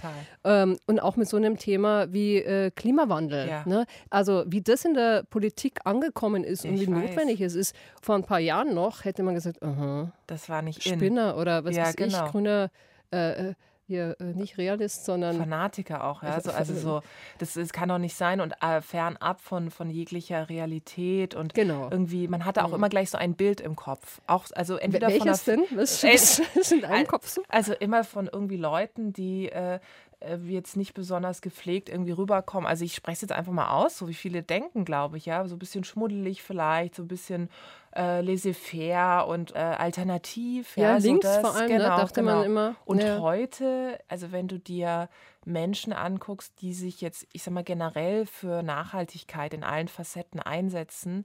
Ähm, 0.44 0.76
und 0.86 1.00
auch 1.00 1.16
mit 1.16 1.26
so 1.26 1.38
einem 1.38 1.56
Thema 1.56 2.12
wie 2.12 2.36
äh, 2.36 2.70
Klimawandel. 2.70 3.48
Ja. 3.48 3.62
Ne? 3.64 3.86
Also 4.10 4.44
wie 4.46 4.60
das 4.60 4.84
in 4.84 4.92
der 4.92 5.22
Politik 5.22 5.78
angekommen 5.84 6.44
ist 6.44 6.66
ich 6.66 6.70
und 6.70 6.80
wie 6.80 6.86
weiß. 6.86 7.08
notwendig 7.08 7.40
es 7.40 7.54
ist. 7.54 7.74
Vor 8.02 8.14
ein 8.14 8.24
paar 8.24 8.40
Jahren 8.40 8.74
noch 8.74 9.06
hätte 9.06 9.22
man 9.22 9.34
gesagt, 9.34 9.62
aha, 9.62 10.12
das 10.26 10.50
war 10.50 10.60
nicht 10.60 10.82
Spinner 10.82 11.32
in. 11.32 11.40
oder 11.40 11.64
was 11.64 11.76
ja, 11.76 11.84
weiß 11.84 11.96
genau. 11.96 12.26
ich, 12.26 12.30
grüner 12.30 12.70
äh, 13.10 13.48
äh 13.48 13.54
hier 13.86 14.16
äh, 14.20 14.24
nicht 14.24 14.58
Realist, 14.58 15.04
sondern 15.04 15.38
Fanatiker 15.38 16.04
auch, 16.04 16.22
ja. 16.22 16.30
Also, 16.30 16.50
also 16.50 16.74
so, 16.74 17.02
das, 17.38 17.54
das 17.54 17.72
kann 17.72 17.88
doch 17.88 17.98
nicht 17.98 18.16
sein 18.16 18.40
und 18.40 18.54
äh, 18.60 18.80
fernab 18.80 19.40
von, 19.40 19.70
von 19.70 19.90
jeglicher 19.90 20.48
Realität 20.48 21.34
und 21.34 21.54
genau. 21.54 21.88
irgendwie, 21.90 22.26
man 22.26 22.44
hatte 22.44 22.64
auch 22.64 22.68
mhm. 22.68 22.74
immer 22.74 22.88
gleich 22.88 23.10
so 23.10 23.18
ein 23.18 23.34
Bild 23.34 23.60
im 23.60 23.76
Kopf. 23.76 24.20
Auch, 24.26 24.46
also 24.54 24.76
entweder 24.76 25.08
Welches 25.08 25.42
von 25.42 25.54
einer, 25.54 25.66
denn? 25.68 25.78
Was 25.78 26.02
äh, 26.02 26.14
ist 26.14 26.42
in 26.72 26.80
deinem 26.80 27.06
Kopf 27.06 27.28
so? 27.28 27.42
Also 27.48 27.74
immer 27.74 28.02
von 28.04 28.28
irgendwie 28.32 28.56
Leuten, 28.56 29.12
die 29.12 29.50
äh, 29.50 29.78
äh, 30.20 30.36
jetzt 30.48 30.76
nicht 30.76 30.94
besonders 30.94 31.40
gepflegt 31.40 31.88
irgendwie 31.88 32.12
rüberkommen. 32.12 32.66
Also 32.66 32.84
ich 32.84 32.94
spreche 32.94 33.16
es 33.16 33.20
jetzt 33.22 33.32
einfach 33.32 33.52
mal 33.52 33.70
aus, 33.70 33.98
so 33.98 34.08
wie 34.08 34.14
viele 34.14 34.42
denken, 34.42 34.84
glaube 34.84 35.16
ich, 35.16 35.26
ja, 35.26 35.46
so 35.46 35.56
ein 35.56 35.58
bisschen 35.58 35.84
schmuddelig 35.84 36.42
vielleicht, 36.42 36.94
so 36.94 37.02
ein 37.02 37.08
bisschen 37.08 37.50
äh, 37.96 38.20
laissez-faire 38.20 39.26
und 39.26 39.54
äh, 39.54 39.58
alternativ. 39.58 40.76
Ja, 40.76 40.90
ja 40.90 40.96
links 40.98 41.26
so 41.26 41.40
vor 41.40 41.56
allem, 41.56 41.68
ne, 41.68 41.78
genau, 41.78 41.96
ne, 41.96 42.02
dachte 42.02 42.20
genau. 42.20 42.36
man 42.36 42.44
immer. 42.44 42.76
Und 42.84 43.02
ja. 43.02 43.20
heute, 43.20 43.98
also 44.08 44.32
wenn 44.32 44.48
du 44.48 44.58
dir 44.58 45.08
Menschen 45.44 45.92
anguckst, 45.92 46.60
die 46.60 46.74
sich 46.74 47.00
jetzt, 47.00 47.26
ich 47.32 47.42
sag 47.42 47.54
mal, 47.54 47.64
generell 47.64 48.26
für 48.26 48.62
Nachhaltigkeit 48.62 49.54
in 49.54 49.64
allen 49.64 49.88
Facetten 49.88 50.40
einsetzen, 50.40 51.24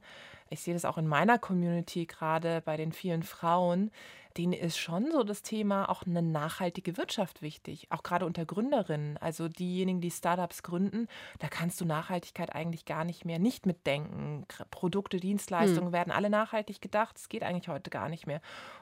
ich 0.49 0.61
sehe 0.61 0.73
das 0.73 0.85
auch 0.85 0.97
in 0.97 1.07
meiner 1.07 1.39
Community 1.39 2.05
gerade 2.05 2.61
bei 2.61 2.77
den 2.77 2.91
vielen 2.91 3.23
Frauen, 3.23 3.91
denen 4.31 4.53
ist 4.53 4.77
schon 4.77 5.11
so 5.11 5.23
das 5.23 5.41
Thema 5.41 5.89
auch 5.89 6.03
eine 6.03 6.21
nachhaltige 6.21 6.97
Wirtschaft 6.97 7.41
wichtig, 7.41 7.87
auch 7.89 8.03
gerade 8.03 8.25
unter 8.25 8.45
Gründerinnen. 8.45 9.17
Also 9.17 9.47
diejenigen, 9.47 10.01
die 10.01 10.11
Startups 10.11 10.63
gründen, 10.63 11.07
da 11.39 11.47
kannst 11.47 11.79
du 11.81 11.85
Nachhaltigkeit 11.85 12.53
eigentlich 12.55 12.85
gar 12.85 13.05
nicht 13.05 13.25
mehr 13.25 13.39
nicht 13.39 13.65
mitdenken. 13.65 14.45
Produkte, 14.69 15.17
Dienstleistungen 15.17 15.87
hm. 15.87 15.93
werden 15.93 16.11
alle 16.11 16.29
nachhaltig 16.29 16.81
gedacht. 16.81 17.15
Das 17.15 17.29
geht 17.29 17.43
eigentlich 17.43 17.67
heute 17.67 17.89
gar 17.89 18.09
nicht 18.09 18.27
mehr. 18.27 18.41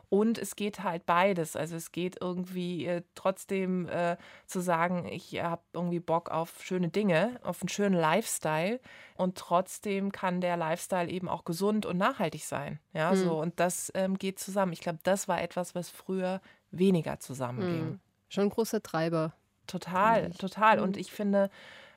Und 0.10 0.40
es 0.40 0.56
geht 0.56 0.84
halt 0.84 1.06
beides. 1.06 1.56
Also 1.56 1.76
es 1.76 1.92
geht 1.92 2.18
irgendwie 2.20 2.86
äh, 2.86 3.04
trotzdem 3.14 3.88
äh, 3.90 4.18
zu 4.48 4.60
sagen, 4.60 5.08
ich 5.08 5.42
habe 5.42 5.62
irgendwie 5.72 6.00
Bock 6.00 6.32
auf 6.32 6.64
schöne 6.64 6.90
Dinge, 6.90 7.40
auf 7.44 7.62
einen 7.62 7.70
schönen 7.70 7.94
Lifestyle. 7.96 8.80
Und 9.16 9.38
trotzdem 9.38 10.12
kann 10.12 10.42
der 10.42 10.58
Lifestyle 10.58 11.10
eben 11.10 11.30
auch 11.30 11.46
gesund 11.46 11.86
und 11.86 11.98
nachhaltig 11.98 12.44
sein. 12.46 12.80
Ja, 12.94 13.12
mhm. 13.12 13.18
so. 13.18 13.40
Und 13.40 13.60
das 13.60 13.92
ähm, 13.94 14.18
geht 14.18 14.40
zusammen. 14.40 14.74
Ich 14.74 14.80
glaube, 14.82 15.00
das 15.04 15.28
war 15.28 15.39
etwas, 15.40 15.76
was 15.76 15.90
früher 15.90 16.42
weniger 16.72 17.20
zusammenging. 17.20 17.86
Mhm. 17.86 18.00
Schon 18.30 18.46
ein 18.46 18.50
großer 18.50 18.82
Treiber. 18.84 19.34
Total, 19.68 20.32
total. 20.32 20.80
Und 20.80 20.98
ich 20.98 21.12
finde, 21.12 21.50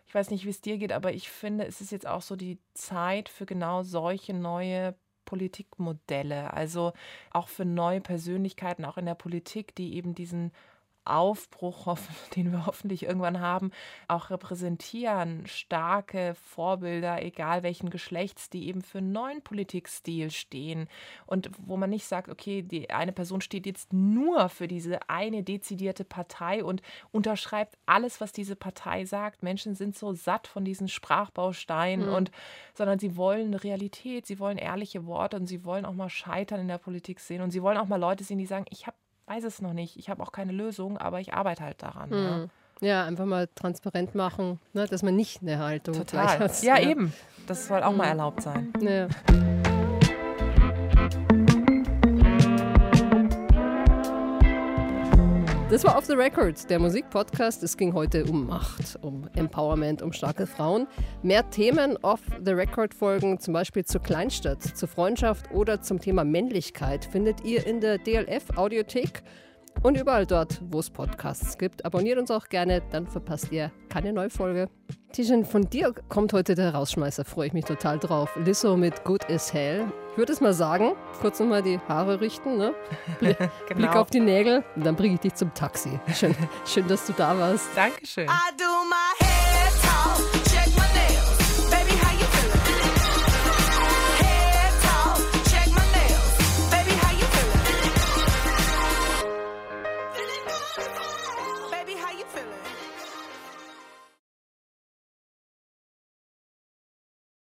ich 0.07 0.14
weiß 0.14 0.30
nicht, 0.30 0.45
wie 0.45 0.51
es 0.51 0.61
dir 0.61 0.78
geht, 0.78 0.93
aber 0.93 1.12
ich 1.12 1.30
finde, 1.30 1.66
es 1.66 1.80
ist 1.80 1.93
jetzt 1.93 2.07
auch 2.07 2.22
so 2.22 2.36
die 2.36 2.59
Zeit 2.74 3.28
für 3.28 3.47
genau 3.47 3.82
solche 3.82 4.34
neue 4.34 4.95
Politikmodelle, 5.24 6.53
also 6.53 6.93
auch 7.30 7.49
für 7.49 7.64
neue 7.64 8.01
Persönlichkeiten, 8.01 8.84
auch 8.84 8.99
in 8.99 9.07
der 9.07 9.14
Politik, 9.14 9.74
die 9.74 9.95
eben 9.95 10.14
diesen 10.14 10.53
Aufbruch, 11.05 11.96
den 12.36 12.53
wir 12.53 12.66
hoffentlich 12.66 13.05
irgendwann 13.05 13.40
haben, 13.40 13.70
auch 14.09 14.30
repräsentieren. 14.30 15.46
Starke 15.46 16.34
Vorbilder, 16.34 17.22
egal 17.22 17.62
welchen 17.62 17.90
Geschlechts, 17.90 18.50
die 18.50 18.68
eben 18.68 18.82
für 18.82 18.98
einen 18.98 19.12
neuen 19.12 19.42
Politikstil 19.42 20.30
stehen. 20.30 20.88
Und 21.26 21.50
wo 21.59 21.76
man 21.76 21.90
nicht 21.90 22.07
sagt, 22.07 22.28
okay, 22.28 22.62
die 22.62 22.90
eine 22.90 23.12
Person 23.12 23.40
steht 23.40 23.66
jetzt 23.66 23.92
nur 23.92 24.48
für 24.48 24.68
diese 24.68 25.09
eine 25.09 25.42
dezidierte 25.42 26.05
Partei 26.05 26.64
und 26.64 26.82
unterschreibt 27.11 27.76
alles, 27.86 28.20
was 28.20 28.32
diese 28.32 28.57
Partei 28.57 29.05
sagt. 29.05 29.42
Menschen 29.42 29.74
sind 29.74 29.96
so 29.96 30.12
satt 30.12 30.46
von 30.46 30.64
diesen 30.64 30.88
Sprachbausteinen 30.88 32.09
mhm. 32.09 32.14
und 32.14 32.30
sondern 32.74 32.98
sie 32.98 33.16
wollen 33.16 33.48
eine 33.48 33.64
Realität, 33.64 34.26
sie 34.26 34.38
wollen 34.38 34.59
ehrliche 34.59 35.07
Worte 35.07 35.36
und 35.36 35.46
sie 35.46 35.64
wollen 35.64 35.84
auch 35.84 35.94
mal 35.94 36.09
Scheitern 36.09 36.61
in 36.61 36.68
der 36.68 36.78
Politik 36.78 37.20
sehen 37.20 37.42
und 37.42 37.50
sie 37.50 37.62
wollen 37.62 37.78
auch 37.78 37.86
mal 37.86 38.00
Leute 38.00 38.24
sehen, 38.24 38.38
die 38.38 38.46
sagen, 38.46 38.64
ich 38.70 38.86
habe 38.86 38.96
weiß 39.27 39.45
es 39.45 39.62
noch 39.62 39.73
nicht. 39.73 39.97
Ich 39.97 40.09
habe 40.09 40.23
auch 40.23 40.33
keine 40.33 40.53
Lösung, 40.53 40.99
aber 40.99 41.20
ich 41.20 41.35
arbeite 41.35 41.64
halt 41.64 41.83
daran. 41.83 42.11
Mhm. 42.11 42.16
Ja. 42.16 42.37
Hm. 42.37 42.51
ja. 42.81 43.05
einfach 43.05 43.27
mal 43.27 43.49
transparent 43.55 44.14
machen, 44.14 44.61
ne, 44.73 44.87
dass 44.87 45.03
man 45.03 45.16
nicht 45.16 45.43
eine 45.43 45.59
Haltung 45.59 45.95
Total. 45.95 46.39
hat. 46.39 46.62
Ja, 46.62 46.79
ja, 46.79 46.89
eben. 46.91 47.12
Das 47.47 47.66
soll 47.66 47.83
auch 47.83 47.93
mhm. 47.93 47.99
mal 47.99 48.07
erlaubt 48.07 48.43
sein. 48.43 48.73
Ja. 48.81 49.09
Das 55.73 55.85
war 55.85 55.97
Off 55.97 56.05
the 56.05 56.12
Record, 56.12 56.68
der 56.68 56.79
Musikpodcast. 56.79 57.62
Es 57.62 57.79
ging 57.79 57.95
heute 57.95 58.27
um 58.27 58.47
Macht, 58.47 58.99
um 59.01 59.27
Empowerment, 59.35 60.03
um 60.03 60.12
starke 60.12 60.47
Frauen. 60.47 60.87
Mehr 61.23 61.49
Themen 61.49 61.97
Off 62.03 62.20
the 62.45 62.53
Record 62.53 62.93
Folgen, 62.93 63.41
zum 63.41 63.55
Beispiel 63.55 63.83
zur 63.83 64.03
Kleinstadt, 64.03 64.62
zur 64.62 64.87
Freundschaft 64.87 65.51
oder 65.51 65.81
zum 65.81 65.99
Thema 65.99 66.25
Männlichkeit, 66.25 67.07
findet 67.07 67.47
ihr 67.47 67.66
in 67.66 67.81
der 67.81 67.97
DLF 67.97 68.51
Audiothek 68.55 69.23
und 69.83 69.99
überall 69.99 70.27
dort, 70.27 70.61
wo 70.70 70.81
es 70.81 70.91
Podcasts 70.91 71.59
gibt. 71.59 71.85
Abonniert 71.85 72.18
uns 72.18 72.31
auch 72.31 72.49
gerne, 72.49 72.83
dann 72.91 73.07
verpasst 73.07 73.51
ihr 73.53 73.70
keine 73.89 74.12
neue 74.12 74.31
Folge. 74.31 74.68
Tijan, 75.12 75.45
von 75.45 75.68
dir 75.68 75.95
kommt 76.09 76.33
heute 76.33 76.55
der 76.55 76.75
Rausschmeißer, 76.75 77.25
freue 77.25 77.49
ich 77.49 77.53
mich 77.53 77.64
total 77.64 77.99
drauf. 77.99 78.31
Lizzo 78.45 78.77
mit 78.77 79.05
Good 79.05 79.29
as 79.31 79.53
Hell. 79.53 79.85
Ich 80.12 80.18
würde 80.18 80.33
es 80.33 80.41
mal 80.41 80.55
sagen, 80.55 80.93
kurz 81.20 81.41
nochmal 81.41 81.62
die 81.62 81.79
Haare 81.89 82.20
richten, 82.20 82.57
ne? 82.57 82.75
Blick, 83.18 83.39
genau. 83.39 83.81
Blick 83.81 83.97
auf 83.97 84.11
die 84.11 84.20
Nägel 84.20 84.64
und 84.77 84.87
dann 84.87 84.97
bringe 84.97 85.14
ich 85.14 85.20
dich 85.20 85.35
zum 85.35 85.53
Taxi. 85.55 85.99
Schön, 86.14 86.35
schön, 86.66 86.87
dass 86.89 87.07
du 87.07 87.12
da 87.12 87.39
warst. 87.39 87.66
Dankeschön. 87.75 88.27
I 88.27 88.57
do 88.57 88.64
my 88.89 89.61